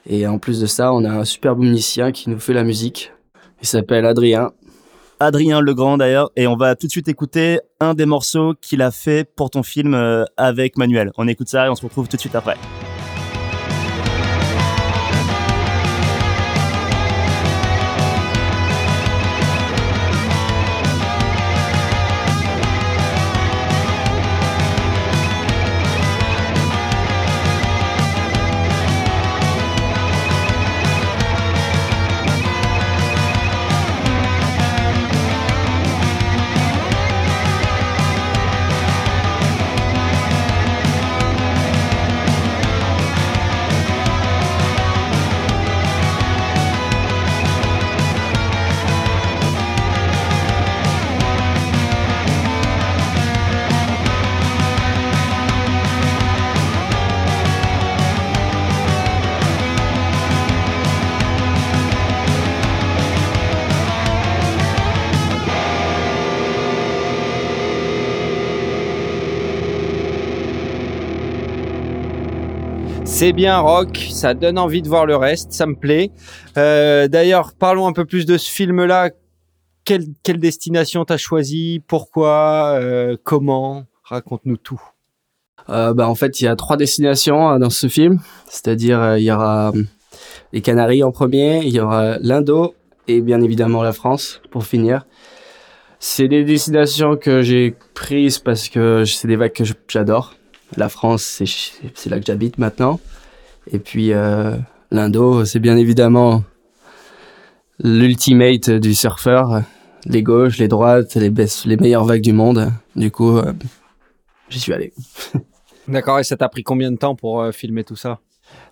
Et 0.09 0.27
en 0.27 0.39
plus 0.39 0.61
de 0.61 0.67
ça, 0.67 0.93
on 0.93 1.05
a 1.05 1.11
un 1.11 1.25
superbe 1.25 1.61
musicien 1.61 2.13
qui 2.13 2.31
nous 2.31 2.39
fait 2.39 2.53
la 2.53 2.63
musique. 2.63 3.13
Il 3.63 3.67
s'appelle 3.67 4.05
Adrien. 4.05 4.53
Adrien 5.21 5.61
Legrand 5.61 5.97
d'ailleurs, 5.97 6.31
et 6.37 6.47
on 6.47 6.57
va 6.57 6.77
tout 6.77 6.87
de 6.87 6.93
suite 6.93 7.09
écouter 7.09 7.61
un 7.81 7.95
des 7.95 8.07
morceaux 8.07 8.55
qu'il 8.61 8.83
a 8.83 8.91
fait 8.91 9.29
pour 9.37 9.51
ton 9.51 9.63
film 9.63 9.95
euh, 9.95 10.25
avec 10.37 10.77
Manuel. 10.77 11.13
On 11.17 11.29
écoute 11.29 11.49
ça 11.49 11.67
et 11.67 11.69
on 11.69 11.75
se 11.75 11.85
retrouve 11.85 12.09
tout 12.09 12.17
de 12.17 12.21
suite 12.21 12.35
après. 12.35 12.57
C'est 73.19 73.33
bien 73.33 73.59
rock, 73.61 74.09
ça 74.11 74.35
donne 74.35 74.59
envie 74.59 74.83
de 74.83 74.89
voir 74.89 75.07
le 75.07 75.17
reste, 75.17 75.51
ça 75.53 75.65
me 75.65 75.75
plaît. 75.75 76.11
Euh, 76.59 77.09
D'ailleurs, 77.09 77.55
parlons 77.59 77.87
un 77.87 77.95
peu 77.95 78.05
plus 78.05 78.27
de 78.27 78.37
ce 78.37 78.53
film-là. 78.53 79.09
Quelle, 79.87 80.05
quelle 80.23 80.39
destination 80.39 81.03
t'as 81.07 81.17
choisi? 81.17 81.83
Pourquoi? 81.87 82.77
Euh, 82.79 83.17
Comment? 83.25 83.85
Raconte-nous 84.05 84.59
tout. 84.59 84.83
Euh, 85.71 85.95
bah, 85.95 86.11
en 86.11 86.15
fait, 86.15 86.43
il 86.43 86.45
y 86.45 86.47
a 86.47 86.57
trois 86.57 86.77
destinations 86.77 87.53
euh, 87.53 87.59
dans 87.59 87.71
ce 87.71 87.87
film. 87.87 88.21
C'est-à-dire, 88.51 89.01
euh, 89.01 89.19
il 89.19 89.25
y 89.25 89.33
aura 89.33 89.73
euh, 89.75 89.83
les 90.53 90.61
Canaries 90.61 91.03
en 91.03 91.11
premier, 91.11 91.65
il 91.65 91.73
y 91.73 91.81
aura 91.81 92.19
l'Indo 92.19 92.75
et 93.09 93.23
bien 93.23 93.41
évidemment 93.41 93.83
la 93.83 93.95
France 93.95 94.43
pour 94.51 94.67
finir. 94.67 95.07
C'est 96.01 96.29
des 96.29 96.45
destinations 96.45 97.17
que 97.17 97.41
j'ai 97.41 97.77
prises 97.95 98.39
parce 98.41 98.69
que 98.69 99.07
c'est 99.07 99.27
des 99.27 99.37
vagues 99.37 99.53
que 99.53 99.65
j'adore. 99.89 100.35
La 100.77 100.89
France, 100.89 101.43
c'est 101.95 102.11
là 102.11 102.19
que 102.19 102.27
j'habite 102.27 102.59
maintenant. 102.59 103.01
Et 103.71 103.79
puis 103.79 104.13
euh, 104.13 104.57
l'Indo, 104.91 105.45
c'est 105.45 105.61
bien 105.61 105.77
évidemment 105.77 106.43
l'ultimate 107.79 108.71
du 108.71 108.95
surfeur. 108.95 109.63
Les 110.07 110.23
gauches, 110.23 110.59
les 110.59 110.69
droites, 110.69 111.15
les, 111.17 111.33
les 111.65 111.77
meilleures 111.77 112.05
vagues 112.05 112.23
du 112.23 112.33
monde. 112.33 112.73
Du 112.95 113.11
coup, 113.11 113.39
euh, 113.39 113.53
j'y 114.49 114.61
suis 114.61 114.73
allé. 114.73 114.93
D'accord, 115.89 116.19
et 116.19 116.25
ça 116.25 116.37
t'a 116.37 116.49
pris 116.49 116.63
combien 116.63 116.91
de 116.91 116.97
temps 116.97 117.15
pour 117.15 117.41
euh, 117.41 117.53
filmer 117.53 117.85
tout 117.85 117.97
ça? 117.97 118.21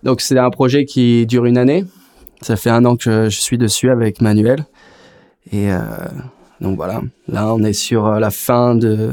Donc 0.03 0.21
c'est 0.21 0.39
un 0.39 0.51
projet 0.51 0.85
qui 0.85 1.27
dure 1.27 1.45
une 1.47 1.59
année. 1.59 1.85
Ça 2.41 2.57
fait 2.57 2.71
un 2.71 2.85
an 2.85 2.97
que 2.97 3.29
je, 3.31 3.41
suis 3.41 3.59
dessus 3.59 3.91
avec 3.91 4.21
Manuel. 4.21 4.65
Et 5.51 5.73
euh, 5.73 5.81
donc 6.61 6.77
voilà, 6.77 7.03
là 7.29 7.53
on 7.55 7.63
est 7.63 7.73
sur 7.73 8.09
la 8.09 8.31
fin 8.31 8.75
de 8.75 9.13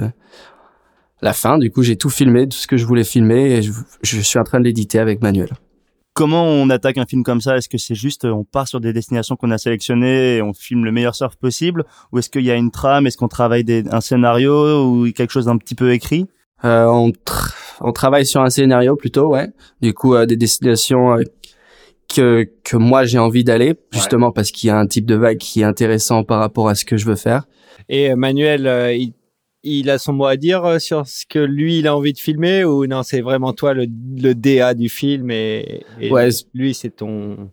la 1.22 1.34
fin. 1.34 1.58
Du 1.58 1.72
coup 1.72 1.84
j'ai 1.84 1.96
tout 1.96 2.10
filmé, 2.10 2.48
tout 2.48 2.58
ce 2.58 2.68
que 2.68 2.78
je 2.78 2.86
voulais 2.86 3.04
filmer, 3.04 3.52
et 3.52 3.62
je, 3.62 3.72
je 4.02 4.20
suis 4.22 4.40
en 4.40 4.44
train 4.44 4.60
de 4.60 4.66
l'éditer 4.66 5.00
avec 5.00 5.22
Manuel. 5.22 5.50
Comment 6.14 6.44
on 6.44 6.70
attaque 6.70 6.98
un 6.98 7.06
film 7.06 7.24
comme 7.24 7.40
ça? 7.40 7.56
Est-ce 7.56 7.70
que 7.70 7.78
c'est 7.78 7.96
juste 7.96 8.26
on 8.26 8.44
part 8.44 8.68
sur 8.68 8.82
des 8.82 8.92
destinations 8.92 9.38
qu'on 9.38 9.50
a 9.50 9.58
sélectionnées 9.58 10.36
et 10.36 10.42
on 10.42 10.54
filme 10.54 10.84
le 10.84 10.92
meilleur 10.92 11.16
surf 11.16 11.38
possible? 11.38 11.86
Ou 12.12 12.20
est-ce 12.20 12.30
qu'il 12.30 12.44
y 12.44 12.52
a 12.52 12.56
une 12.56 12.70
trame? 12.70 13.08
Est-ce 13.08 13.16
qu'on 13.16 13.30
travaille 13.30 13.64
des, 13.64 13.86
un 13.90 14.02
scénario 14.02 14.86
ou 14.86 15.10
quelque 15.14 15.32
chose 15.32 15.46
d'un 15.46 15.58
petit 15.58 15.74
peu 15.74 15.94
écrit? 15.94 16.28
Euh, 16.66 16.86
on, 16.86 17.12
tr- 17.12 17.56
on 17.80 17.94
travaille 17.94 18.26
sur 18.26 18.42
un 18.42 18.50
scénario 18.50 18.98
plutôt, 18.98 19.30
ouais. 19.30 19.48
Du 19.82 19.94
coup, 19.94 20.14
euh, 20.14 20.26
des 20.26 20.36
destinations 20.36 21.14
euh, 21.14 21.24
que 22.14 22.46
que 22.66 22.76
moi 22.76 23.06
j'ai 23.06 23.18
envie 23.18 23.46
d'aller, 23.46 23.76
justement 23.92 24.34
parce 24.34 24.52
qu'il 24.52 24.68
y 24.68 24.70
a 24.70 24.78
un 24.78 24.86
type 24.86 25.06
de 25.06 25.16
vague 25.16 25.38
qui 25.38 25.62
est 25.62 25.64
intéressant 25.64 26.26
par 26.26 26.40
rapport 26.40 26.68
à 26.68 26.76
ce 26.76 26.84
que 26.84 26.98
je 26.98 27.06
veux 27.06 27.16
faire. 27.16 27.46
Et 27.88 28.12
euh, 28.12 28.18
Manuel, 28.18 28.68
euh, 28.68 28.94
il, 28.94 29.14
il 29.64 29.90
a 29.90 29.98
son 29.98 30.14
mot 30.14 30.26
à 30.26 30.38
dire 30.38 30.66
euh, 30.66 30.80
sur 30.80 31.08
ce 31.08 31.26
que 31.26 31.40
lui, 31.40 31.80
il 31.80 31.88
a 31.88 31.96
envie 31.96 32.14
de 32.14 32.20
filmer 32.20 32.64
ou 32.64 32.88
non, 32.88 33.04
c'est 33.04 33.22
vraiment 33.22 33.54
toi 33.54 33.74
le, 33.74 33.86
le 34.18 34.34
DA 34.34 34.74
du 34.74 34.90
film 34.90 35.32
et, 35.32 35.84
et 36.00 36.12
Ouais, 36.12 36.30
lui, 36.54 36.74
c'est 36.74 36.90
ton... 36.90 37.50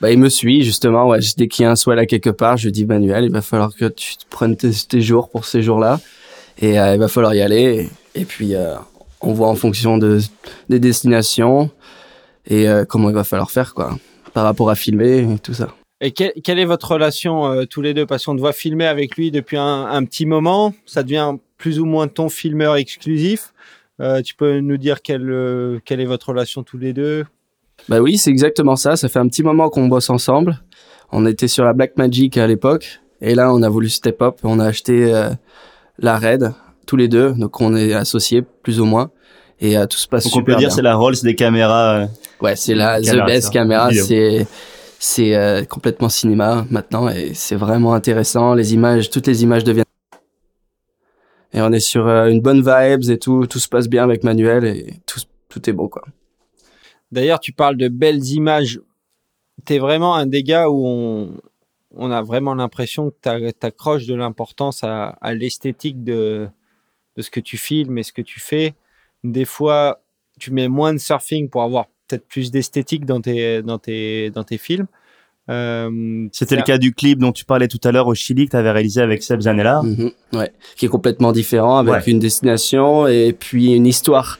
Bah, 0.00 0.10
il 0.10 0.18
me 0.18 0.28
suit 0.28 0.64
justement. 0.64 1.06
Ouais, 1.08 1.20
dès 1.36 1.46
qu'il 1.46 1.62
y 1.62 1.66
a 1.66 1.70
un 1.70 1.76
swell 1.76 1.98
à 1.98 2.06
quelque 2.06 2.30
part, 2.30 2.56
je 2.56 2.68
dis 2.68 2.84
Manuel, 2.84 3.24
il 3.24 3.30
va 3.30 3.42
falloir 3.42 3.74
que 3.74 3.84
tu 3.86 4.16
te 4.16 4.24
prennes 4.28 4.56
tes, 4.56 4.70
tes 4.72 5.00
jours 5.00 5.30
pour 5.30 5.44
ces 5.44 5.62
jours-là, 5.62 6.00
et 6.60 6.80
euh, 6.80 6.94
il 6.94 6.98
va 6.98 7.06
falloir 7.06 7.34
y 7.34 7.40
aller. 7.40 7.88
Et, 8.14 8.22
et 8.22 8.24
puis 8.24 8.56
euh, 8.56 8.74
on 9.20 9.32
voit 9.32 9.48
en 9.48 9.54
fonction 9.54 9.98
de 9.98 10.18
des 10.68 10.80
destinations 10.80 11.70
et 12.46 12.68
euh, 12.68 12.84
comment 12.84 13.10
il 13.10 13.14
va 13.14 13.24
falloir 13.24 13.50
faire 13.50 13.74
quoi, 13.74 13.96
par 14.32 14.44
rapport 14.44 14.70
à 14.70 14.74
filmer 14.74 15.18
et 15.18 15.38
tout 15.38 15.54
ça. 15.54 15.68
Et 16.04 16.10
quelle, 16.10 16.32
quelle 16.44 16.58
est 16.58 16.64
votre 16.64 16.90
relation 16.90 17.46
euh, 17.46 17.64
tous 17.64 17.80
les 17.80 17.94
deux? 17.94 18.04
Parce 18.06 18.24
qu'on 18.26 18.34
te 18.34 18.40
voit 18.40 18.52
filmer 18.52 18.86
avec 18.86 19.16
lui 19.16 19.30
depuis 19.30 19.56
un, 19.56 19.86
un 19.86 20.04
petit 20.04 20.26
moment. 20.26 20.74
Ça 20.84 21.02
devient 21.02 21.34
plus 21.56 21.78
ou 21.78 21.84
moins 21.86 22.08
ton 22.08 22.28
filmeur 22.28 22.74
exclusif. 22.76 23.54
Euh, 24.00 24.20
tu 24.20 24.34
peux 24.34 24.58
nous 24.58 24.76
dire 24.78 25.00
quelle, 25.00 25.30
euh, 25.30 25.78
quelle 25.84 26.00
est 26.00 26.04
votre 26.06 26.30
relation 26.30 26.62
tous 26.64 26.76
les 26.78 26.92
deux? 26.92 27.24
Bah 27.88 28.00
oui, 28.00 28.18
c'est 28.18 28.30
exactement 28.30 28.74
ça. 28.76 28.96
Ça 28.96 29.08
fait 29.08 29.20
un 29.20 29.28
petit 29.28 29.42
moment 29.44 29.68
qu'on 29.70 29.86
bosse 29.86 30.10
ensemble. 30.10 30.60
On 31.12 31.24
était 31.26 31.46
sur 31.48 31.64
la 31.64 31.72
Black 31.72 31.96
Magic 31.96 32.36
à 32.36 32.46
l'époque, 32.46 33.00
et 33.20 33.34
là 33.34 33.52
on 33.54 33.62
a 33.62 33.68
voulu 33.68 33.88
step 33.88 34.22
up. 34.22 34.36
On 34.44 34.58
a 34.60 34.64
acheté 34.66 35.12
euh, 35.14 35.28
la 35.98 36.18
Red 36.18 36.52
tous 36.86 36.96
les 36.96 37.06
deux, 37.06 37.32
donc 37.32 37.60
on 37.60 37.76
est 37.76 37.92
associés 37.92 38.42
plus 38.62 38.80
ou 38.80 38.86
moins, 38.86 39.10
et 39.60 39.76
euh, 39.76 39.86
tout 39.86 39.98
se 39.98 40.08
passe 40.08 40.24
Donc 40.24 40.32
on 40.32 40.36
super 40.38 40.54
peut 40.56 40.60
dire 40.60 40.68
bien. 40.68 40.76
c'est 40.76 40.82
la 40.82 40.94
Rolls 40.96 41.16
des 41.22 41.34
caméras. 41.34 41.94
euh, 42.00 42.06
Ouais, 42.40 42.56
c'est 42.56 42.74
la 42.74 43.00
the 43.00 43.24
best 43.26 43.48
ça. 43.48 43.52
caméra. 43.52 43.90
C'est 43.92 44.46
c'est 45.02 45.34
euh, 45.34 45.64
complètement 45.64 46.08
cinéma 46.08 46.64
maintenant 46.70 47.08
et 47.08 47.34
c'est 47.34 47.56
vraiment 47.56 47.92
intéressant. 47.92 48.54
Les 48.54 48.72
images, 48.72 49.10
toutes 49.10 49.26
les 49.26 49.42
images 49.42 49.64
deviennent 49.64 49.84
et 51.52 51.60
on 51.60 51.72
est 51.72 51.80
sur 51.80 52.06
euh, 52.06 52.28
une 52.28 52.40
bonne 52.40 52.60
vibes 52.60 53.10
et 53.10 53.18
tout. 53.18 53.46
Tout 53.48 53.58
se 53.58 53.68
passe 53.68 53.88
bien 53.88 54.04
avec 54.04 54.22
Manuel 54.22 54.64
et 54.64 54.94
tout 55.04 55.18
tout 55.48 55.68
est 55.68 55.72
beau 55.72 55.88
quoi. 55.88 56.04
D'ailleurs, 57.10 57.40
tu 57.40 57.52
parles 57.52 57.76
de 57.76 57.88
belles 57.88 58.24
images. 58.28 58.80
T'es 59.64 59.80
vraiment 59.80 60.14
un 60.14 60.26
des 60.26 60.44
gars 60.44 60.70
où 60.70 60.86
on, 61.94 62.10
a 62.10 62.22
vraiment 62.22 62.54
l'impression 62.54 63.10
que 63.10 63.16
t'a- 63.20 63.52
t'accroches 63.52 64.06
de 64.06 64.14
l'importance 64.14 64.84
à, 64.84 65.08
à 65.20 65.34
l'esthétique 65.34 66.04
de, 66.04 66.48
de 67.16 67.22
ce 67.22 67.30
que 67.30 67.40
tu 67.40 67.58
filmes 67.58 67.98
et 67.98 68.04
ce 68.04 68.12
que 68.12 68.22
tu 68.22 68.38
fais. 68.38 68.74
Des 69.24 69.44
fois, 69.44 70.00
tu 70.38 70.52
mets 70.52 70.68
moins 70.68 70.94
de 70.94 70.98
surfing 70.98 71.50
pour 71.50 71.62
avoir 71.62 71.86
peut-être 72.12 72.28
plus 72.28 72.50
d'esthétique 72.50 73.04
dans 73.06 73.20
tes, 73.20 73.62
dans 73.62 73.78
tes, 73.78 74.30
dans 74.30 74.44
tes 74.44 74.58
films. 74.58 74.86
Euh, 75.50 76.28
C'était 76.30 76.54
le 76.56 76.62
cas 76.62 76.78
du 76.78 76.94
clip 76.94 77.18
dont 77.18 77.32
tu 77.32 77.44
parlais 77.44 77.66
tout 77.68 77.80
à 77.84 77.90
l'heure 77.90 78.06
au 78.06 78.14
Chili 78.14 78.46
que 78.46 78.50
tu 78.52 78.56
avais 78.56 78.70
réalisé 78.70 79.00
avec 79.00 79.22
Seb 79.22 79.40
Zanella. 79.40 79.82
Mhm, 79.82 80.10
ouais, 80.34 80.52
qui 80.76 80.86
est 80.86 80.88
complètement 80.88 81.32
différent 81.32 81.78
avec 81.78 81.94
Ouais. 81.94 82.02
une 82.06 82.18
destination 82.20 83.06
et 83.08 83.32
puis 83.32 83.72
une 83.72 83.86
histoire. 83.86 84.38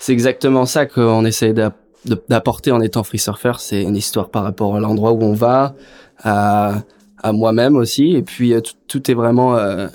C'est 0.00 0.12
exactement 0.12 0.66
ça 0.66 0.86
qu'on 0.86 1.22
de- 1.22 2.22
d'apporter 2.28 2.70
en 2.72 2.80
étant 2.80 3.02
free 3.04 3.18
surfer. 3.18 3.52
C'est 3.58 3.82
une 3.82 3.96
histoire 3.96 4.30
par 4.30 4.42
rapport 4.42 4.74
à 4.76 4.80
l'endroit 4.80 5.12
où 5.12 5.22
on 5.22 5.32
va, 5.34 5.74
à, 6.22 6.82
à 7.22 7.32
moi-même 7.32 7.76
aussi. 7.76 8.14
Et 8.16 8.22
puis 8.22 8.52
euh, 8.52 8.60
tout, 8.60 8.74
tout 8.88 9.10
est 9.10 9.14
vraiment 9.14 9.56
euh, 9.56 9.86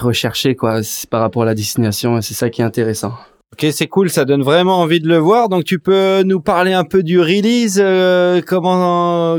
recherché 0.00 0.54
quoi, 0.56 0.82
c'est 0.82 1.08
par 1.10 1.20
rapport 1.20 1.42
à 1.42 1.46
la 1.46 1.54
destination. 1.54 2.18
Et 2.18 2.22
c'est 2.22 2.34
ça 2.34 2.48
qui 2.50 2.60
est 2.62 2.64
intéressant. 2.64 3.12
Ok, 3.52 3.66
c'est 3.72 3.86
cool, 3.86 4.10
ça 4.10 4.24
donne 4.24 4.42
vraiment 4.42 4.80
envie 4.80 5.00
de 5.00 5.08
le 5.08 5.18
voir. 5.18 5.48
Donc 5.48 5.64
tu 5.64 5.78
peux 5.78 6.22
nous 6.22 6.40
parler 6.40 6.72
un 6.72 6.84
peu 6.84 7.02
du 7.02 7.20
release, 7.20 7.80
euh, 7.82 8.40
comment 8.46 9.38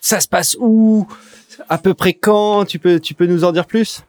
ça 0.00 0.20
se 0.20 0.28
passe 0.28 0.56
où, 0.60 1.06
à 1.68 1.78
peu 1.78 1.94
près 1.94 2.12
quand, 2.14 2.64
tu 2.64 2.78
peux, 2.78 3.00
tu 3.00 3.14
peux 3.14 3.26
nous 3.26 3.44
en 3.44 3.52
dire 3.52 3.66
plus? 3.66 4.04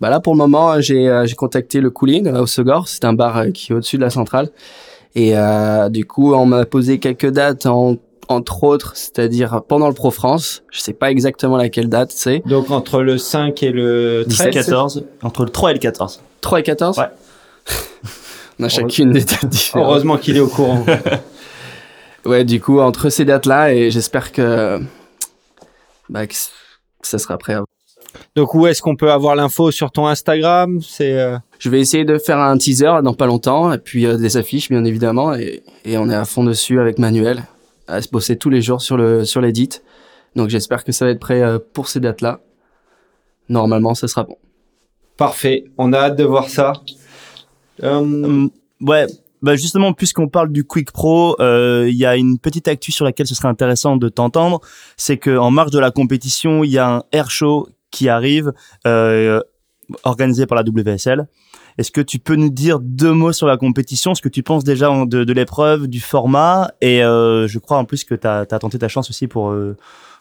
Bah 0.00 0.10
là, 0.10 0.20
pour 0.20 0.34
le 0.34 0.38
moment, 0.38 0.80
j'ai 0.80 1.08
euh, 1.08 1.24
j'ai 1.26 1.34
contacté 1.34 1.80
le 1.80 1.90
Cooling 1.90 2.28
au 2.28 2.46
Segor. 2.46 2.88
C'est 2.88 3.04
un 3.04 3.12
bar 3.12 3.38
euh, 3.38 3.50
qui 3.50 3.72
est 3.72 3.74
au-dessus 3.74 3.96
de 3.96 4.02
la 4.02 4.10
centrale. 4.10 4.50
Et 5.14 5.36
euh, 5.36 5.88
du 5.88 6.04
coup, 6.04 6.34
on 6.34 6.46
m'a 6.46 6.64
posé 6.66 6.98
quelques 6.98 7.30
dates, 7.30 7.66
en, 7.66 7.96
entre 8.28 8.64
autres, 8.64 8.92
c'est-à-dire 8.96 9.62
pendant 9.68 9.88
le 9.88 9.94
Pro 9.94 10.10
France. 10.10 10.62
Je 10.70 10.80
sais 10.80 10.92
pas 10.92 11.10
exactement 11.10 11.56
laquelle 11.56 11.88
date 11.88 12.10
c'est. 12.10 12.42
Donc 12.46 12.70
entre 12.70 13.02
le 13.02 13.18
5 13.18 13.62
et 13.62 13.70
le 13.70 14.24
13 14.28 14.50
14, 14.50 15.04
entre 15.22 15.44
le 15.44 15.50
3 15.50 15.70
et 15.70 15.74
le 15.74 15.80
14. 15.80 16.20
3 16.40 16.60
et 16.60 16.62
14 16.62 16.98
Ouais. 16.98 17.04
On 18.58 18.64
a 18.64 18.68
chacune 18.68 19.12
des 19.12 19.24
dates 19.24 19.46
différentes. 19.46 19.86
Heureusement 19.86 20.16
qu'il 20.16 20.36
est 20.36 20.40
au 20.40 20.48
courant. 20.48 20.84
Ouais, 22.24 22.44
du 22.44 22.58
coup, 22.58 22.80
entre 22.80 23.10
ces 23.10 23.26
dates-là, 23.26 23.74
et 23.74 23.90
j'espère 23.90 24.32
que, 24.32 24.80
bah, 26.08 26.26
que 26.26 26.34
ça 27.02 27.18
sera 27.18 27.36
prêt. 27.36 27.56
Donc 28.34 28.54
où 28.54 28.66
est-ce 28.66 28.80
qu'on 28.80 28.96
peut 28.96 29.12
avoir 29.12 29.36
l'info 29.36 29.70
sur 29.70 29.90
ton 29.90 30.06
Instagram? 30.06 30.80
C'est 30.80 31.20
euh, 31.20 31.36
Je 31.58 31.68
vais 31.68 31.80
essayer 31.80 32.04
de 32.04 32.16
faire 32.16 32.38
un 32.38 32.56
teaser 32.56 33.02
dans 33.02 33.12
pas 33.12 33.26
longtemps, 33.26 33.72
et 33.72 33.78
puis 33.78 34.06
euh, 34.06 34.16
des 34.16 34.36
affiches, 34.36 34.70
bien 34.70 34.84
évidemment, 34.84 35.34
et, 35.34 35.62
et 35.84 35.98
on 35.98 36.08
est 36.08 36.14
à 36.14 36.24
fond 36.24 36.44
dessus 36.44 36.80
avec 36.80 36.98
Manuel, 36.98 37.42
à 37.88 38.00
se 38.00 38.08
bosser 38.08 38.36
tous 38.36 38.48
les 38.50 38.62
jours 38.62 38.80
sur 38.80 38.96
le 38.96 39.24
sur 39.26 39.42
l'édit. 39.42 39.68
Donc 40.34 40.48
j'espère 40.48 40.82
que 40.84 40.92
ça 40.92 41.04
va 41.04 41.10
être 41.10 41.20
prêt 41.20 41.42
euh, 41.42 41.58
pour 41.74 41.88
ces 41.88 42.00
dates-là. 42.00 42.40
Normalement, 43.50 43.94
ça 43.94 44.08
sera 44.08 44.22
bon. 44.24 44.38
parfait. 45.18 45.64
On 45.76 45.92
a 45.92 45.98
hâte 45.98 46.16
de 46.16 46.24
voir 46.24 46.48
ça. 46.48 46.72
Euh, 47.82 48.48
ouais, 48.80 49.06
bah 49.42 49.56
justement, 49.56 49.92
puisqu'on 49.92 50.28
parle 50.28 50.50
du 50.50 50.64
Quick 50.64 50.92
Pro, 50.92 51.36
euh, 51.40 51.86
il 51.88 51.96
y 51.96 52.06
a 52.06 52.16
une 52.16 52.38
petite 52.38 52.68
actu 52.68 52.92
sur 52.92 53.04
laquelle 53.04 53.26
ce 53.26 53.34
serait 53.34 53.48
intéressant 53.48 53.96
de 53.96 54.08
t'entendre. 54.08 54.60
C'est 54.96 55.18
que 55.18 55.36
en 55.36 55.50
marge 55.50 55.70
de 55.70 55.78
la 55.78 55.90
compétition, 55.90 56.64
il 56.64 56.70
y 56.70 56.78
a 56.78 56.88
un 56.88 57.02
air 57.12 57.30
show 57.30 57.68
qui 57.90 58.08
arrive, 58.08 58.52
euh, 58.86 59.40
organisé 60.04 60.46
par 60.46 60.56
la 60.56 60.62
WSL. 60.62 61.26
Est-ce 61.76 61.90
que 61.90 62.00
tu 62.00 62.18
peux 62.18 62.36
nous 62.36 62.50
dire 62.50 62.78
deux 62.80 63.12
mots 63.12 63.32
sur 63.32 63.46
la 63.46 63.56
compétition, 63.56 64.14
ce 64.14 64.22
que 64.22 64.28
tu 64.28 64.42
penses 64.42 64.62
déjà 64.62 64.90
de 65.06 65.32
l'épreuve, 65.32 65.88
du 65.88 66.00
format, 66.00 66.70
et 66.80 67.02
euh, 67.02 67.48
je 67.48 67.58
crois 67.58 67.78
en 67.78 67.84
plus 67.84 68.04
que 68.04 68.14
tu 68.14 68.26
as, 68.26 68.46
tenté 68.46 68.78
ta 68.78 68.88
chance 68.88 69.10
aussi 69.10 69.26
pour 69.26 69.50
euh, 69.50 69.76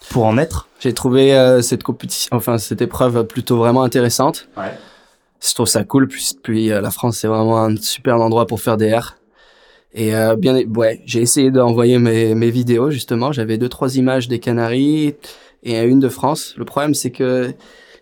pour 0.10 0.26
en 0.26 0.38
être. 0.38 0.68
J'ai 0.80 0.94
trouvé 0.94 1.36
euh, 1.36 1.62
cette 1.62 1.84
compétition, 1.84 2.36
enfin 2.36 2.58
cette 2.58 2.82
épreuve 2.82 3.26
plutôt 3.26 3.58
vraiment 3.58 3.84
intéressante. 3.84 4.48
Ouais. 4.58 4.74
Je 5.46 5.54
trouve 5.54 5.68
ça 5.68 5.84
cool. 5.84 6.08
Puis, 6.08 6.32
puis 6.42 6.72
euh, 6.72 6.82
la 6.82 6.92
France, 6.92 7.18
c'est 7.18 7.28
vraiment 7.28 7.64
un 7.64 7.76
super 7.78 8.20
endroit 8.20 8.48
pour 8.48 8.62
faire 8.62 8.78
des 8.78 8.86
airs. 8.88 9.18
Et 9.94 10.16
euh, 10.16 10.36
bien, 10.36 10.64
ouais, 10.76 11.02
j'ai 11.06 11.22
essayé 11.22 11.52
d'envoyer 11.52 12.00
mes, 12.00 12.34
mes 12.34 12.50
vidéos 12.50 12.90
justement. 12.90 13.32
J'avais 13.32 13.58
deux 13.58 13.70
trois 13.70 13.96
images 13.98 14.28
des 14.28 14.40
Canaries 14.40 15.16
et 15.64 15.80
une 15.82 16.00
de 16.00 16.10
France. 16.10 16.56
Le 16.58 16.66
problème, 16.66 16.94
c'est 16.94 17.12
que 17.12 17.54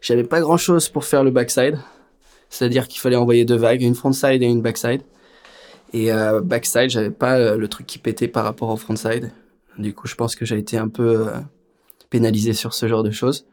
j'avais 0.01 0.23
pas 0.23 0.39
grand 0.39 0.57
chose 0.57 0.89
pour 0.89 1.05
faire 1.05 1.23
le 1.23 1.31
backside. 1.31 1.77
C'est-à-dire 2.49 2.87
qu'il 2.87 2.99
fallait 2.99 3.15
envoyer 3.15 3.45
deux 3.45 3.55
vagues, 3.55 3.81
une 3.81 3.95
frontside 3.95 4.43
et 4.43 4.47
une 4.47 4.61
backside. 4.61 5.01
Et 5.93 6.11
euh, 6.11 6.41
backside, 6.41 6.89
j'avais 6.89 7.09
pas 7.09 7.37
euh, 7.37 7.57
le 7.57 7.67
truc 7.67 7.85
qui 7.85 7.97
pétait 7.97 8.27
par 8.27 8.43
rapport 8.43 8.69
au 8.69 8.77
frontside. 8.77 9.31
Du 9.77 9.93
coup, 9.93 10.07
je 10.07 10.15
pense 10.15 10.35
que 10.35 10.45
j'ai 10.45 10.57
été 10.57 10.77
un 10.77 10.89
peu 10.89 11.27
euh, 11.27 11.31
pénalisé 12.09 12.53
sur 12.53 12.73
ce 12.73 12.87
genre 12.87 13.03
de 13.03 13.11
choses. 13.11 13.45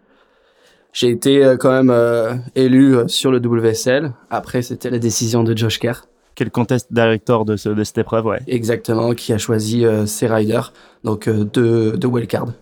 J'ai 0.93 1.11
été 1.11 1.45
euh, 1.45 1.57
quand 1.57 1.70
même 1.70 1.91
euh, 1.91 2.34
élu 2.55 2.97
euh, 2.97 3.09
sur 3.09 3.30
le 3.30 3.39
WSL. 3.39 4.12
Après, 4.30 4.62
c'était 4.62 4.91
la 4.91 4.99
décision 4.99 5.45
de 5.45 5.57
Josh 5.57 5.78
Kerr, 5.78 6.07
Quel 6.34 6.51
contest 6.51 6.89
director 6.93 7.45
de, 7.45 7.57
ce, 7.57 7.68
de 7.68 7.84
cette 7.84 7.99
épreuve, 7.99 8.26
ouais. 8.26 8.39
exactement, 8.47 9.12
qui 9.14 9.32
a 9.32 9.39
choisi 9.39 9.84
euh, 9.84 10.07
ses 10.07 10.26
riders, 10.26 10.72
donc 11.05 11.28
euh, 11.28 11.45
deux, 11.45 11.93
deux 11.93 12.09
wildcards, 12.09 12.53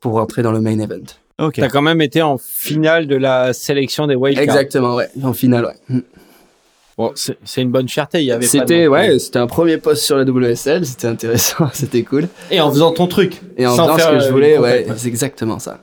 pour 0.00 0.14
rentrer 0.14 0.42
dans 0.42 0.52
le 0.52 0.60
main 0.60 0.78
event. 0.78 1.04
Ok. 1.38 1.54
T'as 1.56 1.68
quand 1.68 1.82
même 1.82 2.00
été 2.00 2.20
en 2.22 2.36
finale 2.38 3.06
de 3.06 3.14
la 3.16 3.52
sélection 3.52 4.06
des 4.06 4.16
wildcards. 4.16 4.42
Exactement, 4.44 4.96
ouais, 4.96 5.08
en 5.22 5.32
finale, 5.32 5.66
ouais. 5.66 5.96
Mm. 5.96 6.00
Bon, 6.96 7.12
c'est 7.14 7.62
une 7.62 7.70
bonne 7.70 7.88
fierté. 7.88 8.18
Il 8.22 8.24
y 8.24 8.32
avait 8.32 8.40
pas 8.44 8.50
C'était, 8.50 8.84
de- 8.84 8.88
ouais, 8.88 9.20
c'était 9.20 9.38
un 9.38 9.46
premier 9.46 9.76
poste 9.78 10.02
sur 10.02 10.16
la 10.16 10.24
WSL, 10.24 10.84
c'était 10.84 11.06
intéressant, 11.06 11.68
c'était 11.72 12.02
cool. 12.02 12.26
Et 12.50 12.60
en 12.60 12.70
faisant 12.72 12.90
ton 12.90 13.06
truc. 13.06 13.40
Et 13.56 13.68
en 13.68 13.70
faisant 13.70 13.96
ce 13.98 14.10
que 14.10 14.18
je 14.18 14.30
voulais, 14.32 14.58
ouais, 14.58 14.84
c'est 14.96 15.06
exactement 15.06 15.60
ça. 15.60 15.78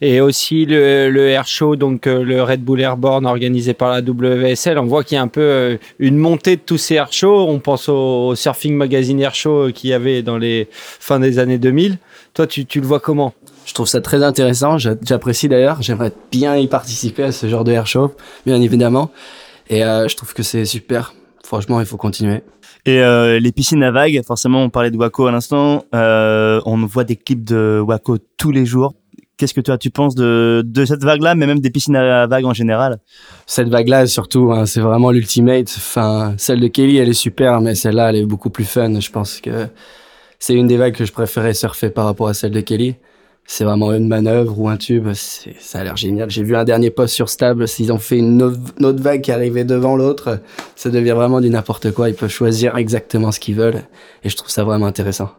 Et 0.00 0.20
aussi 0.20 0.64
le, 0.64 1.10
le 1.10 1.28
Air 1.28 1.46
Show, 1.46 1.74
donc 1.76 2.06
euh, 2.06 2.22
le 2.22 2.42
Red 2.42 2.62
Bull 2.62 2.80
Airborne 2.80 3.26
organisé 3.26 3.74
par 3.74 3.90
la 3.90 4.00
WSL. 4.00 4.78
On 4.78 4.84
voit 4.86 5.02
qu'il 5.02 5.16
y 5.16 5.18
a 5.18 5.22
un 5.22 5.28
peu 5.28 5.40
euh, 5.40 5.76
une 5.98 6.16
montée 6.16 6.56
de 6.56 6.60
tous 6.64 6.78
ces 6.78 6.94
Air 6.94 7.12
Shows. 7.12 7.46
On 7.48 7.58
pense 7.58 7.88
au, 7.88 8.28
au 8.28 8.34
Surfing 8.36 8.74
Magazine 8.74 9.20
Air 9.20 9.34
Show 9.34 9.66
euh, 9.68 9.70
qu'il 9.72 9.90
y 9.90 9.92
avait 9.92 10.22
dans 10.22 10.38
les 10.38 10.68
fins 10.70 11.18
des 11.18 11.38
années 11.40 11.58
2000. 11.58 11.98
Toi, 12.34 12.46
tu, 12.46 12.64
tu 12.64 12.80
le 12.80 12.86
vois 12.86 13.00
comment? 13.00 13.34
Je 13.66 13.74
trouve 13.74 13.86
ça 13.88 14.00
très 14.00 14.22
intéressant, 14.22 14.78
j'a- 14.78 14.94
j'apprécie 15.04 15.46
d'ailleurs, 15.48 15.82
j'aimerais 15.82 16.12
bien 16.32 16.56
y 16.56 16.68
participer 16.68 17.24
à 17.24 17.32
ce 17.32 17.46
genre 17.48 17.64
de 17.64 17.72
air 17.72 17.86
show, 17.86 18.14
bien 18.46 18.58
évidemment. 18.62 19.10
Et 19.68 19.84
euh, 19.84 20.08
je 20.08 20.16
trouve 20.16 20.32
que 20.32 20.42
c'est 20.42 20.64
super. 20.64 21.12
Franchement, 21.44 21.78
il 21.80 21.84
faut 21.86 21.98
continuer. 21.98 22.40
Et 22.86 23.02
euh, 23.02 23.38
les 23.38 23.52
piscines 23.52 23.82
à 23.82 23.90
vagues, 23.90 24.22
forcément, 24.26 24.62
on 24.62 24.70
parlait 24.70 24.90
de 24.90 24.96
Waco 24.96 25.26
à 25.26 25.32
l'instant. 25.32 25.84
Euh, 25.94 26.60
on 26.64 26.78
voit 26.86 27.04
des 27.04 27.16
clips 27.16 27.44
de 27.44 27.82
Waco 27.84 28.16
tous 28.38 28.52
les 28.52 28.64
jours. 28.64 28.94
Qu'est-ce 29.38 29.54
que 29.54 29.60
toi 29.60 29.78
tu 29.78 29.90
penses 29.90 30.16
de, 30.16 30.64
de 30.66 30.84
cette 30.84 31.04
vague-là, 31.04 31.36
mais 31.36 31.46
même 31.46 31.60
des 31.60 31.70
piscines 31.70 31.94
à 31.94 32.26
vagues 32.26 32.44
en 32.44 32.52
général? 32.52 32.98
Cette 33.46 33.68
vague-là, 33.68 34.08
surtout, 34.08 34.50
hein, 34.52 34.66
c'est 34.66 34.80
vraiment 34.80 35.12
l'ultimate. 35.12 35.72
Enfin, 35.76 36.34
celle 36.38 36.58
de 36.58 36.66
Kelly, 36.66 36.96
elle 36.96 37.08
est 37.08 37.12
super, 37.12 37.60
mais 37.60 37.76
celle-là, 37.76 38.10
elle 38.10 38.16
est 38.16 38.26
beaucoup 38.26 38.50
plus 38.50 38.64
fun. 38.64 38.98
Je 38.98 39.10
pense 39.10 39.40
que 39.40 39.68
c'est 40.40 40.54
une 40.54 40.66
des 40.66 40.76
vagues 40.76 40.94
que 40.94 41.04
je 41.04 41.12
préférais 41.12 41.54
surfer 41.54 41.88
par 41.88 42.06
rapport 42.06 42.26
à 42.26 42.34
celle 42.34 42.50
de 42.50 42.60
Kelly. 42.60 42.96
C'est 43.46 43.62
vraiment 43.64 43.92
une 43.92 44.08
manœuvre 44.08 44.58
ou 44.58 44.68
un 44.68 44.76
tube. 44.76 45.08
Ça 45.12 45.78
a 45.78 45.84
l'air 45.84 45.96
génial. 45.96 46.28
J'ai 46.30 46.42
vu 46.42 46.56
un 46.56 46.64
dernier 46.64 46.90
post 46.90 47.14
sur 47.14 47.28
Stable. 47.28 47.66
S'ils 47.68 47.92
ont 47.92 47.98
fait 47.98 48.18
une 48.18 48.54
une 48.78 48.84
autre 48.84 49.00
vague 49.00 49.22
qui 49.22 49.30
arrivait 49.30 49.64
devant 49.64 49.96
l'autre, 49.96 50.40
ça 50.74 50.90
devient 50.90 51.12
vraiment 51.12 51.40
du 51.40 51.48
n'importe 51.48 51.92
quoi. 51.92 52.08
Ils 52.10 52.14
peuvent 52.14 52.28
choisir 52.28 52.76
exactement 52.76 53.32
ce 53.32 53.38
qu'ils 53.40 53.54
veulent. 53.54 53.82
Et 54.24 54.28
je 54.28 54.36
trouve 54.36 54.50
ça 54.50 54.64
vraiment 54.64 54.86
intéressant. 54.86 55.30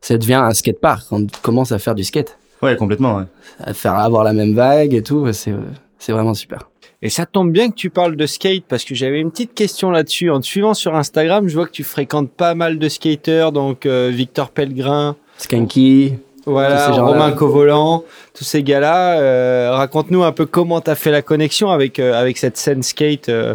Ça 0.00 0.18
devient 0.18 0.34
un 0.34 0.52
skatepark. 0.52 1.06
On 1.12 1.26
commence 1.40 1.70
à 1.70 1.78
faire 1.78 1.94
du 1.94 2.04
skate. 2.04 2.36
Ouais, 2.62 2.76
complètement. 2.76 3.16
Ouais. 3.16 3.72
Faire 3.74 3.94
avoir 3.94 4.24
la 4.24 4.32
même 4.32 4.54
vague 4.54 4.94
et 4.94 5.02
tout. 5.02 5.30
C'est, 5.32 5.52
c'est 5.98 6.12
vraiment 6.12 6.34
super. 6.34 6.70
Et 7.02 7.10
ça 7.10 7.26
tombe 7.26 7.50
bien 7.52 7.68
que 7.68 7.74
tu 7.74 7.90
parles 7.90 8.16
de 8.16 8.26
skate 8.26 8.64
parce 8.66 8.84
que 8.84 8.94
j'avais 8.94 9.20
une 9.20 9.30
petite 9.30 9.52
question 9.52 9.90
là-dessus. 9.90 10.30
En 10.30 10.40
te 10.40 10.46
suivant 10.46 10.72
sur 10.72 10.94
Instagram, 10.94 11.48
je 11.48 11.54
vois 11.54 11.66
que 11.66 11.72
tu 11.72 11.84
fréquentes 11.84 12.30
pas 12.30 12.54
mal 12.54 12.78
de 12.78 12.88
skateurs, 12.88 13.52
donc 13.52 13.84
euh, 13.84 14.10
Victor 14.10 14.48
Pellegrin, 14.50 15.14
Skanky. 15.36 16.14
voilà. 16.46 16.88
Romain 16.92 17.32
Covolan, 17.32 18.04
tous 18.32 18.44
ces 18.44 18.62
gars-là. 18.62 19.18
Euh, 19.20 19.72
Raconte-nous 19.72 20.22
un 20.22 20.32
peu 20.32 20.46
comment 20.46 20.80
t'as 20.80 20.94
fait 20.94 21.10
la 21.10 21.20
connexion 21.20 21.68
avec 21.70 21.98
euh, 21.98 22.14
avec 22.18 22.38
cette 22.38 22.56
scène 22.56 22.82
skate. 22.82 23.28
euh. 23.28 23.54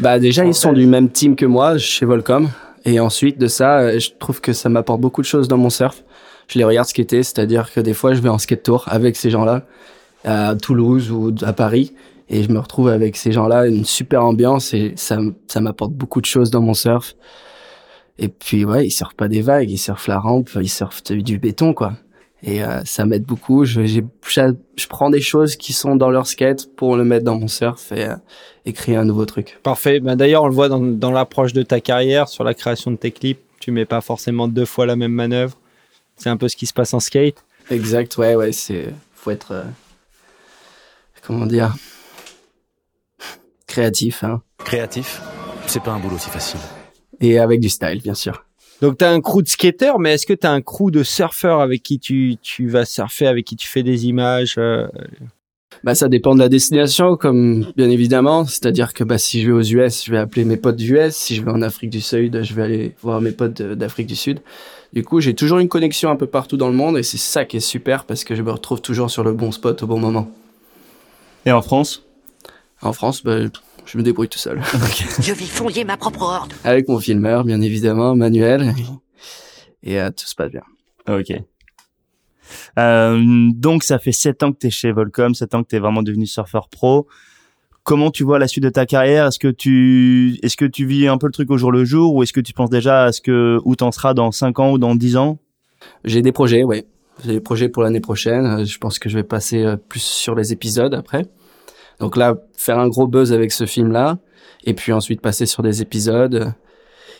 Bah 0.00 0.18
déjà 0.18 0.44
ils 0.44 0.54
sont 0.54 0.72
du 0.72 0.86
même 0.86 1.08
team 1.08 1.36
que 1.36 1.46
moi 1.46 1.78
chez 1.78 2.04
Volcom 2.04 2.48
et 2.84 2.98
ensuite 2.98 3.38
de 3.38 3.46
ça 3.46 3.78
euh, 3.78 3.98
je 4.00 4.10
trouve 4.18 4.40
que 4.40 4.52
ça 4.52 4.68
m'apporte 4.68 5.00
beaucoup 5.00 5.20
de 5.20 5.26
choses 5.26 5.46
dans 5.46 5.56
mon 5.58 5.70
surf. 5.70 6.02
Je 6.48 6.58
les 6.58 6.64
regarde 6.64 6.88
skater, 6.88 7.22
c'est-à-dire 7.22 7.72
que 7.72 7.80
des 7.80 7.94
fois 7.94 8.14
je 8.14 8.20
vais 8.20 8.28
en 8.28 8.38
skate 8.38 8.62
tour 8.62 8.84
avec 8.86 9.16
ces 9.16 9.30
gens-là 9.30 9.66
à 10.24 10.56
Toulouse 10.56 11.10
ou 11.10 11.34
à 11.42 11.52
Paris 11.52 11.92
et 12.28 12.42
je 12.42 12.50
me 12.50 12.58
retrouve 12.58 12.88
avec 12.88 13.16
ces 13.16 13.32
gens-là 13.32 13.66
une 13.66 13.84
super 13.84 14.24
ambiance 14.24 14.74
et 14.74 14.92
ça 14.96 15.18
ça 15.46 15.60
m'apporte 15.60 15.92
beaucoup 15.92 16.20
de 16.20 16.26
choses 16.26 16.50
dans 16.50 16.62
mon 16.62 16.74
surf. 16.74 17.14
Et 18.18 18.28
puis 18.28 18.64
ouais, 18.64 18.86
ils 18.86 18.90
surfent 18.90 19.14
pas 19.14 19.28
des 19.28 19.42
vagues, 19.42 19.70
ils 19.70 19.78
surfent 19.78 20.08
la 20.08 20.18
rampe, 20.18 20.50
ils 20.60 20.68
surfent 20.68 21.02
du 21.04 21.38
béton 21.38 21.74
quoi. 21.74 21.92
Et 22.42 22.62
euh, 22.62 22.82
ça 22.84 23.04
m'aide 23.04 23.24
beaucoup. 23.24 23.64
Je, 23.64 24.00
prends 24.88 25.10
des 25.10 25.20
choses 25.20 25.56
qui 25.56 25.72
sont 25.72 25.96
dans 25.96 26.10
leur 26.10 26.26
skate 26.26 26.74
pour 26.76 26.96
le 26.96 27.04
mettre 27.04 27.24
dans 27.24 27.38
mon 27.38 27.48
surf 27.48 27.90
et, 27.92 28.04
euh, 28.04 28.72
créer 28.72 28.96
un 28.96 29.04
nouveau 29.04 29.24
truc. 29.24 29.58
Parfait. 29.62 29.98
Ben, 30.00 30.14
D'ailleurs, 30.14 30.44
on 30.44 30.48
le 30.48 30.54
voit 30.54 30.68
dans, 30.68 30.80
dans 30.80 31.10
l'approche 31.10 31.52
de 31.52 31.62
ta 31.62 31.80
carrière, 31.80 32.28
sur 32.28 32.44
la 32.44 32.54
création 32.54 32.90
de 32.90 32.96
tes 32.96 33.10
clips. 33.10 33.40
Tu 33.60 33.72
mets 33.72 33.86
pas 33.86 34.00
forcément 34.00 34.46
deux 34.46 34.66
fois 34.66 34.86
la 34.86 34.94
même 34.94 35.12
manœuvre. 35.12 35.58
C'est 36.18 36.28
un 36.28 36.36
peu 36.36 36.48
ce 36.48 36.56
qui 36.56 36.66
se 36.66 36.72
passe 36.72 36.92
en 36.94 37.00
skate. 37.00 37.42
Exact, 37.70 38.16
ouais, 38.18 38.34
ouais, 38.34 38.52
c'est. 38.52 38.92
Faut 39.14 39.30
être. 39.30 39.52
euh, 39.52 39.62
comment 41.22 41.46
dire 41.46 41.74
Créatif, 43.66 44.24
hein. 44.24 44.42
Créatif, 44.64 45.20
c'est 45.66 45.82
pas 45.82 45.92
un 45.92 45.98
boulot 46.00 46.18
si 46.18 46.30
facile. 46.30 46.60
Et 47.20 47.38
avec 47.38 47.60
du 47.60 47.68
style, 47.68 48.00
bien 48.02 48.14
sûr. 48.14 48.44
Donc, 48.80 48.98
tu 48.98 49.04
as 49.04 49.10
un 49.10 49.20
crew 49.20 49.42
de 49.42 49.48
skateurs, 49.48 49.98
mais 49.98 50.14
est-ce 50.14 50.26
que 50.26 50.32
tu 50.32 50.46
as 50.46 50.52
un 50.52 50.62
crew 50.62 50.90
de 50.90 51.02
surfeurs 51.02 51.60
avec 51.60 51.82
qui 51.82 51.98
tu, 51.98 52.36
tu 52.40 52.68
vas 52.68 52.84
surfer, 52.84 53.26
avec 53.26 53.44
qui 53.44 53.56
tu 53.56 53.66
fais 53.68 53.82
des 53.82 54.06
images 54.06 54.54
euh, 54.58 54.86
Bah, 55.84 55.94
ça 55.94 56.08
dépend 56.08 56.34
de 56.34 56.40
la 56.40 56.48
destination, 56.48 57.16
comme 57.16 57.66
bien 57.76 57.90
évidemment. 57.90 58.44
C'est-à-dire 58.44 58.92
que 58.92 59.04
bah, 59.04 59.18
si 59.18 59.42
je 59.42 59.46
vais 59.46 59.52
aux 59.52 59.62
US, 59.62 60.04
je 60.04 60.10
vais 60.10 60.18
appeler 60.18 60.44
mes 60.44 60.56
potes 60.56 60.80
US. 60.80 61.14
Si 61.14 61.36
je 61.36 61.42
vais 61.42 61.50
en 61.50 61.62
Afrique 61.62 61.90
du 61.90 62.00
Sud, 62.00 62.42
je 62.42 62.54
vais 62.54 62.62
aller 62.62 62.94
voir 63.02 63.20
mes 63.20 63.32
potes 63.32 63.62
d'Afrique 63.62 64.06
du 64.06 64.16
Sud. 64.16 64.40
Du 64.92 65.04
coup, 65.04 65.20
j'ai 65.20 65.34
toujours 65.34 65.58
une 65.58 65.68
connexion 65.68 66.10
un 66.10 66.16
peu 66.16 66.26
partout 66.26 66.56
dans 66.56 66.68
le 66.68 66.74
monde 66.74 66.96
et 66.98 67.02
c'est 67.02 67.18
ça 67.18 67.44
qui 67.44 67.58
est 67.58 67.60
super 67.60 68.04
parce 68.04 68.24
que 68.24 68.34
je 68.34 68.42
me 68.42 68.50
retrouve 68.50 68.80
toujours 68.80 69.10
sur 69.10 69.22
le 69.22 69.32
bon 69.32 69.52
spot 69.52 69.82
au 69.82 69.86
bon 69.86 69.98
moment. 69.98 70.30
Et 71.44 71.52
en 71.52 71.62
France? 71.62 72.04
En 72.80 72.92
France, 72.92 73.22
bah, 73.22 73.38
je 73.84 73.98
me 73.98 74.02
débrouille 74.02 74.28
tout 74.28 74.38
seul. 74.38 74.60
Je 75.20 75.32
vis 75.32 75.46
fouiller 75.46 75.84
ma 75.84 75.96
propre 75.96 76.22
horde. 76.22 76.52
Avec 76.64 76.88
mon 76.88 76.98
filmeur, 76.98 77.44
bien 77.44 77.60
évidemment, 77.60 78.14
Manuel. 78.14 78.74
Et 79.82 80.00
euh, 80.00 80.10
tout 80.10 80.26
se 80.26 80.34
passe 80.34 80.50
bien. 80.50 80.62
Ok. 81.08 81.32
Euh, 82.78 83.50
donc, 83.54 83.84
ça 83.84 83.98
fait 83.98 84.12
7 84.12 84.42
ans 84.42 84.52
que 84.52 84.58
tu 84.58 84.66
es 84.68 84.70
chez 84.70 84.92
Volcom, 84.92 85.34
7 85.34 85.54
ans 85.54 85.62
que 85.62 85.68
tu 85.68 85.76
es 85.76 85.78
vraiment 85.78 86.02
devenu 86.02 86.26
surfeur 86.26 86.68
pro. 86.68 87.06
Comment 87.82 88.10
tu 88.10 88.22
vois 88.22 88.38
la 88.38 88.48
suite 88.48 88.64
de 88.64 88.68
ta 88.68 88.84
carrière? 88.84 89.26
Est-ce 89.26 89.38
que 89.38 89.48
tu 89.48 90.38
est-ce 90.42 90.58
que 90.58 90.66
tu 90.66 90.84
vis 90.84 91.08
un 91.08 91.16
peu 91.16 91.26
le 91.26 91.32
truc 91.32 91.50
au 91.50 91.56
jour 91.56 91.72
le 91.72 91.86
jour 91.86 92.14
ou 92.14 92.22
est-ce 92.22 92.34
que 92.34 92.40
tu 92.40 92.52
penses 92.52 92.68
déjà 92.68 93.04
à 93.04 93.12
ce 93.12 93.22
que 93.22 93.58
où 93.64 93.76
t'en 93.76 93.92
seras 93.92 94.12
dans 94.12 94.30
5 94.30 94.58
ans 94.58 94.72
ou 94.72 94.78
dans 94.78 94.94
10 94.94 95.16
ans? 95.16 95.38
J'ai 96.04 96.20
des 96.20 96.32
projets, 96.32 96.64
ouais. 96.64 96.86
J'ai 97.24 97.32
des 97.32 97.40
projets 97.40 97.70
pour 97.70 97.82
l'année 97.82 98.00
prochaine. 98.00 98.44
Euh, 98.44 98.64
Je 98.64 98.78
pense 98.78 98.98
que 98.98 99.08
je 99.08 99.16
vais 99.16 99.24
passer 99.24 99.64
euh, 99.64 99.76
plus 99.76 100.02
sur 100.02 100.34
les 100.34 100.52
épisodes 100.52 100.92
après. 100.92 101.24
Donc 101.98 102.16
là, 102.16 102.36
faire 102.56 102.78
un 102.78 102.88
gros 102.88 103.06
buzz 103.06 103.32
avec 103.32 103.52
ce 103.52 103.66
film-là, 103.66 104.18
et 104.64 104.74
puis 104.74 104.92
ensuite 104.92 105.20
passer 105.20 105.46
sur 105.46 105.62
des 105.62 105.82
épisodes 105.82 106.52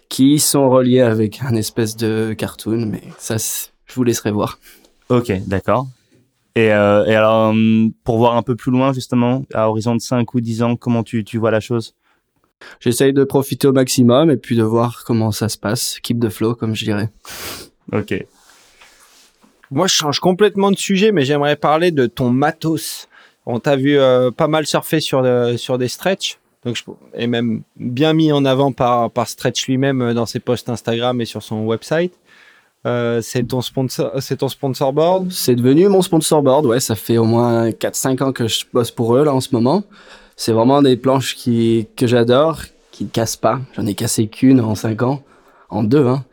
qui 0.08 0.38
sont 0.38 0.68
reliés 0.70 1.00
avec 1.00 1.40
un 1.42 1.54
espèce 1.54 1.96
de 1.96 2.34
cartoon, 2.36 2.86
mais 2.86 3.02
ça, 3.18 3.36
je 3.38 3.94
vous 3.94 4.04
laisserai 4.04 4.30
voir. 4.30 4.58
Ok, 5.10 5.32
d'accord. 5.46 5.86
Et, 6.54 6.72
euh, 6.72 7.04
et 7.06 7.14
alors, 7.14 7.50
hum, 7.50 7.92
pour 8.04 8.18
voir 8.18 8.36
un 8.36 8.42
peu 8.42 8.56
plus 8.56 8.72
loin, 8.72 8.92
justement, 8.92 9.44
à 9.54 9.68
horizon 9.68 9.94
de 9.94 10.00
5 10.00 10.34
ou 10.34 10.40
10 10.40 10.62
ans, 10.62 10.76
comment 10.76 11.02
tu, 11.02 11.24
tu 11.24 11.38
vois 11.38 11.50
la 11.50 11.60
chose? 11.60 11.94
J'essaye 12.80 13.12
de 13.12 13.22
profiter 13.22 13.68
au 13.68 13.72
maximum 13.72 14.30
et 14.30 14.36
puis 14.36 14.56
de 14.56 14.64
voir 14.64 15.04
comment 15.06 15.30
ça 15.30 15.48
se 15.48 15.56
passe. 15.56 16.00
Keep 16.02 16.18
the 16.20 16.28
flow, 16.28 16.54
comme 16.56 16.74
je 16.74 16.84
dirais. 16.84 17.08
Ok. 17.92 18.24
Moi, 19.70 19.86
je 19.86 19.94
change 19.94 20.18
complètement 20.18 20.70
de 20.72 20.76
sujet, 20.76 21.12
mais 21.12 21.24
j'aimerais 21.24 21.56
parler 21.56 21.90
de 21.92 22.06
ton 22.06 22.30
matos. 22.30 23.08
On 23.46 23.60
t'a 23.60 23.76
vu 23.76 23.96
euh, 23.98 24.30
pas 24.30 24.48
mal 24.48 24.66
surfer 24.66 25.00
sur, 25.00 25.22
de- 25.22 25.56
sur 25.56 25.78
des 25.78 25.88
stretch, 25.88 26.38
donc 26.64 26.76
je, 26.76 26.82
et 27.14 27.26
même 27.26 27.62
bien 27.76 28.12
mis 28.12 28.32
en 28.32 28.44
avant 28.44 28.72
par, 28.72 29.10
par 29.10 29.28
Stretch 29.28 29.66
lui-même 29.68 30.02
euh, 30.02 30.12
dans 30.14 30.26
ses 30.26 30.40
posts 30.40 30.68
Instagram 30.68 31.20
et 31.20 31.24
sur 31.24 31.42
son 31.42 31.64
website. 31.64 32.12
Euh, 32.88 33.20
c'est 33.20 33.42
ton 33.44 33.60
sponsor, 33.60 34.12
c'est 34.20 34.38
ton 34.38 34.48
sponsor 34.48 34.92
board? 34.92 35.30
C'est 35.30 35.54
devenu 35.54 35.88
mon 35.88 36.00
sponsor 36.00 36.42
board, 36.42 36.64
ouais, 36.64 36.80
ça 36.80 36.94
fait 36.94 37.18
au 37.18 37.24
moins 37.24 37.68
4-5 37.68 38.22
ans 38.22 38.32
que 38.32 38.48
je 38.48 38.64
bosse 38.72 38.90
pour 38.90 39.14
eux 39.14 39.24
là 39.24 39.34
en 39.34 39.40
ce 39.40 39.50
moment. 39.52 39.84
C'est 40.36 40.52
vraiment 40.52 40.80
des 40.80 40.96
planches 40.96 41.34
qui, 41.34 41.88
que 41.96 42.06
j'adore, 42.06 42.62
qui 42.90 43.04
ne 43.04 43.10
cassent 43.10 43.36
pas. 43.36 43.60
J'en 43.74 43.84
ai 43.86 43.94
cassé 43.94 44.28
qu'une 44.28 44.60
en 44.60 44.74
5 44.74 45.02
ans, 45.02 45.22
en 45.68 45.84
deux, 45.84 46.06
hein. 46.06 46.24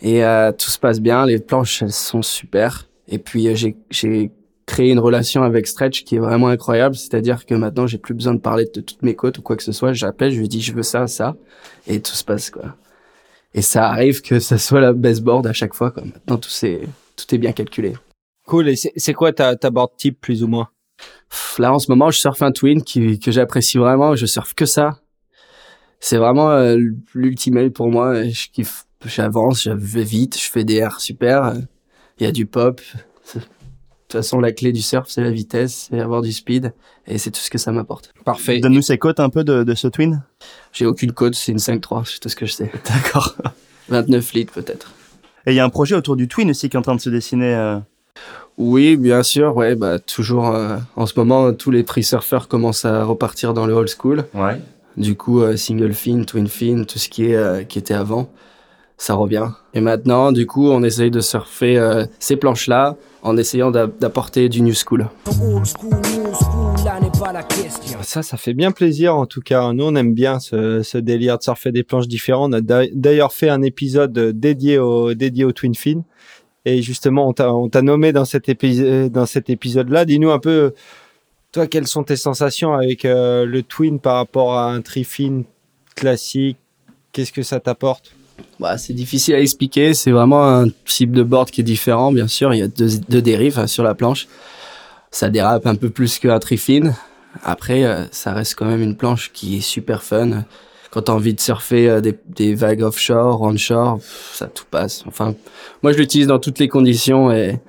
Et 0.00 0.24
euh, 0.24 0.52
tout 0.52 0.70
se 0.70 0.78
passe 0.78 1.00
bien, 1.00 1.24
les 1.26 1.38
planches 1.38 1.82
elles 1.82 1.92
sont 1.92 2.22
super. 2.22 2.86
Et 3.08 3.18
puis 3.18 3.48
euh, 3.48 3.54
j'ai, 3.54 3.74
j'ai 3.90 4.30
créé 4.66 4.90
une 4.90 4.98
relation 4.98 5.42
avec 5.42 5.66
Stretch 5.66 6.04
qui 6.04 6.16
est 6.16 6.20
vraiment 6.20 6.48
incroyable, 6.48 6.96
c'est-à-dire 6.96 7.46
que 7.46 7.54
maintenant 7.54 7.86
j'ai 7.86 7.98
plus 7.98 8.14
besoin 8.14 8.34
de 8.34 8.40
parler 8.40 8.66
de 8.66 8.80
toutes 8.80 9.02
mes 9.02 9.14
côtes 9.14 9.38
ou 9.38 9.42
quoi 9.42 9.56
que 9.56 9.62
ce 9.62 9.72
soit. 9.72 9.94
J'appelle, 9.94 10.32
je 10.32 10.38
lui 10.38 10.48
dis 10.48 10.60
je 10.60 10.74
veux 10.74 10.82
ça, 10.82 11.06
ça, 11.06 11.34
et 11.86 12.00
tout 12.00 12.12
se 12.12 12.24
passe 12.24 12.50
quoi. 12.50 12.74
Et 13.54 13.62
ça 13.62 13.88
arrive 13.88 14.22
que 14.22 14.40
ça 14.40 14.58
soit 14.58 14.80
la 14.80 14.92
best 14.92 15.22
board 15.22 15.46
à 15.46 15.52
chaque 15.52 15.74
fois 15.74 15.90
quoi. 15.90 16.04
Maintenant 16.04 16.36
tout 16.36 16.50
c'est 16.50 16.80
tout 17.16 17.34
est 17.34 17.38
bien 17.38 17.52
calculé. 17.52 17.94
Cool. 18.46 18.70
Et 18.70 18.76
c'est 18.76 19.14
quoi 19.14 19.32
ta, 19.32 19.56
ta 19.56 19.70
board 19.70 19.90
type 19.96 20.20
plus 20.20 20.42
ou 20.42 20.48
moins? 20.48 20.68
Là, 21.58 21.72
en 21.72 21.78
ce 21.78 21.90
moment, 21.90 22.10
je 22.10 22.18
surfe 22.18 22.40
un 22.42 22.52
twin 22.52 22.82
qui, 22.82 23.18
que 23.18 23.30
j'apprécie 23.30 23.78
vraiment. 23.78 24.16
Je 24.16 24.26
surfe 24.26 24.54
que 24.54 24.64
ça. 24.64 24.98
C'est 26.00 26.16
vraiment 26.16 26.50
euh, 26.50 26.78
l'ultimate 27.14 27.72
pour 27.72 27.90
moi. 27.90 28.24
Je 28.24 28.48
kiffe. 28.48 28.84
J'avance, 29.04 29.62
je 29.62 29.70
vais 29.70 30.02
vite, 30.02 30.36
je 30.36 30.50
fais 30.50 30.64
des 30.64 30.76
airs 30.76 31.00
super. 31.00 31.54
Il 32.18 32.24
y 32.24 32.26
a 32.26 32.32
du 32.32 32.46
pop. 32.46 32.80
De 34.08 34.12
toute 34.14 34.22
façon, 34.22 34.40
la 34.40 34.52
clé 34.52 34.72
du 34.72 34.80
surf, 34.80 35.04
c'est 35.08 35.20
la 35.22 35.30
vitesse, 35.30 35.88
c'est 35.90 36.00
avoir 36.00 36.22
du 36.22 36.32
speed. 36.32 36.72
Et 37.06 37.18
c'est 37.18 37.30
tout 37.30 37.40
ce 37.40 37.50
que 37.50 37.58
ça 37.58 37.72
m'apporte. 37.72 38.14
Parfait. 38.24 38.58
Donne-nous 38.58 38.80
ces 38.80 38.96
cotes 38.96 39.20
un 39.20 39.28
peu 39.28 39.44
de, 39.44 39.64
de 39.64 39.74
ce 39.74 39.86
twin. 39.86 40.22
J'ai 40.72 40.86
aucune 40.86 41.12
code, 41.12 41.34
c'est 41.34 41.52
une 41.52 41.58
5-3, 41.58 42.04
c'est 42.10 42.18
tout 42.18 42.30
ce 42.30 42.36
que 42.36 42.46
je 42.46 42.52
sais. 42.52 42.72
D'accord. 42.88 43.36
29 43.90 44.32
litres 44.32 44.52
peut-être. 44.54 44.92
Et 45.46 45.52
il 45.52 45.56
y 45.56 45.60
a 45.60 45.64
un 45.64 45.68
projet 45.68 45.94
autour 45.94 46.16
du 46.16 46.26
twin 46.26 46.48
aussi 46.50 46.70
qui 46.70 46.76
est 46.76 46.78
en 46.78 46.82
train 46.82 46.94
de 46.96 47.00
se 47.02 47.10
dessiner. 47.10 47.54
euh. 47.54 47.78
Oui, 48.56 48.96
bien 48.96 49.22
sûr, 49.22 49.54
ouais, 49.56 49.74
bah 49.76 49.98
toujours. 49.98 50.48
euh, 50.48 50.78
en 50.96 51.04
ce 51.06 51.12
moment, 51.16 51.52
tous 51.52 51.70
les 51.70 51.82
prix 51.82 52.02
surfeurs 52.02 52.48
commencent 52.48 52.84
à 52.86 53.04
repartir 53.04 53.52
dans 53.54 53.66
le 53.66 53.74
old 53.74 53.88
school. 53.88 54.24
Ouais. 54.34 54.58
Du 54.96 55.16
coup, 55.16 55.42
euh, 55.42 55.56
single 55.56 55.92
fin, 55.92 56.22
twin 56.24 56.48
fin, 56.48 56.82
tout 56.84 56.98
ce 56.98 57.08
qui 57.10 57.26
est 57.26 57.36
euh, 57.36 57.62
qui 57.62 57.78
était 57.78 57.94
avant, 57.94 58.30
ça 58.98 59.14
revient. 59.14 59.48
Et 59.74 59.80
maintenant, 59.80 60.32
du 60.32 60.44
coup, 60.46 60.68
on 60.68 60.82
essaye 60.82 61.10
de 61.10 61.20
surfer 61.20 61.78
euh, 61.78 62.04
ces 62.18 62.36
planches-là 62.36 62.96
en 63.22 63.36
essayant 63.36 63.70
d'a- 63.70 63.86
d'apporter 63.86 64.48
du 64.48 64.60
new 64.60 64.74
school. 64.74 65.08
Ça, 68.02 68.22
ça 68.22 68.36
fait 68.36 68.54
bien 68.54 68.70
plaisir 68.72 69.14
en 69.16 69.26
tout 69.26 69.40
cas. 69.40 69.72
Nous, 69.72 69.84
on 69.84 69.94
aime 69.94 70.14
bien 70.14 70.40
ce, 70.40 70.82
ce 70.82 70.98
délire 70.98 71.38
de 71.38 71.42
surfer 71.42 71.72
des 71.72 71.82
planches 71.84 72.08
différentes. 72.08 72.50
On 72.50 72.56
a 72.56 72.60
d'a- 72.60 72.86
d'ailleurs 72.92 73.32
fait 73.32 73.48
un 73.48 73.62
épisode 73.62 74.12
dédié 74.38 74.78
au, 74.78 75.14
dédié 75.14 75.44
au 75.44 75.52
Twin 75.52 75.74
Fin. 75.74 76.02
Et 76.64 76.82
justement, 76.82 77.28
on 77.28 77.32
t'a 77.32 77.52
on 77.54 77.68
t'a 77.68 77.82
nommé 77.82 78.12
dans 78.12 78.24
cet, 78.24 78.48
épi- 78.48 79.08
dans 79.10 79.26
cet 79.26 79.48
épisode-là. 79.48 80.04
Dis-nous 80.04 80.30
un 80.30 80.38
peu, 80.38 80.74
toi, 81.52 81.66
quelles 81.66 81.86
sont 81.86 82.02
tes 82.04 82.16
sensations 82.16 82.74
avec 82.74 83.04
euh, 83.04 83.46
le 83.46 83.62
Twin 83.62 84.00
par 84.00 84.16
rapport 84.16 84.54
à 84.54 84.70
un 84.72 84.80
Trifin 84.80 85.42
classique? 85.94 86.56
Qu'est-ce 87.12 87.32
que 87.32 87.42
ça 87.42 87.58
t'apporte? 87.60 88.12
Bah, 88.60 88.78
c'est 88.78 88.92
difficile 88.92 89.34
à 89.34 89.40
expliquer. 89.40 89.94
C'est 89.94 90.10
vraiment 90.10 90.46
un 90.48 90.68
type 90.84 91.12
de 91.12 91.22
board 91.22 91.50
qui 91.50 91.60
est 91.60 91.64
différent. 91.64 92.12
Bien 92.12 92.28
sûr, 92.28 92.54
il 92.54 92.58
y 92.58 92.62
a 92.62 92.68
deux, 92.68 92.98
deux 93.08 93.22
dérives 93.22 93.58
hein, 93.58 93.66
sur 93.66 93.82
la 93.84 93.94
planche. 93.94 94.26
Ça 95.10 95.30
dérape 95.30 95.66
un 95.66 95.74
peu 95.74 95.90
plus 95.90 96.18
qu'un 96.18 96.38
trifine. 96.38 96.94
Après, 97.44 97.84
euh, 97.84 98.04
ça 98.10 98.32
reste 98.32 98.54
quand 98.56 98.66
même 98.66 98.82
une 98.82 98.96
planche 98.96 99.30
qui 99.32 99.58
est 99.58 99.60
super 99.60 100.02
fun. 100.02 100.44
Quand 100.90 101.02
t'as 101.02 101.12
envie 101.12 101.34
de 101.34 101.40
surfer 101.40 101.88
euh, 101.88 102.00
des, 102.00 102.18
des 102.26 102.54
vagues 102.54 102.82
offshore, 102.82 103.42
onshore, 103.42 104.00
ça 104.32 104.46
tout 104.46 104.64
passe. 104.70 105.04
Enfin, 105.06 105.34
moi, 105.82 105.92
je 105.92 105.98
l'utilise 105.98 106.26
dans 106.26 106.38
toutes 106.38 106.58
les 106.58 106.68
conditions 106.68 107.30
et, 107.30 107.60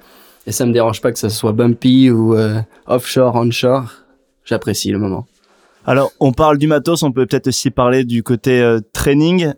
et 0.48 0.52
ça 0.52 0.66
me 0.66 0.74
dérange 0.74 1.02
pas 1.02 1.12
que 1.12 1.20
ça 1.20 1.30
soit 1.30 1.52
bumpy 1.52 2.10
ou 2.10 2.36
euh, 2.36 2.60
offshore, 2.88 3.36
onshore. 3.36 3.92
J'apprécie 4.46 4.92
le 4.92 4.98
moment. 4.98 5.28
Alors, 5.86 6.12
on 6.20 6.32
parle 6.32 6.58
du 6.58 6.68
matos, 6.68 7.04
on 7.04 7.12
peut 7.12 7.26
peut-être 7.26 7.48
aussi 7.48 7.72
parler 7.72 8.04
du 8.04 8.24
côté 8.24 8.62
euh, 8.62 8.80
training. 8.94 9.54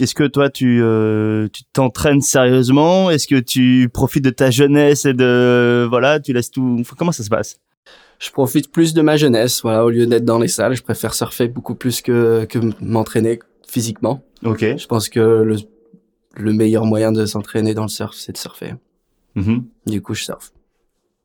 Est-ce 0.00 0.14
que 0.14 0.24
toi, 0.24 0.48
tu 0.50 0.80
euh, 0.82 1.48
tu 1.52 1.62
t'entraînes 1.72 2.20
sérieusement? 2.22 3.10
Est-ce 3.10 3.26
que 3.26 3.40
tu 3.40 3.88
profites 3.92 4.24
de 4.24 4.30
ta 4.30 4.50
jeunesse 4.50 5.04
et 5.04 5.14
de 5.14 5.86
voilà, 5.88 6.20
tu 6.20 6.32
laisses 6.32 6.50
tout 6.50 6.76
Enfin, 6.80 6.94
Comment 6.98 7.12
ça 7.12 7.22
se 7.24 7.28
passe? 7.30 7.58
Je 8.20 8.30
profite 8.30 8.70
plus 8.72 8.94
de 8.94 9.02
ma 9.02 9.16
jeunesse. 9.16 9.62
Voilà, 9.62 9.84
au 9.84 9.90
lieu 9.90 10.06
d'être 10.06 10.24
dans 10.24 10.38
les 10.38 10.48
salles, 10.48 10.74
je 10.74 10.82
préfère 10.82 11.14
surfer 11.14 11.48
beaucoup 11.48 11.74
plus 11.74 12.00
que 12.02 12.44
que 12.46 12.58
m'entraîner 12.80 13.38
physiquement. 13.66 14.22
Ok. 14.44 14.60
Je 14.76 14.86
pense 14.86 15.08
que 15.08 15.20
le 15.20 15.56
le 16.36 16.52
meilleur 16.52 16.84
moyen 16.84 17.10
de 17.10 17.26
s'entraîner 17.26 17.74
dans 17.74 17.82
le 17.82 17.88
surf, 17.88 18.14
c'est 18.16 18.32
de 18.32 18.38
surfer. 18.38 18.74
Mhm. 19.34 19.64
Du 19.86 20.00
coup, 20.02 20.14
je 20.14 20.24
surfe. 20.24 20.52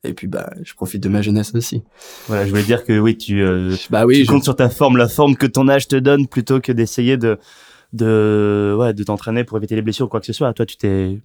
Et 0.04 0.14
puis 0.14 0.28
bah, 0.28 0.52
je 0.64 0.74
profite 0.74 1.02
de 1.02 1.10
ma 1.10 1.22
jeunesse 1.22 1.54
aussi. 1.56 1.82
Voilà, 2.28 2.46
je 2.46 2.50
voulais 2.50 2.64
dire 2.64 2.84
que 2.84 3.00
oui, 3.00 3.16
tu, 3.18 3.42
euh, 3.42 3.76
Bah 3.90 4.06
oui, 4.06 4.18
tu 4.20 4.26
je- 4.26 4.30
comptes 4.32 4.44
sur 4.44 4.56
ta 4.56 4.70
forme, 4.70 4.98
la 4.98 5.08
forme 5.08 5.36
que 5.38 5.46
ton 5.46 5.70
âge 5.70 5.88
te 5.88 5.96
donne, 5.96 6.28
plutôt 6.28 6.60
que 6.60 6.72
d'essayer 6.74 7.16
de 7.18 7.38
de 7.94 8.76
ouais 8.78 8.94
de 8.94 9.04
t'entraîner 9.04 9.44
pour 9.44 9.58
éviter 9.58 9.76
les 9.76 9.82
blessures 9.82 10.08
ou 10.08 10.10
quoi 10.10 10.20
que 10.20 10.26
ce 10.26 10.34
soit. 10.34 10.52
Toi, 10.54 10.66
tu 10.66 10.78
t'es 10.78 11.20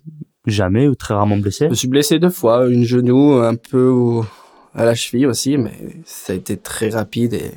jamais 0.47 0.87
ou 0.87 0.95
très 0.95 1.14
rarement 1.14 1.37
blessé? 1.39 1.64
Je 1.66 1.71
me 1.71 1.75
suis 1.75 1.89
blessé 1.89 2.19
deux 2.19 2.31
fois, 2.31 2.66
une 2.69 2.85
genou, 2.85 3.33
un 3.35 3.55
peu 3.57 3.89
au- 3.89 4.25
à 4.75 4.85
la 4.85 4.95
cheville 4.95 5.27
aussi, 5.27 5.57
mais 5.57 5.73
ça 6.05 6.33
a 6.33 6.37
été 6.37 6.57
très 6.57 6.91
rapide 6.91 7.35
et 7.35 7.51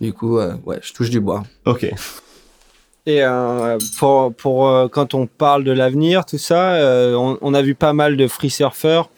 du 0.00 0.12
coup, 0.12 0.38
euh, 0.38 0.54
ouais, 0.64 0.78
je 0.82 0.92
touche 0.92 1.10
du 1.10 1.20
bois. 1.20 1.42
Ok. 1.64 1.84
Et 3.06 3.22
euh, 3.22 3.78
pour, 3.98 4.34
pour 4.34 4.68
euh, 4.68 4.88
quand 4.88 5.14
on 5.14 5.26
parle 5.26 5.62
de 5.64 5.70
l'avenir, 5.72 6.26
tout 6.26 6.38
ça, 6.38 6.74
euh, 6.74 7.14
on, 7.14 7.38
on 7.40 7.54
a 7.54 7.62
vu 7.62 7.74
pas 7.74 7.92
mal 7.92 8.16
de 8.16 8.26
free 8.26 8.50
surfers 8.50 9.08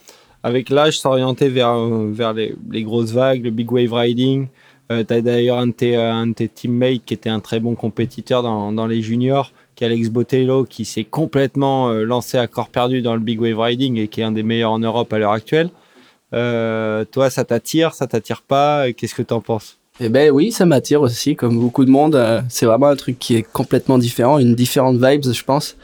avec 0.43 0.69
l'âge 0.71 0.99
s'orienter 1.01 1.49
vers, 1.49 1.75
vers 2.11 2.33
les, 2.33 2.55
les 2.71 2.83
grosses 2.83 3.13
vagues, 3.13 3.43
le 3.45 3.51
big 3.51 3.71
wave 3.73 3.93
riding. 3.93 4.49
Euh, 4.91 5.05
tu 5.07 5.13
as 5.15 5.21
d'ailleurs 5.21 5.59
un, 5.59 5.69
euh, 5.83 6.13
un 6.13 6.29
de 6.29 6.33
tes 6.33 6.49
teammates 6.49 7.05
qui 7.05 7.15
était 7.15 7.29
un 7.29 7.41
très 7.41 7.61
bon 7.61 7.75
compétiteur 7.75 8.43
dans, 8.43 8.73
dans 8.73 8.87
les 8.87 9.03
juniors, 9.03 9.53
qui 9.75 9.85
est 9.85 9.87
Alex 9.87 10.09
Botello, 10.09 10.65
qui 10.65 10.85
s'est 10.85 11.05
complètement 11.05 11.91
euh, 11.91 12.05
lancé 12.05 12.39
à 12.39 12.47
corps 12.47 12.71
perdu 12.71 13.03
dans 13.03 13.15
le 13.15 13.21
big 13.21 13.41
wave 13.41 13.59
riding 13.59 13.99
et 13.99 14.09
qui 14.09 14.23
est 14.23 14.25
un 14.25 14.33
des 14.33 14.43
meilleurs 14.43 14.73
en 14.73 14.79
Europe 14.79 15.13
à 15.13 15.19
l'heure 15.19 15.33
actuelle. 15.33 15.71
Euh, 16.35 17.05
toi, 17.05 17.29
ça 17.31 17.45
t'attire, 17.45 17.95
ça 17.95 18.07
t'attire 18.07 18.43
pas? 18.43 18.93
Qu'est-ce 18.93 19.15
que 19.15 19.23
t'en 19.23 19.41
penses? 19.41 19.79
Eh 20.01 20.09
ben 20.09 20.31
oui, 20.31 20.53
ça 20.53 20.65
m'attire 20.65 21.03
aussi, 21.03 21.37
comme 21.37 21.59
beaucoup 21.59 21.85
de 21.85 21.91
monde. 21.91 22.15
euh, 22.15 22.41
c'est 22.49 22.67
vraiment 22.67 22.87
un 22.87 22.97
truc 22.97 23.19
qui 23.19 23.35
est 23.37 23.43
complètement 23.43 23.99
différent, 23.99 24.39
une 24.39 24.55
différente 24.55 24.97
vibes, 24.97 25.33
je 25.33 25.45
pense. 25.45 25.77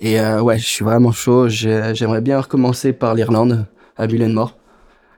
Et 0.00 0.20
ouais, 0.20 0.58
je 0.58 0.66
suis 0.66 0.84
vraiment 0.84 1.12
chaud. 1.12 1.48
J'ai- 1.48 1.94
J'aimerais 1.94 2.20
bien 2.20 2.40
recommencer 2.40 2.92
par 2.92 3.14
l'Irlande, 3.14 3.66
à 3.96 4.08
Bullenmore, 4.08 4.56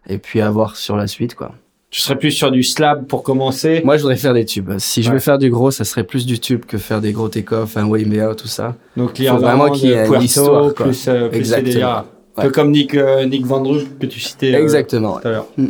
et 0.07 0.19
puis 0.19 0.43
avoir 0.43 0.77
sur 0.77 0.95
la 0.97 1.07
suite, 1.07 1.35
quoi. 1.35 1.55
Tu 1.95 2.01
serais 2.01 2.17
plus 2.19 2.33
sur 2.33 2.51
du 2.51 2.65
slab 2.65 3.07
pour 3.07 3.23
commencer 3.23 3.81
Moi, 3.85 3.97
je 3.97 4.03
voudrais 4.03 4.17
faire 4.17 4.35
des 4.35 4.45
tubes. 4.45 4.69
Si 4.79 5.05
je 5.05 5.11
Ouais. 5.11 5.15
veux 5.15 5.21
faire 5.21 5.39
du 5.39 5.49
gros, 5.49 5.71
ça 5.71 5.85
serait 5.85 6.03
plus 6.03 6.27
du 6.27 6.41
tube 6.41 6.65
que 6.65 6.77
faire 6.77 7.01
des 7.01 7.13
gros 7.13 7.29
take-off, 7.29 7.77
un 7.77 7.85
Waymea, 7.87 8.35
tout 8.35 8.49
ça. 8.49 8.75
Donc 8.97 9.11
Faut 9.11 9.23
l'Irlande, 9.23 9.43
vraiment 9.43 9.71
qu'il 9.71 9.91
y 9.91 9.93
ait 9.93 10.05
une 10.05 10.21
histoire, 10.23 10.75
quoi. 10.75 10.87
plus, 10.87 11.07
euh, 11.07 11.29
plus 11.29 11.39
Exactement. 11.39 11.89
Un 11.89 12.05
Ouais. 12.37 12.45
peu 12.47 12.51
comme 12.51 12.73
Nick, 12.73 12.97
euh, 12.97 13.25
Nick 13.27 13.47
Van 13.47 13.63
que 13.63 14.07
tu 14.07 14.19
citais 14.19 14.57
euh, 14.57 14.61
Exactement. 14.61 15.21
tout 15.21 15.29
à 15.29 15.31
l'heure. 15.31 15.47
Mm. 15.57 15.67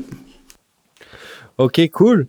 Ok, 1.59 1.91
cool. 1.93 2.27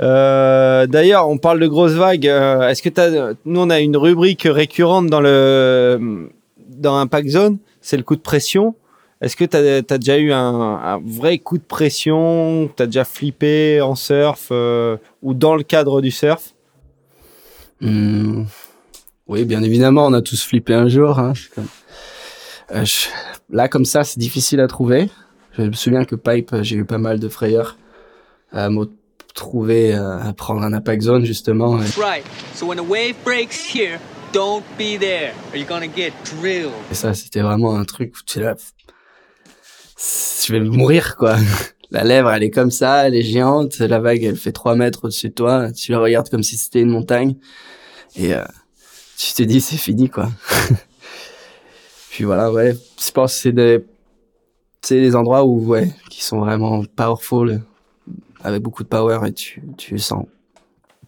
Euh, 0.00 0.86
D'ailleurs, 0.86 1.28
on 1.28 1.36
parle 1.36 1.58
de 1.58 1.66
grosses 1.66 1.94
vagues. 1.94 2.28
euh, 2.28 2.68
Est-ce 2.68 2.80
que 2.80 2.90
t'as, 2.90 3.32
nous 3.44 3.60
on 3.60 3.70
a 3.70 3.80
une 3.80 3.96
rubrique 3.96 4.46
récurrente 4.48 5.08
dans 5.08 5.20
le 5.20 6.28
dans 6.68 6.96
Impact 6.96 7.28
Zone, 7.28 7.58
c'est 7.80 7.96
le 7.96 8.04
coup 8.04 8.14
de 8.14 8.20
pression. 8.20 8.76
Est-ce 9.22 9.36
que 9.36 9.44
tu 9.44 9.56
as, 9.56 9.98
déjà 9.98 10.18
eu 10.18 10.32
un, 10.32 10.38
un 10.38 11.00
vrai 11.04 11.38
coup 11.38 11.56
de 11.56 11.62
pression 11.62 12.68
Tu 12.76 12.82
as 12.82 12.86
déjà 12.86 13.04
flippé 13.04 13.80
en 13.80 13.94
surf 13.94 14.48
euh, 14.50 14.96
ou 15.22 15.32
dans 15.32 15.54
le 15.54 15.62
cadre 15.62 16.00
du 16.02 16.10
surf? 16.10 16.54
Hmm. 17.80 18.44
Oui, 19.28 19.44
bien 19.44 19.62
évidemment, 19.62 20.06
on 20.06 20.12
a 20.12 20.22
tous 20.22 20.42
flippé 20.44 20.74
un 20.74 20.88
jour. 20.88 21.18
Hein. 21.18 21.32
Comme- 21.54 21.68
Euh, 22.72 22.84
je- 22.84 23.06
Là, 23.50 23.68
comme 23.68 23.84
ça, 23.84 24.02
c'est 24.02 24.18
difficile 24.18 24.60
à 24.60 24.66
trouver. 24.66 25.08
Je 25.58 25.62
me 25.62 25.72
souviens 25.72 26.04
que 26.06 26.14
Pipe, 26.16 26.54
j'ai 26.62 26.76
eu 26.76 26.84
pas 26.86 26.96
mal 26.98 27.20
de 27.20 27.28
frayeurs 27.28 27.76
à 28.50 28.70
me 28.70 28.86
trouver, 29.34 29.94
euh, 29.94 30.18
à 30.18 30.32
prendre 30.32 30.62
un 30.62 30.72
impact 30.72 31.02
zone, 31.02 31.24
justement. 31.26 31.78
Et 31.80 31.86
Right. 32.00 32.24
So 32.54 32.66
when 32.66 32.78
a 32.78 32.82
wave 32.82 33.14
breaks 33.24 33.72
here, 33.74 33.98
don't 34.32 34.62
be 34.78 34.98
there, 34.98 35.32
or 35.50 35.56
you're 35.56 35.68
gonna 35.68 35.86
get 35.94 36.12
drilled. 36.24 36.72
et 36.90 36.94
ça, 36.94 37.12
c'était 37.14 37.42
vraiment 37.42 37.74
un 37.76 37.84
truc 37.84 38.14
où 38.16 38.20
tu 38.24 38.38
es 38.38 38.42
là. 38.42 38.54
Je 40.44 40.52
vais 40.52 40.60
mourir, 40.60 41.16
quoi. 41.16 41.36
La 41.90 42.04
lèvre, 42.04 42.30
elle 42.30 42.42
est 42.42 42.50
comme 42.50 42.70
ça, 42.70 43.06
elle 43.06 43.14
est 43.14 43.22
géante. 43.22 43.78
La 43.78 44.00
vague, 44.00 44.22
elle 44.24 44.36
fait 44.36 44.52
3 44.52 44.74
mètres 44.74 45.04
au-dessus 45.04 45.28
de 45.28 45.34
toi. 45.34 45.70
Tu 45.72 45.92
la 45.92 45.98
regardes 45.98 46.28
comme 46.28 46.42
si 46.42 46.56
c'était 46.56 46.80
une 46.80 46.90
montagne. 46.90 47.36
Et 48.16 48.34
euh, 48.34 48.44
tu 49.16 49.32
te 49.34 49.42
dis, 49.42 49.60
c'est 49.60 49.76
fini, 49.76 50.08
quoi. 50.08 50.30
Puis 52.10 52.24
voilà, 52.24 52.50
ouais. 52.50 52.76
Je 52.98 53.10
pense 53.12 53.34
que 53.34 53.40
c'est 53.40 53.52
des, 53.52 53.84
c'est 54.80 55.00
des 55.00 55.14
endroits 55.14 55.44
où, 55.44 55.66
ouais, 55.66 55.92
qui 56.10 56.24
sont 56.24 56.40
vraiment 56.40 56.82
powerful, 56.96 57.62
avec 58.42 58.62
beaucoup 58.62 58.82
de 58.82 58.88
power 58.88 59.20
et 59.26 59.32
tu, 59.32 59.62
tu 59.76 59.98
sens. 59.98 60.24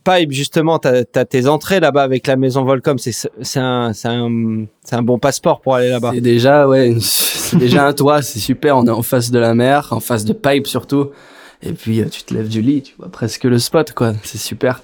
Pipe, 0.05 0.33
justement, 0.33 0.79
tu 0.79 0.89
as, 0.89 1.25
tes 1.25 1.47
entrées 1.49 1.81
là-bas 1.81 2.03
avec 2.03 2.27
la 2.27 2.37
maison 2.37 2.65
Volcom. 2.65 2.99
C'est 2.99 3.13
c'est 3.13 3.61
un, 3.61 3.93
c'est 3.93 4.09
un, 4.09 4.67
c'est 4.85 4.97
un 4.97 5.03
bon 5.03 5.19
passeport 5.19 5.61
pour 5.61 5.75
aller 5.75 5.89
là-bas. 5.89 6.13
C'est 6.15 6.21
déjà, 6.21 6.69
ouais, 6.69 6.95
déjà 7.55 7.87
un 7.87 7.93
toit, 7.93 8.23
c'est 8.23 8.39
super. 8.39 8.77
On 8.77 8.87
est 8.87 8.91
en 8.91 9.03
face 9.03 9.31
de 9.31 9.39
la 9.39 9.55
mer, 9.55 9.89
en 9.93 10.01
face 10.01 10.25
de 10.25 10.33
Pipe 10.33 10.67
surtout. 10.67 11.11
Et 11.63 11.73
puis, 11.73 12.01
euh, 12.01 12.07
tu 12.11 12.23
te 12.23 12.35
lèves 12.35 12.49
du 12.49 12.61
lit, 12.61 12.83
tu 12.83 12.95
vois 12.99 13.09
presque 13.09 13.45
le 13.45 13.59
spot, 13.59 13.93
quoi. 13.93 14.13
C'est 14.23 14.39
super. 14.39 14.83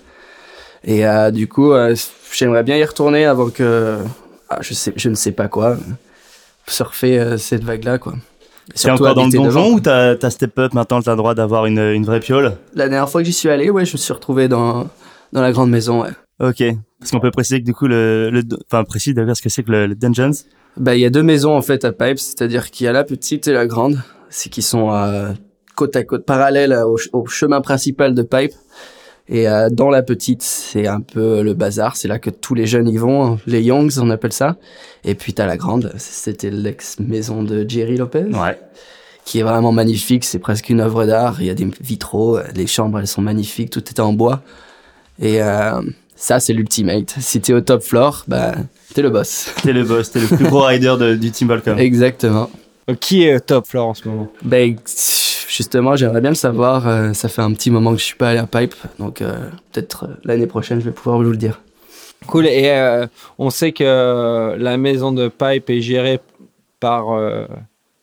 Et 0.82 1.06
euh, 1.06 1.30
du 1.30 1.46
coup, 1.46 1.72
euh, 1.72 1.94
j'aimerais 2.32 2.62
bien 2.62 2.76
y 2.76 2.84
retourner 2.84 3.26
avant 3.26 3.50
que, 3.50 3.98
ah, 4.48 4.58
je 4.62 4.72
sais, 4.72 4.92
je 4.96 5.08
ne 5.10 5.14
sais 5.14 5.32
pas 5.32 5.48
quoi, 5.48 5.76
surfer 6.66 7.18
euh, 7.18 7.36
cette 7.36 7.64
vague-là, 7.64 7.98
quoi. 7.98 8.14
C'est 8.74 8.90
encore 8.90 9.14
dans 9.14 9.26
le 9.26 9.32
donjon 9.32 9.44
devant. 9.44 9.70
ou 9.70 9.80
t'as 9.80 10.14
t'as 10.14 10.30
step 10.30 10.56
up 10.60 10.74
maintenant 10.74 11.02
t'as 11.02 11.10
le 11.10 11.16
droit 11.16 11.34
d'avoir 11.34 11.66
une, 11.66 11.80
une 11.80 12.04
vraie 12.04 12.20
piole? 12.20 12.56
La 12.74 12.88
dernière 12.88 13.10
fois 13.10 13.20
que 13.20 13.26
j'y 13.26 13.32
suis 13.32 13.48
allé, 13.48 13.68
ouais, 13.68 13.84
je 13.84 13.92
me 13.92 13.98
suis 13.98 14.12
retrouvé 14.12 14.46
dans 14.46 14.86
dans 15.32 15.40
la 15.42 15.52
grande 15.52 15.70
maison. 15.70 16.02
Ouais. 16.02 16.10
Ok. 16.40 16.62
Parce 16.98 17.10
qu'on 17.12 17.20
peut 17.20 17.30
préciser 17.30 17.60
que 17.60 17.64
du 17.66 17.74
coup 17.74 17.86
le, 17.86 18.30
le 18.30 18.42
enfin 18.70 18.84
précise 18.84 19.14
d'ailleurs 19.14 19.36
ce 19.36 19.42
que 19.42 19.48
c'est 19.48 19.62
que 19.62 19.70
le, 19.72 19.86
le 19.86 19.94
dungeons? 19.94 20.30
Bah, 20.76 20.94
il 20.94 21.00
y 21.00 21.04
a 21.06 21.10
deux 21.10 21.22
maisons 21.22 21.56
en 21.56 21.62
fait 21.62 21.84
à 21.84 21.92
Pipe, 21.92 22.18
c'est-à-dire 22.18 22.70
qu'il 22.70 22.84
y 22.84 22.88
a 22.88 22.92
la 22.92 23.04
petite 23.04 23.48
et 23.48 23.52
la 23.52 23.66
grande, 23.66 24.00
c'est 24.28 24.48
qui 24.50 24.62
sont 24.62 24.92
euh, 24.92 25.32
côte 25.76 25.96
à 25.96 26.04
côte, 26.04 26.24
parallèles 26.24 26.72
au, 26.86 26.96
au 27.12 27.26
chemin 27.26 27.60
principal 27.60 28.14
de 28.14 28.22
Pipe. 28.22 28.52
Et 29.28 29.48
euh, 29.48 29.68
dans 29.70 29.90
la 29.90 30.02
petite, 30.02 30.42
c'est 30.42 30.86
un 30.88 31.00
peu 31.00 31.42
le 31.42 31.54
bazar, 31.54 31.96
c'est 31.96 32.08
là 32.08 32.18
que 32.18 32.30
tous 32.30 32.54
les 32.54 32.66
jeunes 32.66 32.88
y 32.88 32.96
vont, 32.96 33.38
les 33.46 33.62
Youngs 33.62 33.98
on 34.00 34.10
appelle 34.10 34.32
ça. 34.32 34.56
Et 35.04 35.14
puis 35.14 35.32
t'as 35.34 35.46
la 35.46 35.56
grande, 35.56 35.92
c'était 35.98 36.50
l'ex-maison 36.50 37.42
de 37.44 37.64
Jerry 37.68 37.96
Lopez, 37.96 38.24
Ouais. 38.32 38.58
qui 39.24 39.38
est 39.38 39.42
vraiment 39.44 39.70
magnifique, 39.72 40.24
c'est 40.24 40.40
presque 40.40 40.68
une 40.68 40.80
œuvre 40.80 41.06
d'art, 41.06 41.40
il 41.40 41.46
y 41.46 41.50
a 41.50 41.54
des 41.54 41.68
vitraux, 41.80 42.38
les 42.56 42.66
chambres 42.66 42.98
elles 42.98 43.06
sont 43.06 43.22
magnifiques, 43.22 43.70
tout 43.70 43.84
est 43.88 44.00
en 44.00 44.12
bois. 44.12 44.42
Et 45.20 45.42
euh, 45.42 45.80
ça 46.16 46.40
c'est 46.40 46.52
l'ultimate, 46.52 47.14
si 47.18 47.40
t'es 47.40 47.52
au 47.52 47.60
top 47.60 47.82
floor, 47.82 48.24
bah 48.26 48.54
t'es 48.94 49.02
le 49.02 49.10
boss. 49.10 49.52
T'es 49.62 49.72
le 49.72 49.84
boss, 49.84 50.10
t'es 50.10 50.20
le 50.20 50.26
plus 50.26 50.44
gros 50.46 50.62
rider 50.66 50.94
de- 50.98 51.14
du 51.14 51.30
team 51.30 51.48
Volcom. 51.48 51.78
Exactement. 51.78 52.50
Euh, 52.88 52.94
Qui 52.94 53.24
est 53.24 53.38
top 53.40 53.66
floor 53.66 53.88
en 53.88 53.94
ce 53.94 54.08
moment? 54.08 54.28
Ben, 54.42 54.76
justement, 55.48 55.94
j'aimerais 55.96 56.20
bien 56.20 56.30
le 56.30 56.36
savoir. 56.36 56.88
euh, 56.88 57.12
ça 57.12 57.28
fait 57.28 57.42
un 57.42 57.52
petit 57.52 57.70
moment 57.70 57.92
que 57.92 57.98
je 58.00 58.04
suis 58.04 58.16
pas 58.16 58.30
allé 58.30 58.38
à 58.38 58.46
Pipe, 58.46 58.74
donc 58.98 59.20
euh, 59.22 59.48
peut-être 59.72 60.08
l'année 60.24 60.46
prochaine, 60.46 60.80
je 60.80 60.86
vais 60.86 60.90
pouvoir 60.92 61.18
vous 61.18 61.30
le 61.30 61.36
dire. 61.36 61.60
Cool. 62.26 62.46
Et 62.46 62.68
euh, 62.70 63.06
on 63.38 63.50
sait 63.50 63.72
que 63.72 64.54
la 64.58 64.76
maison 64.76 65.12
de 65.12 65.28
Pipe 65.28 65.70
est 65.70 65.80
gérée 65.80 66.20
par 66.80 67.12
euh, 67.12 67.46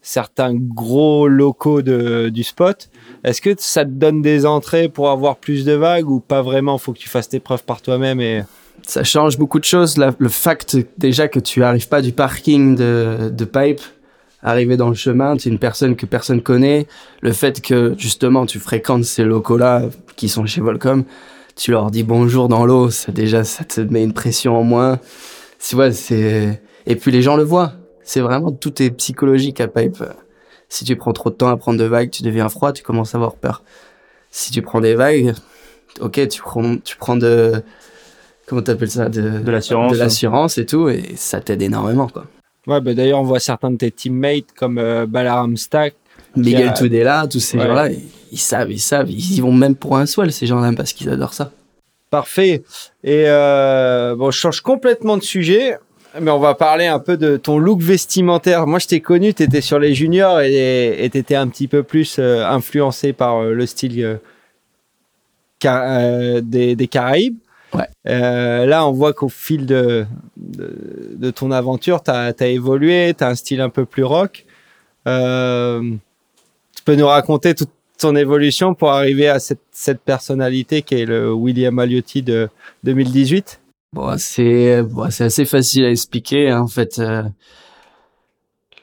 certains 0.08 0.54
gros 0.54 1.28
locaux 1.28 1.82
de, 1.82 2.30
du 2.30 2.44
spot. 2.44 2.90
Est-ce 3.26 3.42
que 3.42 3.50
ça 3.58 3.84
te 3.84 3.90
donne 3.90 4.22
des 4.22 4.46
entrées 4.46 4.88
pour 4.88 5.10
avoir 5.10 5.36
plus 5.36 5.66
de 5.66 5.74
vagues 5.74 6.10
ou 6.10 6.22
pas 6.22 6.42
vraiment? 6.42 6.78
Faut 6.78 6.94
que 6.94 6.98
tu 6.98 7.10
fasses 7.10 7.28
tes 7.28 7.42
preuves 7.42 7.66
par 7.66 7.82
toi-même 7.82 8.22
et 8.22 8.44
Ça 8.84 9.04
change 9.04 9.38
beaucoup 9.38 9.60
de 9.60 9.66
choses. 9.66 9.98
Le 9.98 10.30
fact 10.30 10.78
déjà 10.98 11.28
que 11.28 11.42
tu 11.42 11.62
arrives 11.62 11.90
pas 11.90 12.02
du 12.02 12.14
parking 12.14 12.78
de, 12.78 13.30
de 13.30 13.46
Pipe, 13.46 13.82
arriver 14.42 14.78
dans 14.78 14.88
le 14.88 14.96
chemin, 14.96 15.36
tu 15.36 15.50
es 15.50 15.52
une 15.52 15.60
personne 15.60 15.98
que 15.98 16.06
personne 16.06 16.42
connaît. 16.42 16.88
Le 17.22 17.34
fait 17.34 17.60
que 17.60 17.94
justement 17.98 18.46
tu 18.46 18.60
fréquentes 18.60 19.04
ces 19.04 19.26
locaux-là 19.26 19.84
qui 20.16 20.30
sont 20.30 20.46
chez 20.46 20.62
Volcom, 20.62 21.04
tu 21.58 21.72
leur 21.72 21.92
dis 21.92 22.04
bonjour 22.04 22.48
dans 22.48 22.66
l'eau, 22.66 22.92
ça 22.92 23.12
déjà 23.12 23.44
ça 23.44 23.66
te 23.66 23.82
met 23.82 24.06
une 24.06 24.14
pression 24.14 24.58
en 24.58 24.64
moins. 24.64 25.00
c'est 25.60 25.76
ouais, 25.76 25.92
c'est 25.92 26.62
et 26.86 26.96
puis 26.96 27.12
les 27.12 27.22
gens 27.22 27.36
le 27.36 27.44
voient. 27.44 27.74
C'est 28.10 28.22
vraiment 28.22 28.52
tout 28.54 28.82
est 28.82 28.90
psychologique 28.92 29.60
à 29.60 29.68
pipe. 29.68 30.02
Si 30.70 30.86
tu 30.86 30.96
prends 30.96 31.12
trop 31.12 31.30
de 31.30 31.36
temps 31.36 31.50
à 31.50 31.58
prendre 31.58 31.78
de 31.78 31.84
vagues, 31.84 32.10
tu 32.10 32.24
deviens 32.24 32.48
froid, 32.48 32.72
tu 32.72 32.82
commences 32.82 33.14
à 33.14 33.18
avoir 33.18 33.36
peur. 33.36 33.64
Si 34.32 34.52
tu 34.52 34.62
prends 34.62 34.80
des 34.80 34.96
vagues, 34.96 35.34
ok, 36.00 36.28
tu 36.30 36.42
prends 36.42 36.78
tu 36.78 36.96
prends 36.96 37.18
de 37.18 37.62
comment 38.46 38.62
t'appelles 38.62 38.90
ça 38.92 39.10
de 39.10 39.40
De 39.40 39.52
l'assurance. 39.52 39.92
de 39.92 39.98
l'assurance 39.98 40.58
et 40.58 40.66
tout 40.66 40.88
et 40.88 41.04
ça 41.18 41.42
t'aide 41.42 41.62
énormément 41.62 42.08
quoi. 42.08 42.26
Ouais, 42.66 42.80
bah 42.82 42.94
d'ailleurs, 42.94 43.20
on 43.20 43.24
voit 43.24 43.40
certains 43.42 43.72
de 43.72 43.78
tes 43.78 43.92
teammates 43.92 44.52
comme 44.58 44.78
euh, 44.78 45.06
Balaram 45.06 45.56
Stack. 45.58 45.96
Miguel 46.36 46.70
a- 46.70 46.72
Tudela, 46.74 47.28
tous 47.30 47.40
ces 47.42 47.58
Ouais. 47.58 47.66
gens-là, 47.66 47.90
ils, 47.90 48.04
ils 48.32 48.38
savent, 48.40 48.72
ils 48.72 48.80
savent, 48.80 49.10
ils 49.10 49.36
y 49.36 49.42
vont 49.42 49.52
même 49.54 49.76
pour 49.76 49.98
un 49.98 50.06
swell 50.06 50.32
ces 50.32 50.48
gens-là 50.48 50.72
parce 50.76 50.94
qu'ils 50.94 51.10
adorent 51.10 51.34
ça. 51.34 51.52
Parfait. 52.10 52.64
Et 53.04 53.24
euh, 53.28 54.16
bon, 54.16 54.32
je 54.32 54.38
change 54.38 54.62
complètement 54.62 55.18
de 55.18 55.24
sujet, 55.24 55.78
mais 56.22 56.32
on 56.32 56.40
va 56.40 56.56
parler 56.56 56.86
un 56.86 57.00
peu 57.00 57.18
de 57.18 57.38
ton 57.38 57.58
look 57.58 57.82
vestimentaire. 57.82 58.68
Moi, 58.68 58.80
je 58.80 58.88
t'ai 58.88 59.02
connu, 59.02 59.34
tu 59.34 59.44
étais 59.44 59.62
sur 59.62 59.80
les 59.80 59.94
juniors 59.94 60.42
et 60.42 61.10
tu 61.12 61.18
étais 61.18 61.36
un 61.36 61.48
petit 61.48 61.68
peu 61.68 61.84
plus 61.84 62.18
euh, 62.20 62.46
influencé 62.46 63.14
par 63.14 63.38
euh, 63.38 63.54
le 63.54 63.66
style 63.66 64.20
euh, 65.66 66.42
des, 66.42 66.76
des 66.76 66.88
Caraïbes. 66.88 67.38
Ouais. 67.74 67.88
Là, 68.06 68.88
on 68.88 68.92
voit 68.92 69.14
qu'au 69.14 69.30
fil 69.30 69.66
de, 69.66 70.06
de, 70.38 70.74
de 71.16 71.32
ton 71.32 71.52
aventure, 71.52 72.02
tu 72.02 72.12
as, 72.12 72.34
évolué, 72.48 73.14
tu 73.18 73.24
as 73.24 73.28
un 73.28 73.36
style 73.36 73.62
un 73.62 73.70
peu 73.70 73.86
plus 73.86 74.04
rock. 74.04 74.46
Tu 75.06 75.12
peux 76.86 76.96
nous 76.96 77.08
raconter 77.08 77.56
toute 77.56 77.70
ton 77.98 78.16
évolution 78.16 78.74
pour 78.74 78.92
arriver 78.92 79.28
à 79.28 79.40
cette, 79.40 79.60
cette 79.72 80.02
personnalité 80.02 80.82
qui 80.82 80.96
est 80.96 81.06
le 81.06 81.34
William 81.34 81.78
Aliotti 81.80 82.22
de 82.22 82.50
2018 82.84 83.60
Bon, 83.94 84.16
c'est 84.18 84.84
bon, 84.84 85.10
c'est 85.10 85.24
assez 85.24 85.46
facile 85.46 85.86
à 85.86 85.90
expliquer. 85.90 86.50
hein, 86.50 86.62
en 86.62 86.68
fait, 86.68 87.00
euh, 87.00 87.24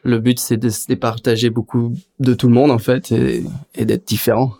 le 0.03 0.19
but 0.19 0.39
c'est 0.39 0.57
de 0.57 0.69
se 0.71 0.87
départager 0.87 1.51
beaucoup 1.51 1.95
de 2.21 2.35
tout 2.35 2.49
le 2.49 2.55
monde 2.55 2.71
en 2.71 2.79
fait 2.79 3.13
et, 3.13 3.45
d'être 3.85 4.07
différent. 4.07 4.53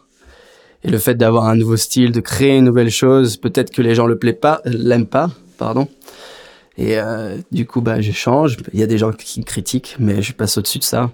Et 0.83 0.91
le 0.91 0.99
fait 0.99 1.15
d'avoir 1.15 1.45
un 1.45 1.57
nouveau 1.57 1.79
style, 1.79 2.13
de 2.13 2.21
créer 2.21 2.59
une 2.59 2.65
nouvelle 2.65 2.91
chose, 2.91 3.39
peut-être 3.39 3.71
que 3.71 3.81
les 3.81 3.95
gens 3.95 4.07
le 4.07 4.19
plaît 4.19 4.35
pas, 4.35 4.61
l'aiment 4.67 5.07
pas, 5.07 5.31
pardon. 5.57 5.89
Et 6.77 6.99
euh, 6.99 7.39
du 7.53 7.67
coup, 7.67 7.81
bah, 7.81 8.03
je 8.03 8.13
change. 8.13 8.59
Il 8.75 8.81
y 8.81 8.83
a 8.83 8.87
des 8.87 8.99
gens 8.99 9.13
qui 9.13 9.41
me 9.41 9.45
critiquent, 9.45 9.97
mais 9.99 10.21
je 10.21 10.35
passe 10.35 10.59
au-dessus 10.59 10.81
de 10.81 10.85
ça. 10.85 11.11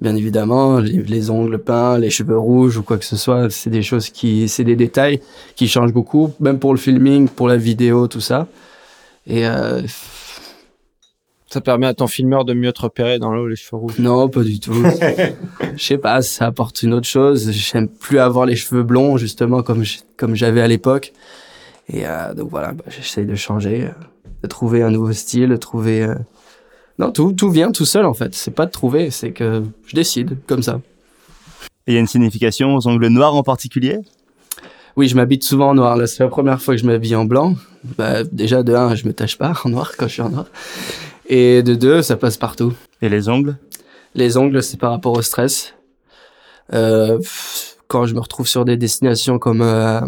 Bien 0.00 0.16
évidemment, 0.16 0.78
les, 0.78 1.02
les 1.02 1.30
ongles 1.30 1.58
peints, 1.58 1.98
les 1.98 2.08
cheveux 2.10 2.38
rouges 2.38 2.78
ou 2.78 2.82
quoi 2.82 2.96
que 2.96 3.04
ce 3.04 3.16
soit, 3.16 3.50
c'est 3.50 3.68
des 3.70 3.82
choses 3.82 4.08
qui, 4.08 4.48
c'est 4.48 4.64
des 4.64 4.76
détails 4.76 5.20
qui 5.56 5.68
changent 5.68 5.92
beaucoup, 5.92 6.32
même 6.40 6.58
pour 6.58 6.72
le 6.72 6.78
filming, 6.78 7.28
pour 7.28 7.48
la 7.48 7.58
vidéo, 7.58 8.08
tout 8.08 8.20
ça. 8.20 8.46
Et 9.26 9.46
euh, 9.46 9.82
Ça 11.50 11.60
permet 11.60 11.86
à 11.86 11.94
ton 11.94 12.06
filmeur 12.06 12.44
de 12.44 12.54
mieux 12.54 12.72
te 12.72 12.80
repérer 12.82 13.18
dans 13.18 13.32
l'eau 13.34 13.46
les 13.48 13.56
cheveux 13.56 13.76
rouges. 13.76 13.98
non, 13.98 14.28
pas 14.28 14.42
du 14.42 14.58
tout. 14.60 14.72
Je 15.76 15.84
sais 15.84 15.98
pas, 15.98 16.22
ça 16.22 16.46
apporte 16.46 16.82
une 16.82 16.94
autre 16.94 17.06
chose. 17.08 17.50
J'aime 17.50 17.88
plus 17.88 18.18
avoir 18.20 18.46
les 18.46 18.56
cheveux 18.56 18.82
blonds, 18.82 19.16
justement, 19.18 19.62
comme 19.62 19.82
je- 19.84 19.98
comme 20.16 20.34
j'avais 20.34 20.60
à 20.62 20.68
l'époque. 20.68 21.12
Et 21.92 22.06
euh, 22.06 22.32
donc 22.34 22.48
voilà, 22.50 22.72
bah, 22.72 22.84
j'essaye 22.88 23.26
de 23.26 23.34
changer, 23.34 23.84
euh, 23.86 23.90
de 24.42 24.48
trouver 24.48 24.82
un 24.82 24.90
nouveau 24.90 25.12
style, 25.12 25.48
de 25.50 25.56
trouver. 25.56 26.04
euh, 26.04 26.14
Non, 27.00 27.12
tout 27.12 27.32
tout 27.32 27.50
vient 27.50 27.72
tout 27.72 27.86
seul 27.86 28.04
en 28.04 28.12
fait. 28.12 28.34
C'est 28.34 28.50
pas 28.50 28.66
de 28.66 28.70
trouver, 28.70 29.10
c'est 29.10 29.32
que 29.32 29.62
je 29.86 29.94
décide 29.94 30.36
comme 30.46 30.62
ça. 30.62 30.80
Et 31.86 31.92
il 31.92 31.94
y 31.94 31.96
a 31.96 32.00
une 32.00 32.06
signification 32.06 32.76
aux 32.76 32.86
ongles 32.86 33.06
noirs 33.06 33.34
en 33.34 33.42
particulier? 33.42 34.00
Oui, 34.96 35.08
je 35.08 35.16
m'habille 35.16 35.42
souvent 35.42 35.70
en 35.70 35.74
noir. 35.74 35.96
Là, 35.96 36.06
c'est 36.06 36.22
la 36.22 36.28
première 36.28 36.60
fois 36.60 36.74
que 36.74 36.80
je 36.80 36.84
m'habille 36.84 37.16
en 37.16 37.24
blanc. 37.24 37.54
Bah, 37.96 38.22
déjà 38.24 38.62
de 38.62 38.74
un, 38.74 38.94
je 38.94 39.06
me 39.06 39.14
tâche 39.14 39.38
pas 39.38 39.54
en 39.64 39.70
noir 39.70 39.92
quand 39.96 40.08
je 40.08 40.12
suis 40.12 40.22
en 40.22 40.28
noir. 40.28 40.46
Et 41.26 41.62
de 41.62 41.74
deux, 41.74 42.02
ça 42.02 42.16
passe 42.16 42.36
partout. 42.36 42.74
Et 43.00 43.08
les 43.08 43.30
ongles? 43.30 43.56
Les 44.14 44.36
ongles, 44.36 44.62
c'est 44.62 44.78
par 44.78 44.90
rapport 44.90 45.16
au 45.16 45.22
stress. 45.22 45.72
Euh, 46.74 47.18
quand 47.88 48.04
je 48.04 48.14
me 48.14 48.20
retrouve 48.20 48.46
sur 48.46 48.66
des 48.66 48.76
destinations 48.76 49.38
comme 49.38 49.62
euh, 49.62 50.00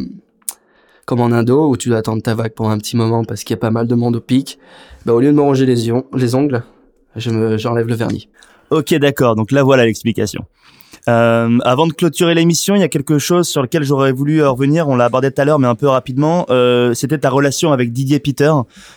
comme 1.07 1.21
en 1.21 1.33
Indo 1.33 1.69
où 1.69 1.77
tu 1.77 1.89
dois 1.89 1.99
attendre 1.99 2.23
ta 2.23 2.35
vague 2.35 2.53
pendant 2.53 2.71
un 2.71 2.79
petit 2.79 2.97
moment 2.97 3.25
parce 3.25 3.45
qu'il 3.45 3.55
y 3.55 3.59
a 3.59 3.61
pas 3.61 3.71
mal 3.71 3.87
de 3.87 3.95
monde 3.95 4.17
au 4.17 4.21
pic, 4.21 4.59
bah 5.07 5.15
au 5.15 5.21
lieu 5.21 5.29
de 5.29 5.37
me 5.37 5.41
ronger 5.41 5.67
les, 5.67 5.91
les 6.15 6.35
ongles, 6.35 6.63
je 7.17 7.31
me 7.31 7.59
j'enlève 7.59 7.87
le 7.87 7.95
vernis. 7.95 8.29
Ok, 8.71 8.95
d'accord. 8.95 9.37
Donc 9.37 9.53
là, 9.53 9.63
voilà 9.63 9.85
l'explication. 9.85 10.45
Euh, 11.09 11.59
avant 11.65 11.89
de 11.89 11.93
clôturer 11.93 12.35
l'émission, 12.35 12.77
il 12.77 12.81
y 12.81 12.85
a 12.85 12.89
quelque 12.89 13.19
chose 13.19 13.49
sur 13.49 13.61
lequel 13.61 13.83
j'aurais 13.83 14.13
voulu 14.13 14.41
euh, 14.41 14.51
revenir. 14.51 14.89
On 14.89 14.95
l'a 14.95 15.07
abordé 15.07 15.33
tout 15.33 15.41
à 15.41 15.45
l'heure, 15.45 15.59
mais 15.59 15.67
un 15.67 15.75
peu 15.75 15.89
rapidement. 15.89 16.47
Euh, 16.49 16.95
C'était 16.95 17.19
ta 17.19 17.29
relation 17.29 17.73
avec 17.73 17.93
Didier 17.93 18.21
Peter. 18.21 18.53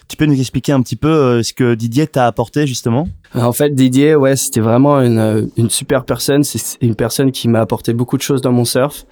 Tu 0.07 0.15
peux 0.15 0.25
nous 0.25 0.39
expliquer 0.39 0.71
un 0.71 0.81
petit 0.81 0.95
peu 0.95 1.09
euh, 1.09 1.43
ce 1.43 1.53
que 1.53 1.73
Didier 1.73 2.05
t'a 2.05 2.27
apporté 2.27 2.67
justement? 2.67 3.07
En 3.33 3.53
fait, 3.53 3.73
Didier, 3.73 4.15
ouais, 4.15 4.35
c'était 4.35 4.61
vraiment 4.61 5.01
une, 5.01 5.17
euh, 5.17 5.41
une 5.57 5.69
super 5.69 6.05
personne. 6.05 6.43
C'est 6.43 6.77
une 6.81 6.95
personne 6.95 7.31
qui 7.31 7.47
m'a 7.47 7.61
apporté 7.61 7.91
beaucoup 7.93 8.17
de 8.17 8.21
choses 8.21 8.41
dans 8.41 8.51
mon 8.51 8.65
surf. 8.65 9.05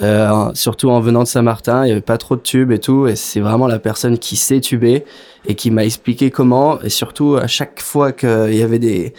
Euh, 0.00 0.50
surtout 0.54 0.90
en 0.90 1.00
venant 1.00 1.22
de 1.22 1.28
Saint-Martin, 1.28 1.84
il 1.84 1.88
y 1.88 1.92
avait 1.92 2.00
pas 2.00 2.18
trop 2.18 2.36
de 2.36 2.40
tubes 2.40 2.70
et 2.70 2.78
tout, 2.78 3.06
et 3.06 3.16
c'est 3.16 3.40
vraiment 3.40 3.66
la 3.66 3.78
personne 3.78 4.18
qui 4.18 4.36
sait 4.36 4.60
tuber 4.60 5.04
et 5.46 5.54
qui 5.54 5.70
m'a 5.70 5.84
expliqué 5.84 6.30
comment. 6.30 6.80
Et 6.82 6.88
surtout, 6.88 7.36
à 7.36 7.46
chaque 7.46 7.80
fois 7.80 8.12
qu'il 8.12 8.54
y 8.54 8.62
avait 8.62 8.78
des, 8.78 9.12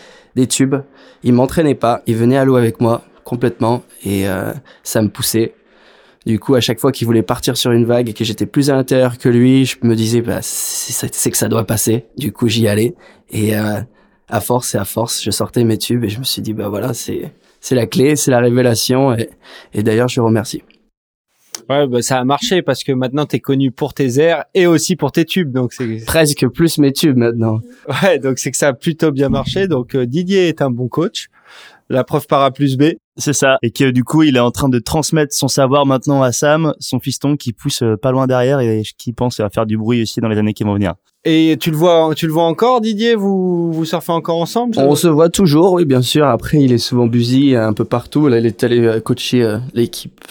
tubes, 0.48 0.76
il 1.24 1.34
m'entraînait 1.34 1.76
pas, 1.76 2.02
il 2.08 2.16
venait 2.16 2.38
à 2.38 2.46
l'eau 2.46 2.56
avec 2.56 2.80
moi 2.80 3.02
complètement, 3.26 3.84
et 4.06 4.28
euh, 4.28 4.54
ça 4.84 5.02
me 5.02 5.10
poussait. 5.10 5.54
Du 6.26 6.40
coup, 6.40 6.56
à 6.56 6.62
chaque 6.62 6.80
fois 6.80 6.92
qu'il 6.92 7.08
voulait 7.08 7.24
partir 7.24 7.58
sur 7.58 7.72
une 7.72 7.86
vague 7.86 8.10
et 8.10 8.14
que 8.14 8.24
j'étais 8.24 8.46
plus 8.46 8.70
à 8.70 8.76
l'intérieur 8.76 9.18
que 9.18 9.30
lui, 9.30 9.66
je 9.66 9.78
me 9.84 9.96
disais, 9.96 10.22
bah, 10.22 10.40
c'est 10.42 11.32
que 11.32 11.38
ça 11.38 11.48
doit 11.48 11.66
passer. 11.66 12.06
Du 12.18 12.32
coup, 12.32 12.48
j'y 12.48 12.68
allais, 12.68 12.96
et 13.30 13.58
euh, 13.58 13.82
à 14.30 14.42
force 14.42 14.76
et 14.76 14.78
à 14.78 14.86
force, 14.86 15.24
je 15.24 15.32
sortais 15.32 15.64
mes 15.64 15.78
tubes 15.78 16.04
et 16.04 16.10
je 16.10 16.20
me 16.20 16.24
suis 16.24 16.42
dit, 16.42 16.54
bah 16.54 16.70
voilà, 16.70 16.94
c'est 16.94 17.34
c'est 17.62 17.76
la 17.76 17.88
clé, 17.88 18.16
c'est 18.16 18.32
la 18.32 18.40
révélation, 18.40 19.14
et, 19.16 19.30
et 19.74 19.84
d'ailleurs, 19.84 20.08
je 20.08 20.22
remercie. 20.22 20.64
Ouais, 21.70 21.88
bah, 21.88 22.02
ça 22.02 22.20
a 22.20 22.24
marché 22.24 22.62
parce 22.62 22.84
que 22.84 22.92
maintenant 22.92 23.26
tu 23.26 23.36
es 23.36 23.40
connu 23.40 23.72
pour 23.72 23.94
tes 23.94 24.20
airs 24.20 24.46
et 24.54 24.66
aussi 24.66 24.96
pour 24.96 25.12
tes 25.12 25.26
tubes. 25.26 25.52
Donc 25.52 25.74
c'est 25.74 26.04
Presque 26.06 26.48
plus 26.48 26.78
mes 26.78 26.94
tubes 26.94 27.18
maintenant. 27.18 27.60
ouais, 28.04 28.18
donc 28.18 28.40
c'est 28.40 28.52
que 28.52 28.58
ça 28.58 28.70
a 28.70 28.74
plutôt 28.74 29.12
bien 29.12 29.30
marché. 29.30 29.68
Donc 29.68 29.96
euh, 29.96 30.06
Didier 30.06 30.48
est 30.48 30.62
un 30.62 30.72
bon 30.72 30.88
coach. 30.88 31.28
La 31.90 32.04
preuve 32.04 32.28
par 32.28 32.42
A 32.44 32.52
plus 32.52 32.78
B. 32.78 32.94
C'est 33.20 33.34
ça. 33.34 33.58
Et 33.62 33.70
que 33.70 33.92
du 33.92 34.04
coup, 34.04 34.24
il 34.24 34.36
est 34.36 34.40
en 34.40 34.50
train 34.50 34.70
de 34.70 34.80
transmettre 34.80 35.34
son 35.36 35.48
savoir 35.48 35.86
maintenant 35.86 36.24
à 36.24 36.32
Sam, 36.32 36.74
son 36.80 37.00
fiston 37.00 37.36
qui 37.36 37.54
pousse 37.54 37.84
euh, 37.84 37.96
pas 37.98 38.12
loin 38.12 38.26
derrière 38.26 38.60
et 38.62 38.82
qui 38.98 39.14
pense 39.14 39.40
à 39.40 39.50
faire 39.50 39.66
du 39.68 39.78
bruit 39.78 40.02
aussi 40.02 40.22
dans 40.22 40.30
les 40.30 40.38
années 40.38 40.54
qui 40.54 40.64
vont 40.64 40.74
venir. 40.74 40.96
Et 41.26 41.58
tu 41.60 41.70
le 41.70 41.76
vois, 41.76 42.12
tu 42.16 42.28
le 42.28 42.32
vois 42.34 42.46
encore, 42.46 42.80
Didier? 42.80 43.14
Vous 43.14 43.74
vous 43.74 43.86
surfez 43.86 44.14
encore 44.14 44.38
ensemble? 44.38 44.76
On 44.80 44.96
se 44.96 45.08
voit 45.08 45.30
toujours, 45.30 45.74
oui, 45.74 45.84
bien 45.84 46.02
sûr. 46.02 46.26
Après, 46.26 46.62
il 46.62 46.72
est 46.72 46.78
souvent 46.78 47.08
busy 47.08 47.56
un 47.56 47.74
peu 47.74 47.84
partout. 47.84 48.30
Là, 48.30 48.40
il 48.40 48.46
est 48.46 48.64
allé 48.64 48.80
euh, 48.80 49.00
coacher 49.02 49.44
euh, 49.44 49.58
l'équipe 49.74 50.22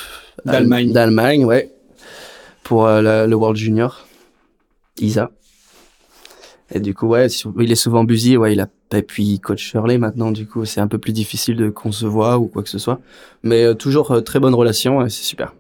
D'Allemagne. 0.47 0.93
D'Allemagne, 0.93 1.45
ouais. 1.45 1.70
Pour 2.64 2.86
euh, 2.86 3.03
la- 3.03 3.26
le 3.26 3.36
World 3.36 3.59
Junior. 3.59 4.07
Isa. 4.99 5.30
Et 6.74 6.80
du 6.80 6.95
coup, 6.95 7.09
ouais, 7.09 7.28
il 7.61 7.70
est 7.70 7.76
souvent 7.76 8.05
busy, 8.05 8.36
ouais, 8.36 8.53
il 8.53 8.61
a, 8.61 8.66
et 8.93 9.03
puis 9.03 9.39
coach 9.41 9.62
Shirley 9.62 9.99
maintenant, 9.99 10.30
du 10.30 10.47
coup, 10.47 10.64
c'est 10.64 10.80
un 10.80 10.89
peu 10.89 10.99
plus 10.99 11.12
difficile 11.12 11.57
de 11.57 11.68
concevoir 11.68 12.41
ou 12.41 12.47
quoi 12.47 12.62
que 12.62 12.68
ce 12.68 12.78
soit. 12.78 13.01
Mais 13.43 13.64
euh, 13.64 13.74
toujours 13.74 14.11
euh, 14.12 14.20
très 14.20 14.41
bonne 14.41 14.55
relation, 14.55 15.05
et 15.05 15.11
c'est 15.11 15.24
super. 15.24 15.55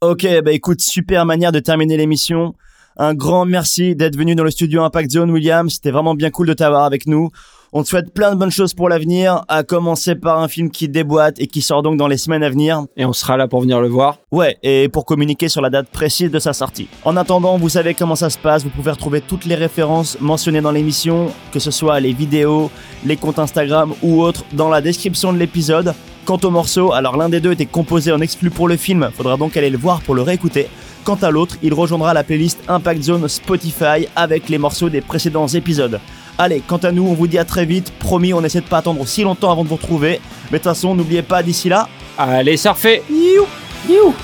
Ok, 0.00 0.26
bah 0.44 0.52
écoute, 0.52 0.80
super 0.80 1.24
manière 1.24 1.52
de 1.52 1.60
terminer 1.60 1.96
l'émission. 1.96 2.54
Un 2.98 3.14
grand 3.14 3.44
merci 3.44 3.94
d'être 3.94 4.16
venu 4.16 4.34
dans 4.34 4.44
le 4.44 4.50
studio 4.50 4.82
Impact 4.82 5.10
Zone, 5.10 5.30
William. 5.30 5.68
C'était 5.68 5.90
vraiment 5.90 6.14
bien 6.14 6.30
cool 6.30 6.48
de 6.48 6.54
t'avoir 6.54 6.84
avec 6.84 7.06
nous. 7.06 7.30
On 7.78 7.82
te 7.82 7.88
souhaite 7.88 8.14
plein 8.14 8.32
de 8.32 8.38
bonnes 8.38 8.50
choses 8.50 8.72
pour 8.72 8.88
l'avenir, 8.88 9.44
à 9.48 9.62
commencer 9.62 10.14
par 10.14 10.38
un 10.38 10.48
film 10.48 10.70
qui 10.70 10.88
déboîte 10.88 11.38
et 11.38 11.46
qui 11.46 11.60
sort 11.60 11.82
donc 11.82 11.98
dans 11.98 12.08
les 12.08 12.16
semaines 12.16 12.42
à 12.42 12.48
venir. 12.48 12.86
Et 12.96 13.04
on 13.04 13.12
sera 13.12 13.36
là 13.36 13.48
pour 13.48 13.60
venir 13.60 13.82
le 13.82 13.88
voir. 13.88 14.16
Ouais, 14.32 14.56
et 14.62 14.88
pour 14.88 15.04
communiquer 15.04 15.50
sur 15.50 15.60
la 15.60 15.68
date 15.68 15.88
précise 15.90 16.30
de 16.30 16.38
sa 16.38 16.54
sortie. 16.54 16.88
En 17.04 17.18
attendant, 17.18 17.58
vous 17.58 17.68
savez 17.68 17.92
comment 17.92 18.16
ça 18.16 18.30
se 18.30 18.38
passe, 18.38 18.64
vous 18.64 18.70
pouvez 18.70 18.92
retrouver 18.92 19.20
toutes 19.20 19.44
les 19.44 19.56
références 19.56 20.16
mentionnées 20.22 20.62
dans 20.62 20.70
l'émission, 20.70 21.30
que 21.52 21.58
ce 21.58 21.70
soit 21.70 22.00
les 22.00 22.14
vidéos, 22.14 22.70
les 23.04 23.18
comptes 23.18 23.38
Instagram 23.38 23.92
ou 24.02 24.22
autres, 24.22 24.46
dans 24.54 24.70
la 24.70 24.80
description 24.80 25.34
de 25.34 25.38
l'épisode. 25.38 25.92
Quant 26.24 26.40
au 26.44 26.50
morceau, 26.50 26.94
alors 26.94 27.18
l'un 27.18 27.28
des 27.28 27.40
deux 27.40 27.52
était 27.52 27.66
composé 27.66 28.10
en 28.10 28.22
exclu 28.22 28.48
pour 28.48 28.68
le 28.68 28.78
film, 28.78 29.10
faudra 29.14 29.36
donc 29.36 29.54
aller 29.54 29.68
le 29.68 29.76
voir 29.76 30.00
pour 30.00 30.14
le 30.14 30.22
réécouter. 30.22 30.68
Quant 31.04 31.18
à 31.20 31.30
l'autre, 31.30 31.58
il 31.62 31.74
rejoindra 31.74 32.14
la 32.14 32.24
playlist 32.24 32.58
Impact 32.68 33.02
Zone 33.02 33.28
Spotify 33.28 34.08
avec 34.16 34.48
les 34.48 34.56
morceaux 34.56 34.88
des 34.88 35.02
précédents 35.02 35.46
épisodes. 35.46 36.00
Allez, 36.38 36.60
quant 36.66 36.76
à 36.78 36.92
nous, 36.92 37.06
on 37.06 37.14
vous 37.14 37.26
dit 37.26 37.38
à 37.38 37.44
très 37.44 37.64
vite. 37.64 37.92
Promis, 37.98 38.34
on 38.34 38.44
essaie 38.44 38.60
de 38.60 38.66
pas 38.66 38.78
attendre 38.78 39.06
si 39.06 39.22
longtemps 39.22 39.50
avant 39.50 39.64
de 39.64 39.68
vous 39.68 39.76
retrouver. 39.76 40.20
Mais 40.50 40.58
de 40.58 40.62
toute 40.62 40.72
façon, 40.72 40.94
n'oubliez 40.94 41.22
pas 41.22 41.42
d'ici 41.42 41.68
là, 41.68 41.88
Allez 42.18 42.56
surfer. 42.56 43.02
you, 43.10 43.46
you. 43.88 44.14